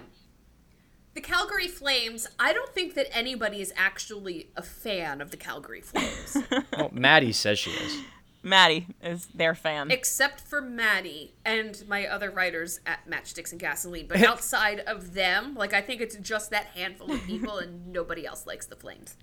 The 1.20 1.28
Calgary 1.28 1.68
Flames, 1.68 2.30
I 2.40 2.54
don't 2.54 2.74
think 2.74 2.94
that 2.94 3.14
anybody 3.14 3.60
is 3.60 3.74
actually 3.76 4.52
a 4.56 4.62
fan 4.62 5.20
of 5.20 5.32
the 5.32 5.36
Calgary 5.36 5.82
Flames. 5.82 6.38
Well, 6.78 6.92
Maddie 6.94 7.34
says 7.34 7.60
she 7.60 7.72
is. 7.72 8.04
Maddie 8.42 8.88
is 9.04 9.26
their 9.36 9.54
fan. 9.54 9.92
except 9.92 10.40
for 10.40 10.62
Maddie 10.62 11.34
and 11.44 11.84
my 11.90 12.08
other 12.08 12.32
writers 12.32 12.80
at 12.86 13.06
Matchsticks 13.06 13.52
and 13.52 13.60
Gasoline. 13.60 14.08
But 14.08 14.24
outside 14.24 14.80
of 14.80 15.14
them, 15.14 15.56
like 15.56 15.74
I 15.74 15.82
think 15.82 16.00
it's 16.00 16.16
just 16.16 16.52
that 16.52 16.68
handful 16.68 17.12
of 17.12 17.22
people, 17.26 17.58
and 17.58 17.88
nobody 17.92 18.26
else 18.26 18.48
likes 18.48 18.66
the 18.66 18.78
Flames. 18.78 19.18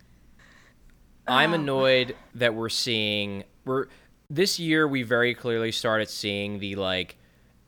I'm 1.26 1.52
oh. 1.52 1.54
annoyed 1.54 2.14
that 2.34 2.54
we're 2.54 2.68
seeing 2.68 3.44
we're 3.64 3.86
this 4.28 4.58
year 4.58 4.86
we 4.86 5.02
very 5.02 5.34
clearly 5.34 5.72
started 5.72 6.10
seeing 6.10 6.58
the 6.58 6.74
like 6.74 7.16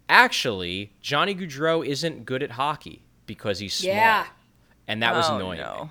actually 0.07 0.93
Johnny 1.01 1.35
Gaudreau 1.35 1.83
isn't 1.83 2.27
good 2.27 2.43
at 2.43 2.51
hockey 2.51 3.07
because 3.29 3.61
he's 3.61 3.75
small. 3.75 3.95
Yeah. 3.95 4.27
And 4.89 5.01
that 5.05 5.15
was 5.15 5.31
oh, 5.31 5.37
annoying. 5.37 5.61
no. 5.61 5.91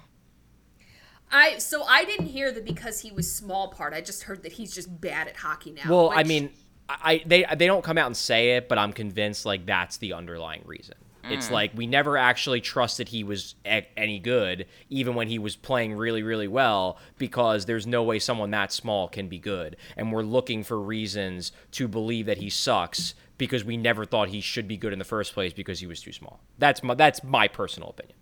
I 1.31 1.57
so 1.59 1.83
I 1.83 2.03
didn't 2.03 2.27
hear 2.27 2.51
the 2.51 2.61
because 2.61 2.99
he 2.99 3.11
was 3.11 3.33
small 3.33 3.69
part. 3.69 3.93
I 3.93 4.01
just 4.01 4.23
heard 4.23 4.43
that 4.43 4.51
he's 4.53 4.73
just 4.73 4.99
bad 4.99 5.27
at 5.27 5.37
hockey 5.37 5.71
now. 5.71 5.89
Well, 5.89 6.11
I 6.13 6.23
mean, 6.23 6.49
I 6.89 7.21
they 7.25 7.45
they 7.55 7.67
don't 7.67 7.83
come 7.83 7.97
out 7.97 8.07
and 8.07 8.17
say 8.17 8.57
it, 8.57 8.67
but 8.67 8.77
I'm 8.77 8.93
convinced 8.93 9.45
like 9.45 9.65
that's 9.65 9.97
the 9.97 10.13
underlying 10.13 10.63
reason. 10.65 10.95
It's 11.29 11.49
mm. 11.49 11.51
like 11.51 11.71
we 11.75 11.87
never 11.87 12.17
actually 12.17 12.61
trusted 12.61 13.09
he 13.09 13.23
was 13.23 13.55
a- 13.65 13.87
any 13.97 14.19
good, 14.19 14.65
even 14.89 15.15
when 15.15 15.27
he 15.27 15.39
was 15.39 15.55
playing 15.55 15.93
really, 15.93 16.23
really 16.23 16.47
well, 16.47 16.97
because 17.17 17.65
there's 17.65 17.85
no 17.85 18.03
way 18.03 18.19
someone 18.19 18.51
that 18.51 18.71
small 18.71 19.07
can 19.07 19.27
be 19.27 19.39
good. 19.39 19.75
And 19.97 20.11
we're 20.11 20.23
looking 20.23 20.63
for 20.63 20.79
reasons 20.79 21.51
to 21.71 21.87
believe 21.89 22.27
that 22.27 22.37
he 22.37 22.49
sucks 22.49 23.13
because 23.37 23.63
we 23.63 23.77
never 23.77 24.05
thought 24.05 24.29
he 24.29 24.41
should 24.41 24.67
be 24.67 24.77
good 24.77 24.93
in 24.93 24.99
the 24.99 25.05
first 25.05 25.33
place 25.33 25.53
because 25.53 25.79
he 25.79 25.87
was 25.87 26.01
too 26.01 26.11
small. 26.11 26.41
That's 26.57 26.83
my 26.83 26.95
that's 26.95 27.23
my 27.23 27.47
personal 27.47 27.89
opinion. 27.89 28.17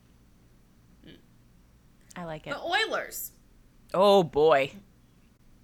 I 2.16 2.24
like 2.26 2.48
it. 2.48 2.52
the 2.52 2.62
Oilers. 2.62 3.32
Oh 3.94 4.24
boy. 4.24 4.72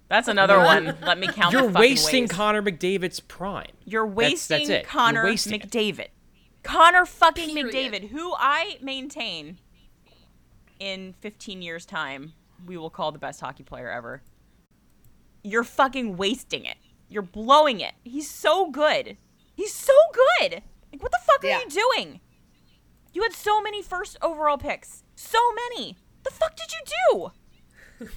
That's 0.08 0.28
another 0.28 0.58
one. 0.58 0.98
Let 1.00 1.18
me 1.18 1.26
count 1.26 1.54
You're 1.54 1.70
the 1.70 1.78
wasting 1.78 2.24
ways. 2.24 2.32
Connor 2.32 2.62
McDavid's 2.62 3.20
prime. 3.20 3.72
You're 3.86 4.06
wasting 4.06 4.58
that's 4.58 4.68
it. 4.68 4.82
You're 4.82 4.90
Connor 4.90 5.24
wasting 5.24 5.54
it. 5.54 5.70
McDavid. 5.70 6.08
Connor 6.62 7.06
fucking 7.06 7.54
Period. 7.54 7.74
McDavid, 7.74 8.08
who 8.10 8.34
I 8.36 8.76
maintain 8.82 9.58
in 10.78 11.14
15 11.20 11.62
years' 11.62 11.86
time 11.86 12.34
we 12.66 12.76
will 12.76 12.90
call 12.90 13.12
the 13.12 13.18
best 13.18 13.40
hockey 13.40 13.62
player 13.62 13.90
ever. 13.90 14.22
You're 15.42 15.64
fucking 15.64 16.16
wasting 16.16 16.64
it. 16.64 16.76
You're 17.08 17.22
blowing 17.22 17.80
it. 17.80 17.94
He's 18.04 18.30
so 18.30 18.70
good. 18.70 19.16
He's 19.62 19.72
so 19.74 19.92
good. 20.12 20.62
Like, 20.92 21.00
what 21.00 21.12
the 21.12 21.18
fuck 21.24 21.44
Yeah. 21.44 21.58
are 21.58 21.62
you 21.62 21.68
doing? 21.68 22.20
You 23.12 23.22
had 23.22 23.32
so 23.32 23.60
many 23.62 23.80
first 23.80 24.16
overall 24.20 24.58
picks. 24.58 25.04
So 25.14 25.38
many. 25.52 25.96
The 26.24 26.32
fuck 26.32 26.56
did 26.56 26.72
you 26.72 27.30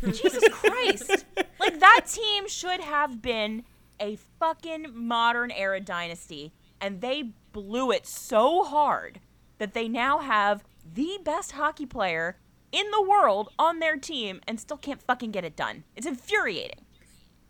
do? 0.02 0.12
Jesus 0.12 0.44
Christ. 0.52 1.26
Like 1.60 1.80
that 1.80 2.08
team 2.08 2.48
should 2.48 2.80
have 2.82 3.22
been 3.22 3.64
a 4.00 4.16
fucking 4.40 4.88
modern 4.92 5.52
era 5.52 5.80
dynasty 5.80 6.52
and 6.82 7.02
they 7.02 7.34
blew 7.52 7.92
it 7.92 8.08
so 8.08 8.64
hard 8.64 9.20
that 9.60 9.76
they 9.76 9.88
now 9.88 10.18
have 10.20 10.64
the 10.92 11.20
best 11.24 11.52
hockey 11.52 11.86
player 11.86 12.38
in 12.72 12.90
the 12.90 13.04
world 13.04 13.50
on 13.60 13.78
their 13.78 13.98
team 13.98 14.42
and 14.48 14.60
still 14.60 14.78
can't 14.78 15.04
fucking 15.04 15.30
get 15.30 15.46
it 15.46 15.56
done. 15.56 15.84
It's 15.96 16.08
infuriating. 16.08 16.86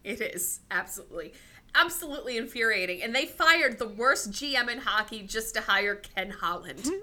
It 0.03 0.19
is 0.19 0.59
absolutely, 0.69 1.33
absolutely 1.75 2.37
infuriating. 2.37 3.01
And 3.03 3.13
they 3.15 3.25
fired 3.25 3.79
the 3.79 3.87
worst 3.87 4.31
GM 4.31 4.69
in 4.71 4.79
hockey 4.79 5.23
just 5.23 5.53
to 5.55 5.61
hire 5.61 5.95
Ken 5.95 6.29
Holland. 6.31 6.89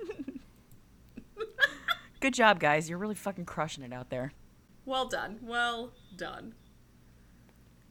Good 2.21 2.35
job, 2.35 2.61
guys. 2.61 2.89
You're 2.89 2.99
really 2.99 3.17
fucking 3.17 3.47
crushing 3.47 3.83
it 3.83 3.93
out 3.93 4.11
there. 4.11 4.33
well 4.87 5.07
done. 5.07 5.39
Well 5.43 5.93
done. 6.17 6.55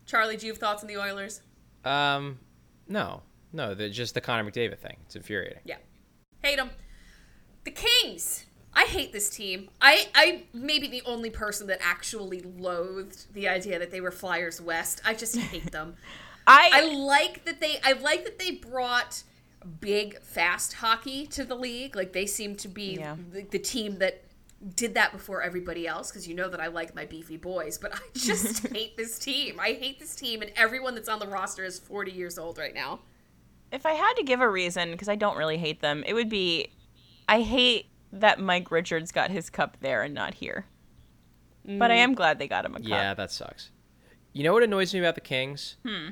Charlie, 0.06 0.38
do 0.38 0.46
you 0.46 0.54
have 0.54 0.60
thoughts 0.60 0.84
on 0.84 0.88
the 0.88 0.98
Oilers? 0.98 1.42
Um, 1.84 2.40
no, 2.88 3.24
no, 3.52 3.74
the, 3.74 3.90
just 3.90 4.14
the 4.14 4.22
Connor 4.22 4.50
McDavid 4.50 4.80
thing. 4.80 4.98
It's 5.06 5.16
infuriating. 5.16 5.60
Yeah. 5.66 5.78
Hate 6.44 6.58
them. 6.58 6.70
The 7.66 7.72
Kings. 7.72 8.46
I 8.74 8.86
hate 8.86 9.12
this 9.12 9.30
team. 9.30 9.70
I 9.82 10.08
I 10.16 10.44
may 10.54 10.80
be 10.80 10.88
the 10.88 11.02
only 11.06 11.30
person 11.30 11.68
that 11.68 11.80
actually 11.84 12.40
loathed 12.40 13.34
the 13.34 13.50
idea 13.50 13.78
that 13.80 13.92
they 13.92 14.00
were 14.00 14.12
Flyers 14.12 14.62
West. 14.62 15.02
I 15.04 15.14
just 15.14 15.36
hate 15.38 15.72
them. 15.74 15.96
I 16.48 16.70
I, 16.74 16.96
like 16.96 17.46
that 17.46 17.60
they 17.60 17.80
I 17.84 17.94
like 17.94 18.24
that 18.26 18.40
they 18.40 18.52
brought 18.52 19.24
big 19.80 20.20
fast 20.22 20.74
hockey 20.74 21.26
to 21.28 21.44
the 21.44 21.56
league. 21.56 21.96
Like 21.96 22.14
they 22.14 22.26
seem 22.26 22.56
to 22.58 22.68
be 22.68 22.96
Yeah. 22.96 23.16
the, 23.32 23.44
the 23.44 23.60
team 23.60 23.98
that 24.00 24.24
did 24.76 24.94
that 24.96 25.12
before 25.12 25.42
everybody 25.42 25.88
else 25.88 26.10
because 26.12 26.28
you 26.28 26.36
know 26.36 26.48
that 26.50 26.60
I 26.60 26.68
like 26.68 26.94
my 26.96 27.06
beefy 27.06 27.38
boys, 27.38 27.78
but 27.78 27.94
I 27.96 28.00
just 28.16 28.68
hate 28.68 28.98
this 28.98 29.18
team. 29.20 29.60
I 29.60 29.74
hate 29.74 30.00
this 30.00 30.16
team 30.16 30.42
and 30.42 30.52
everyone 30.56 30.96
that's 30.96 31.10
on 31.10 31.20
the 31.20 31.28
roster 31.28 31.64
is 31.64 31.80
40 31.80 32.12
years 32.12 32.38
old 32.38 32.58
right 32.58 32.74
now. 32.74 33.00
if 33.72 33.86
I 33.86 33.94
had 33.94 34.14
to 34.16 34.24
give 34.24 34.42
a 34.42 34.50
reason, 34.50 34.92
because 34.92 35.10
I 35.10 35.16
don't 35.16 35.38
really 35.38 35.58
hate 35.58 35.82
them, 35.82 36.04
it 36.06 36.14
would 36.14 36.30
be 36.30 36.72
I 37.30 37.42
hate 37.42 37.86
that 38.14 38.40
Mike 38.40 38.70
Richards 38.72 39.12
got 39.12 39.32
his 39.32 39.50
cup 39.50 39.78
there 39.80 40.02
and 40.04 40.14
not 40.14 40.34
here. 40.36 40.66
But 41.64 41.92
I 41.92 41.96
am 41.96 42.16
glad 42.16 42.40
they 42.40 42.48
got 42.48 42.66
him 42.66 42.74
a 42.76 42.80
cup. 42.80 42.88
Yeah, 42.88 43.14
that 43.14 43.32
sucks. 43.32 43.70
You 44.34 44.44
know 44.44 44.52
what 44.54 44.64
annoys 44.64 44.94
me 44.94 45.00
about 45.00 45.14
the 45.16 45.22
Kings? 45.22 45.78
Hmm. 45.86 46.10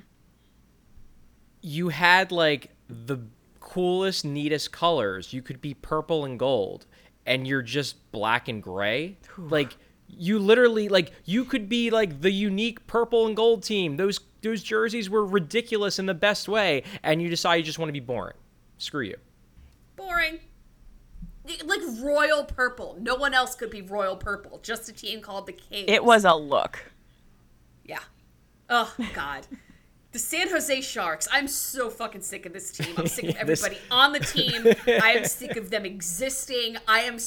You 1.62 1.90
had 1.90 2.32
like 2.32 2.72
the 2.88 3.20
coolest, 3.60 4.26
neatest 4.26 4.72
colors. 4.72 5.34
You 5.34 5.42
could 5.42 5.62
be 5.62 5.74
purple 5.74 6.26
and 6.26 6.40
gold, 6.40 6.86
and 7.26 7.48
you're 7.48 7.62
just 7.62 8.12
black 8.12 8.48
and 8.48 8.62
gray. 8.62 9.18
like 9.38 9.76
you 10.08 10.40
literally 10.40 10.90
like 10.90 11.12
you 11.26 11.46
could 11.46 11.70
be 11.70 11.90
like 11.90 12.22
the 12.22 12.32
unique 12.32 12.86
purple 12.88 13.28
and 13.28 13.36
gold 13.36 13.64
team. 13.64 13.98
Those 13.98 14.20
those 14.42 14.64
jerseys 14.64 15.10
were 15.10 15.26
ridiculous 15.26 16.00
in 16.00 16.06
the 16.06 16.14
best 16.14 16.48
way, 16.48 16.84
and 17.04 17.22
you 17.22 17.30
decide 17.30 17.56
you 17.56 17.64
just 17.64 17.80
want 17.80 17.90
to 17.90 17.94
be 17.94 18.00
boring. 18.00 18.38
Screw 18.78 19.02
you. 19.02 19.18
Boring. 19.96 20.40
Like 21.66 21.82
royal 22.00 22.44
purple. 22.44 22.98
No 23.00 23.16
one 23.16 23.34
else 23.34 23.56
could 23.56 23.72
be 23.72 23.82
royal 23.82 24.16
purple. 24.16 24.60
Just 24.62 24.88
a 24.88 24.94
team 24.94 25.22
called 25.22 25.48
the 25.48 25.54
Kings. 25.54 25.86
It 25.88 26.04
was 26.04 26.24
a 26.24 26.36
look. 26.36 26.92
Yeah. 27.84 28.00
Oh 28.70 28.94
God. 29.14 29.48
The 30.12 30.20
San 30.20 30.50
Jose 30.50 30.82
Sharks. 30.82 31.28
I'm 31.32 31.48
so 31.48 31.90
fucking 31.90 32.22
sick 32.22 32.46
of 32.48 32.54
this 32.54 32.72
team. 32.72 32.96
I'm 32.98 33.06
sick 33.08 33.26
of 33.26 33.36
This- 33.48 33.64
everybody 33.64 33.78
on 33.92 34.12
the 34.14 34.20
team. 34.20 34.66
I 35.04 35.12
am 35.14 35.26
sick 35.26 35.56
of 35.56 35.70
them 35.70 35.86
existing. 35.86 36.78
I 36.88 37.02
am. 37.02 37.18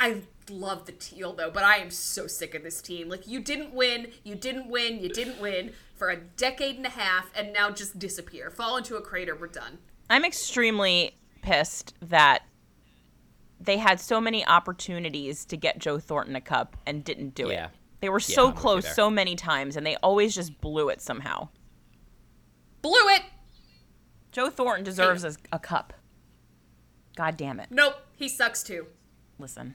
I 0.00 0.22
love 0.50 0.84
the 0.86 0.92
teal 0.92 1.32
though, 1.32 1.50
but 1.50 1.62
I 1.62 1.76
am 1.76 1.90
so 1.90 2.26
sick 2.26 2.54
of 2.54 2.62
this 2.64 2.82
team. 2.82 3.08
Like 3.08 3.28
you 3.28 3.40
didn't 3.40 3.72
win. 3.72 4.08
You 4.24 4.34
didn't 4.34 4.68
win. 4.68 4.98
You 4.98 5.08
didn't 5.10 5.40
win 5.40 5.72
for 5.94 6.10
a 6.10 6.16
decade 6.16 6.76
and 6.76 6.86
a 6.86 6.90
half, 6.90 7.30
and 7.36 7.52
now 7.52 7.70
just 7.70 7.98
disappear. 8.00 8.50
Fall 8.50 8.76
into 8.78 8.96
a 8.96 9.00
crater. 9.00 9.36
We're 9.36 9.46
done. 9.46 9.78
I'm 10.10 10.24
extremely 10.24 11.16
pissed 11.42 11.94
that 12.02 12.42
they 13.60 13.78
had 13.78 14.00
so 14.00 14.20
many 14.20 14.44
opportunities 14.44 15.44
to 15.46 15.56
get 15.56 15.78
Joe 15.78 15.98
Thornton 16.00 16.34
a 16.34 16.40
cup 16.40 16.76
and 16.84 17.04
didn't 17.04 17.34
do 17.36 17.48
Yeah. 17.48 17.66
it. 17.66 17.70
They 18.00 18.08
were 18.10 18.18
Yeah, 18.18 18.34
so 18.34 18.48
I'm 18.48 18.54
close 18.54 18.92
so 18.94 19.08
many 19.08 19.36
times 19.36 19.76
and 19.76 19.86
they 19.86 19.96
always 19.96 20.34
just 20.34 20.60
blew 20.60 20.88
it 20.90 21.00
somehow. 21.00 21.48
Blew 22.84 23.08
it. 23.16 23.22
Joe 24.30 24.50
Thornton 24.50 24.84
deserves 24.84 25.24
a, 25.24 25.34
a 25.50 25.58
cup. 25.58 25.94
God 27.16 27.38
damn 27.38 27.58
it. 27.58 27.68
Nope. 27.70 27.94
He 28.14 28.28
sucks 28.28 28.62
too. 28.62 28.88
Listen. 29.38 29.74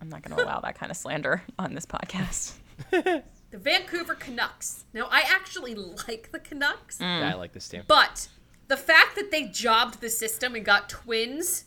I'm 0.00 0.08
not 0.08 0.22
going 0.22 0.36
to 0.36 0.44
allow 0.44 0.60
that 0.60 0.78
kind 0.78 0.92
of 0.92 0.96
slander 0.96 1.42
on 1.58 1.74
this 1.74 1.86
podcast. 1.86 2.52
The 3.50 3.58
Vancouver 3.58 4.14
Canucks. 4.14 4.84
Now 4.94 5.08
I 5.10 5.24
actually 5.26 5.74
like 5.74 6.30
the 6.30 6.38
Canucks. 6.38 6.98
Mm. 6.98 7.20
Yeah, 7.22 7.32
I 7.32 7.34
like 7.34 7.52
this 7.52 7.68
team. 7.68 7.82
But 7.88 8.28
the 8.68 8.76
fact 8.76 9.16
that 9.16 9.32
they 9.32 9.46
jobbed 9.46 10.00
the 10.00 10.08
system 10.08 10.54
and 10.54 10.64
got 10.64 10.88
twins, 10.88 11.64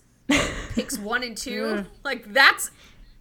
picks 0.76 0.98
one 0.98 1.24
and 1.24 1.36
two, 1.36 1.86
like 2.06 2.32
that's, 2.32 2.72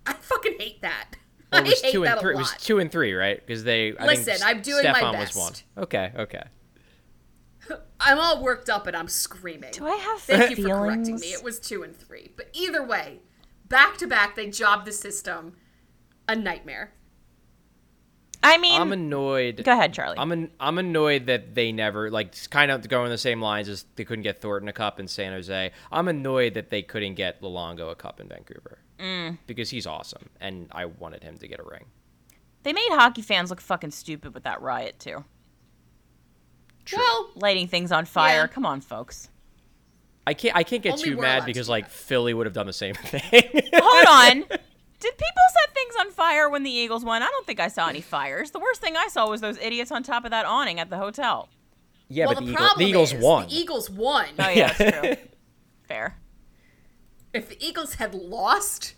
I 0.07 0.13
fucking 0.13 0.61
hate 0.61 0.81
that. 0.83 1.17
Well, 1.53 1.63
it 1.63 1.71
was 1.71 1.83
hate 1.83 1.91
two 1.91 2.05
and 2.05 2.15
a 2.15 2.21
three. 2.21 2.35
It 2.35 2.39
was 2.39 2.55
two 2.61 2.79
and 2.79 2.89
three, 2.89 3.15
right? 3.15 3.45
Because 3.45 3.65
they. 3.65 3.97
I 3.97 4.07
Listen, 4.07 4.35
think 4.35 4.47
I'm 4.47 4.63
doing 4.63 4.85
my 4.85 4.93
Stefan 4.93 5.19
was 5.19 5.37
one. 5.37 5.53
Okay, 5.79 6.13
okay. 6.17 6.45
I'm 8.05 8.19
all 8.19 8.43
worked 8.43 8.69
up 8.69 8.87
and 8.87 8.97
I'm 8.97 9.09
screaming. 9.09 9.71
Do 9.73 9.87
I 9.87 9.97
have 9.97 10.21
Thank 10.21 10.57
you 10.59 10.65
for 10.65 10.71
correcting 10.71 11.17
me. 11.21 11.29
It 11.29 11.43
was 11.45 11.59
two 11.61 11.83
and 11.83 11.97
three. 11.97 12.33
But 12.37 12.49
either 12.53 12.83
way, 12.85 13.21
back 13.69 13.97
to 13.99 14.07
back, 14.07 14.35
they 14.37 14.49
jobbed 14.51 14.87
the 14.87 14.93
system 14.93 15.57
a 16.29 16.35
nightmare. 16.37 16.93
I 18.45 18.59
mean, 18.59 18.81
I'm 18.81 18.91
annoyed. 18.93 19.63
go 19.65 19.73
ahead, 19.73 19.95
Charlie. 19.95 20.19
I'm 20.19 20.33
an, 20.33 20.51
I'm 20.59 20.77
annoyed 20.79 21.27
that 21.27 21.55
they 21.55 21.71
never 21.71 22.11
like 22.11 22.35
kind 22.51 22.73
of 22.73 22.89
going 22.89 23.09
the 23.11 23.17
same 23.19 23.41
lines 23.41 23.69
as 23.69 23.85
they 23.95 24.05
couldn't 24.05 24.25
get 24.25 24.41
Thornton 24.41 24.69
a 24.69 24.73
cup 24.73 24.99
in 24.99 25.07
San 25.07 25.33
Jose. 25.33 25.71
I'm 25.93 26.09
annoyed 26.09 26.55
that 26.55 26.69
they 26.71 26.83
couldn't 26.83 27.15
get 27.15 27.41
Luongo 27.41 27.91
a 27.93 27.95
cup 27.95 28.21
in 28.21 28.29
Vancouver 28.29 28.79
Mm. 28.99 29.39
because 29.49 29.71
he's 29.71 29.87
awesome 29.87 30.29
and 30.41 30.69
I 30.71 30.85
wanted 30.87 31.25
him 31.25 31.37
to 31.39 31.49
get 31.49 31.59
a 31.59 31.65
ring. 31.65 31.87
they 32.63 32.73
made 32.73 32.89
hockey 32.91 33.23
fans 33.23 33.51
look 33.51 33.61
fucking 33.61 33.91
stupid 33.91 34.33
with 34.35 34.45
that 34.45 34.61
riot 34.63 34.99
too, 35.01 35.25
Well, 36.93 37.31
lighting 37.37 37.69
things 37.69 37.93
on 37.93 38.05
fire. 38.05 38.41
Yeah. 38.43 38.47
Come 38.49 38.67
on, 38.67 38.81
folks. 38.81 39.29
I 40.27 40.35
can't 40.35 40.55
I 40.57 40.63
can't 40.63 40.83
get 40.83 40.93
Only 40.93 41.05
too 41.05 41.17
mad 41.17 41.45
because 41.45 41.67
do 41.67 41.73
like 41.73 41.85
that. 41.87 41.93
Philly 41.93 42.33
would 42.35 42.47
have 42.47 42.55
done 42.55 42.67
the 42.67 42.73
same 42.73 42.95
thing. 43.05 43.21
Hold 43.75 44.07
on. 44.07 44.37
Did 45.01 45.19
people 45.19 45.43
set 45.65 45.75
things 45.75 45.95
on 45.99 46.11
fire 46.13 46.49
when 46.49 46.63
the 46.63 46.71
Eagles 46.71 47.05
won? 47.05 47.23
I 47.23 47.27
don't 47.29 47.45
think 47.45 47.59
I 47.59 47.67
saw 47.67 47.89
any 47.89 48.01
fires. 48.01 48.53
The 48.53 48.61
worst 48.61 48.81
thing 48.81 48.97
I 48.97 49.09
saw 49.09 49.29
was 49.29 49.41
those 49.41 49.59
idiots 49.59 49.91
on 49.91 50.05
top 50.05 50.25
of 50.25 50.31
that 50.31 50.47
awning 50.47 50.79
at 50.79 50.91
the 50.91 50.97
hotel. 50.97 51.49
yeah, 52.09 52.27
well, 52.27 52.35
but 52.37 52.41
the, 52.41 52.47
the, 52.47 52.53
Eagle, 52.53 52.57
problem 52.67 52.79
the 52.85 52.89
Eagles 52.91 53.13
is 53.13 53.21
won. 53.23 53.49
the 53.49 53.55
Eagles 53.57 53.91
won. 53.91 54.27
Oh 54.39 54.49
yeah, 54.49 54.73
that's 54.73 54.99
true. 55.01 55.15
Fair. 55.89 56.17
If 57.33 57.49
the 57.49 57.57
Eagles 57.67 57.95
had 57.95 58.15
lost, 58.15 58.95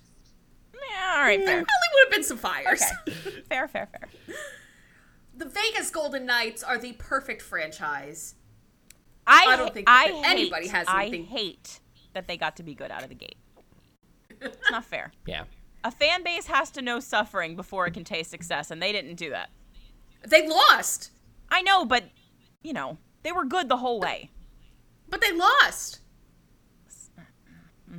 Yeah, 0.74 1.14
all 1.16 1.22
right, 1.22 1.39
there 1.39 1.47
fair. 1.47 1.64
probably 1.64 1.89
would 1.95 2.05
have 2.05 2.11
been 2.12 2.24
some 2.24 2.37
fires. 2.37 2.82
Okay. 3.09 3.43
fair, 3.49 3.66
fair, 3.68 3.87
fair. 3.87 4.37
The 5.37 5.47
Vegas 5.47 5.91
Golden 5.91 6.26
Knights 6.26 6.62
are 6.62 6.78
the 6.78 6.93
perfect 6.93 7.43
franchise. 7.43 8.35
I, 9.26 9.47
I 9.49 9.57
don't 9.57 9.72
think 9.72 9.89
I 9.89 10.11
that 10.11 10.22
anybody 10.26 10.66
hate, 10.66 10.74
has 10.74 10.87
I 10.89 11.09
hate 11.09 11.80
that 12.12 12.28
they 12.28 12.37
got 12.37 12.57
to 12.57 12.62
be 12.62 12.74
good 12.74 12.91
out 12.91 13.03
of 13.03 13.09
the 13.09 13.14
gate. 13.14 13.37
It's 14.41 14.70
not 14.70 14.85
fair. 14.85 15.12
yeah. 15.26 15.45
A 15.82 15.91
fan 15.91 16.22
base 16.22 16.47
has 16.47 16.70
to 16.72 16.82
know 16.82 17.01
suffering 17.01 17.57
before 17.57 17.87
it 17.87 17.93
can 17.93 18.05
taste 18.05 18.30
success, 18.30 18.70
and 18.70 18.82
they 18.82 18.93
didn't 18.93 19.16
do 19.16 19.30
that. 19.30 19.51
They 20.26 20.49
lost, 20.49 21.11
I 21.51 21.62
know, 21.62 21.85
but 21.85 22.05
you 22.62 22.72
know, 22.72 22.97
they 23.22 23.32
were 23.32 23.45
good 23.45 23.68
the 23.68 23.76
whole 23.76 24.01
way. 24.01 24.30
but 25.09 25.20
they 25.20 25.32
lost. 25.32 26.01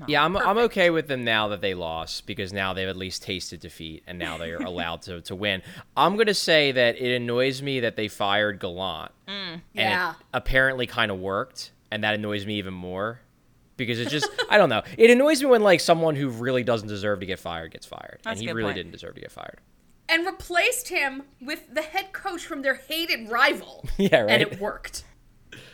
Yeah, 0.07 0.23
I'm, 0.23 0.35
I'm 0.37 0.57
okay 0.59 0.89
with 0.89 1.07
them 1.07 1.23
now 1.23 1.47
that 1.49 1.61
they 1.61 1.73
lost 1.73 2.25
because 2.27 2.51
now 2.53 2.73
they've 2.73 2.87
at 2.87 2.97
least 2.97 3.23
tasted 3.23 3.59
defeat 3.59 4.03
and 4.07 4.17
now 4.19 4.37
they're 4.37 4.57
allowed 4.61 5.01
to, 5.03 5.21
to 5.21 5.35
win. 5.35 5.61
I'm 5.95 6.15
going 6.15 6.27
to 6.27 6.33
say 6.33 6.71
that 6.71 6.97
it 6.97 7.15
annoys 7.15 7.61
me 7.61 7.79
that 7.81 7.95
they 7.95 8.07
fired 8.07 8.59
Gallant. 8.59 9.11
Mm, 9.27 9.33
and 9.53 9.61
Yeah. 9.75 10.11
it 10.11 10.15
apparently 10.33 10.87
kind 10.87 11.11
of 11.11 11.19
worked, 11.19 11.71
and 11.91 12.03
that 12.03 12.15
annoys 12.15 12.45
me 12.45 12.55
even 12.55 12.73
more 12.73 13.19
because 13.77 13.99
it 13.99 14.09
just, 14.09 14.29
I 14.49 14.57
don't 14.57 14.69
know. 14.69 14.83
It 14.97 15.09
annoys 15.09 15.41
me 15.43 15.49
when, 15.49 15.61
like, 15.61 15.79
someone 15.81 16.15
who 16.15 16.29
really 16.29 16.63
doesn't 16.63 16.87
deserve 16.87 17.19
to 17.19 17.25
get 17.25 17.39
fired 17.39 17.71
gets 17.71 17.85
fired. 17.85 18.19
That's 18.23 18.39
and 18.39 18.47
he 18.49 18.53
really 18.53 18.67
point. 18.67 18.77
didn't 18.77 18.91
deserve 18.91 19.15
to 19.15 19.21
get 19.21 19.31
fired. 19.31 19.59
And 20.07 20.25
replaced 20.25 20.89
him 20.89 21.23
with 21.41 21.73
the 21.73 21.81
head 21.81 22.13
coach 22.13 22.45
from 22.45 22.61
their 22.61 22.75
hated 22.75 23.29
rival. 23.29 23.85
Yeah, 23.97 24.21
right. 24.21 24.29
And 24.29 24.41
it 24.41 24.59
worked. 24.59 25.03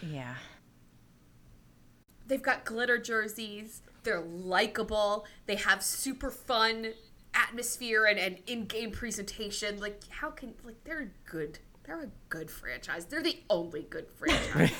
Yeah. 0.02 0.36
They've 2.28 2.42
got 2.42 2.64
glitter 2.66 2.98
jerseys. 2.98 3.82
They're 4.04 4.22
likable. 4.22 5.26
They 5.46 5.56
have 5.56 5.84
super 5.84 6.32
fun 6.32 6.94
atmosphere 7.34 8.06
and, 8.06 8.20
and 8.20 8.38
in-game 8.48 8.92
presentation. 8.92 9.80
Like, 9.80 10.02
how 10.10 10.30
can 10.32 10.54
like 10.64 10.84
they're 10.84 11.12
good. 11.26 11.60
They're 11.84 12.02
a 12.04 12.10
good 12.30 12.50
franchise. 12.52 13.06
They're 13.06 13.24
the 13.24 13.40
only 13.50 13.84
good 13.84 14.08
franchise. 14.18 14.72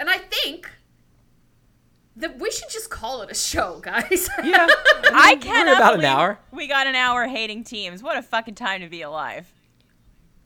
and 0.00 0.08
I 0.10 0.18
think 0.18 0.70
that 2.16 2.38
we 2.40 2.50
should 2.50 2.70
just 2.70 2.90
call 2.90 3.22
it 3.22 3.30
a 3.30 3.34
show, 3.34 3.80
guys. 3.80 4.28
Yeah. 4.44 4.66
I 5.12 5.36
cannot 5.40 5.76
about 5.76 5.94
an 5.98 6.04
hour. 6.04 6.38
We 6.52 6.66
got 6.66 6.86
an 6.86 6.94
hour 6.94 7.26
hating 7.28 7.64
teams. 7.64 8.02
What 8.02 8.16
a 8.18 8.22
fucking 8.22 8.54
time 8.56 8.80
to 8.80 8.88
be 8.88 9.02
alive. 9.02 9.52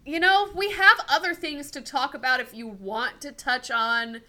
you 0.05 0.20
know, 0.20 0.51
we 0.55 0.70
have 0.72 0.99
other 1.09 1.35
things 1.35 1.70
to 1.72 1.80
talk 1.80 2.14
about 2.14 2.41
if 2.41 2.53
you 2.55 2.66
want 2.66 3.20
to 3.22 3.33
touch 3.33 3.70
on 3.70 4.20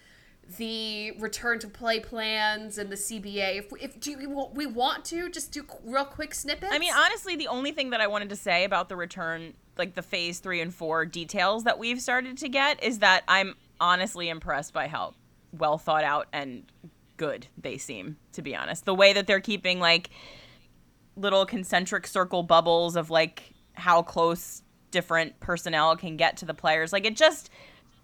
the 0.57 1.11
return 1.19 1.59
to 1.59 1.67
play 1.67 1.99
plans 1.99 2.77
and 2.77 2.89
the 2.89 2.95
CBA. 2.95 3.57
If, 3.57 3.65
if 3.81 3.99
do 3.99 4.11
you, 4.11 4.49
we 4.53 4.65
want 4.65 5.05
to 5.05 5.29
just 5.29 5.51
do 5.51 5.65
real 5.83 6.05
quick 6.05 6.33
snippets? 6.33 6.73
I 6.73 6.79
mean, 6.79 6.93
honestly, 6.93 7.35
the 7.35 7.47
only 7.47 7.71
thing 7.71 7.91
that 7.91 8.01
I 8.01 8.07
wanted 8.07 8.29
to 8.29 8.35
say 8.35 8.63
about 8.63 8.89
the 8.89 8.95
return, 8.95 9.53
like 9.77 9.95
the 9.95 10.01
phase 10.01 10.39
three 10.39 10.61
and 10.61 10.73
four 10.73 11.05
details 11.05 11.63
that 11.63 11.79
we've 11.79 12.01
started 12.01 12.37
to 12.39 12.49
get, 12.49 12.83
is 12.83 12.99
that 12.99 13.23
I'm 13.27 13.55
honestly 13.79 14.29
impressed 14.29 14.73
by 14.73 14.87
how 14.87 15.13
well 15.51 15.77
thought 15.77 16.03
out 16.03 16.27
and 16.33 16.63
good 17.17 17.47
they 17.57 17.77
seem, 17.77 18.17
to 18.33 18.41
be 18.41 18.55
honest. 18.55 18.85
The 18.85 18.95
way 18.95 19.13
that 19.13 19.27
they're 19.27 19.39
keeping 19.39 19.79
like 19.79 20.09
little 21.15 21.45
concentric 21.45 22.07
circle 22.07 22.43
bubbles 22.43 22.95
of 22.95 23.09
like 23.09 23.53
how 23.73 24.01
close 24.01 24.61
different 24.91 25.39
personnel 25.39 25.95
can 25.95 26.17
get 26.17 26.37
to 26.37 26.45
the 26.45 26.53
players. 26.53 26.93
Like 26.93 27.05
it 27.05 27.15
just 27.15 27.49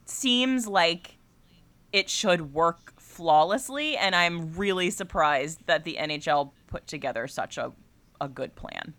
seems 0.05 0.67
like 0.67 1.18
it 1.91 2.09
should 2.09 2.53
work 2.53 2.93
flawlessly 2.99 3.97
and 3.97 4.15
I'm 4.15 4.53
really 4.53 4.89
surprised 4.89 5.65
that 5.65 5.83
the 5.83 5.97
NHL 5.99 6.51
put 6.67 6.87
together 6.87 7.27
such 7.27 7.57
a 7.57 7.71
a 8.21 8.27
good 8.27 8.53
plan. 8.55 8.93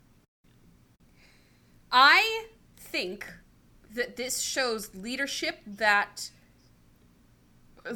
I 1.92 2.46
think 2.76 3.26
that 3.94 4.16
this 4.16 4.40
shows 4.40 4.94
leadership 4.94 5.58
that 5.66 6.30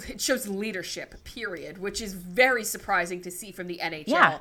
it 0.09 0.21
shows 0.21 0.49
leadership 0.49 1.23
period 1.25 1.79
which 1.79 2.01
is 2.01 2.15
very 2.15 2.65
surprising 2.65 3.21
to 3.23 3.31
see 3.31 3.53
from 3.53 3.67
the 3.67 3.79
NHL 3.83 4.09
Yeah. 4.09 4.39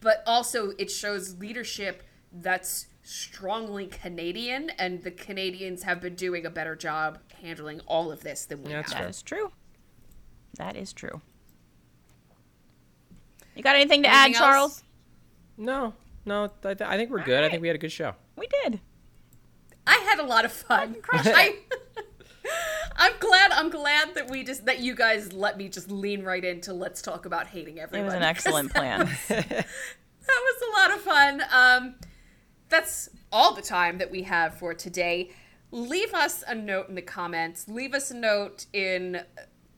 but 0.00 0.22
also 0.26 0.70
it 0.78 0.90
shows 0.90 1.36
leadership 1.38 2.02
that's 2.32 2.86
strongly 3.02 3.86
Canadian 3.86 4.70
and 4.70 5.02
the 5.04 5.10
Canadians 5.10 5.84
have 5.84 6.00
been 6.00 6.14
doing 6.16 6.44
a 6.44 6.50
better 6.50 6.74
job 6.74 7.18
handling 7.40 7.80
all 7.86 8.10
of 8.10 8.22
this 8.22 8.46
than 8.46 8.62
we 8.62 8.70
Yeah, 8.70 8.78
that's 8.78 8.92
have. 8.92 9.02
That 9.04 9.10
is 9.10 9.22
true. 9.22 9.52
That 10.56 10.76
is 10.76 10.92
true. 10.92 11.20
You 13.54 13.62
got 13.62 13.76
anything 13.76 14.02
to 14.02 14.08
add, 14.08 14.28
else? 14.30 14.38
Charles? 14.38 14.82
No, 15.56 15.94
no, 16.26 16.44
I, 16.64 16.74
th- 16.74 16.82
I 16.82 16.96
think 16.96 17.10
we're 17.10 17.22
good. 17.24 17.42
I 17.42 17.48
think 17.48 17.62
we 17.62 17.68
had 17.68 17.76
a 17.76 17.78
good 17.78 17.92
show. 17.92 18.14
We 18.36 18.46
did. 18.64 18.80
I 19.86 19.94
had 20.10 20.18
a 20.18 20.24
lot 20.26 20.44
of 20.44 20.52
fun. 20.52 20.96
I, 21.12 21.56
I'm 22.96 23.12
glad. 23.18 23.50
I'm 23.52 23.70
glad 23.70 24.14
that 24.14 24.30
we 24.30 24.44
just 24.44 24.66
that 24.66 24.80
you 24.80 24.94
guys 24.94 25.32
let 25.32 25.56
me 25.56 25.68
just 25.68 25.90
lean 25.90 26.22
right 26.22 26.44
into 26.44 26.72
let's 26.74 27.00
talk 27.00 27.24
about 27.24 27.46
hating 27.46 27.78
It 27.78 27.80
everyone. 27.80 28.06
was 28.06 28.14
an 28.14 28.22
excellent 28.22 28.70
plan. 28.74 29.08
That 29.28 29.66
was 30.28 30.62
a 30.62 30.78
lot 30.78 30.90
of 30.90 31.00
fun. 31.00 31.42
Um, 31.52 31.94
that's 32.68 33.08
all 33.32 33.54
the 33.54 33.62
time 33.62 33.98
that 33.98 34.10
we 34.10 34.22
have 34.22 34.58
for 34.58 34.74
today. 34.74 35.30
Leave 35.70 36.12
us 36.14 36.44
a 36.46 36.54
note 36.54 36.88
in 36.88 36.94
the 36.94 37.02
comments. 37.02 37.68
Leave 37.68 37.94
us 37.94 38.10
a 38.10 38.14
note 38.16 38.66
in 38.72 39.20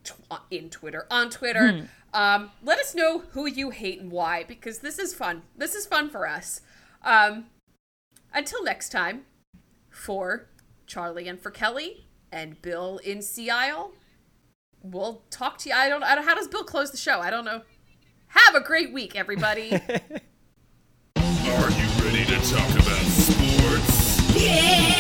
tw- 0.09 0.41
in 0.51 0.71
Twitter 0.71 1.07
on 1.11 1.31
Twitter. 1.31 1.89
Um, 2.13 2.51
let 2.63 2.79
us 2.79 2.95
know 2.95 3.21
who 3.33 3.47
you 3.47 3.71
hate 3.71 4.01
and 4.01 4.11
why 4.11 4.45
because 4.45 4.79
this 4.79 4.99
is 4.99 5.15
fun. 5.15 5.43
This 5.57 5.75
is 5.75 5.87
fun 5.87 6.09
for 6.11 6.27
us. 6.27 6.61
Um, 7.03 7.47
until 8.33 8.65
next 8.65 8.91
time, 8.91 9.23
for 9.91 10.49
Charlie 10.87 11.29
and 11.29 11.41
for 11.41 11.51
Kelly 11.51 12.07
and 12.33 12.61
Bill 12.63 12.99
in 13.05 13.23
Sea 13.23 13.51
Isle, 13.51 13.93
we'll 14.83 15.23
talk 15.31 15.59
to 15.59 15.69
you. 15.69 15.75
I 15.75 15.89
don't. 15.89 16.03
I 16.03 16.15
don't. 16.15 16.25
How 16.25 16.35
does 16.35 16.49
Bill 16.49 16.65
close 16.65 16.91
the 16.91 16.97
show? 16.97 17.21
I 17.21 17.31
don't 17.31 17.45
know. 17.45 17.63
Have 18.29 18.55
a 18.55 18.61
great 18.61 18.93
week, 18.93 19.17
everybody. 19.17 19.73
Are 21.17 21.71
you 21.71 21.87
ready 22.05 22.25
to 22.27 22.39
talk 22.51 22.71
about 22.71 23.07
sports? 23.07 24.37
Yeah! 24.37 24.98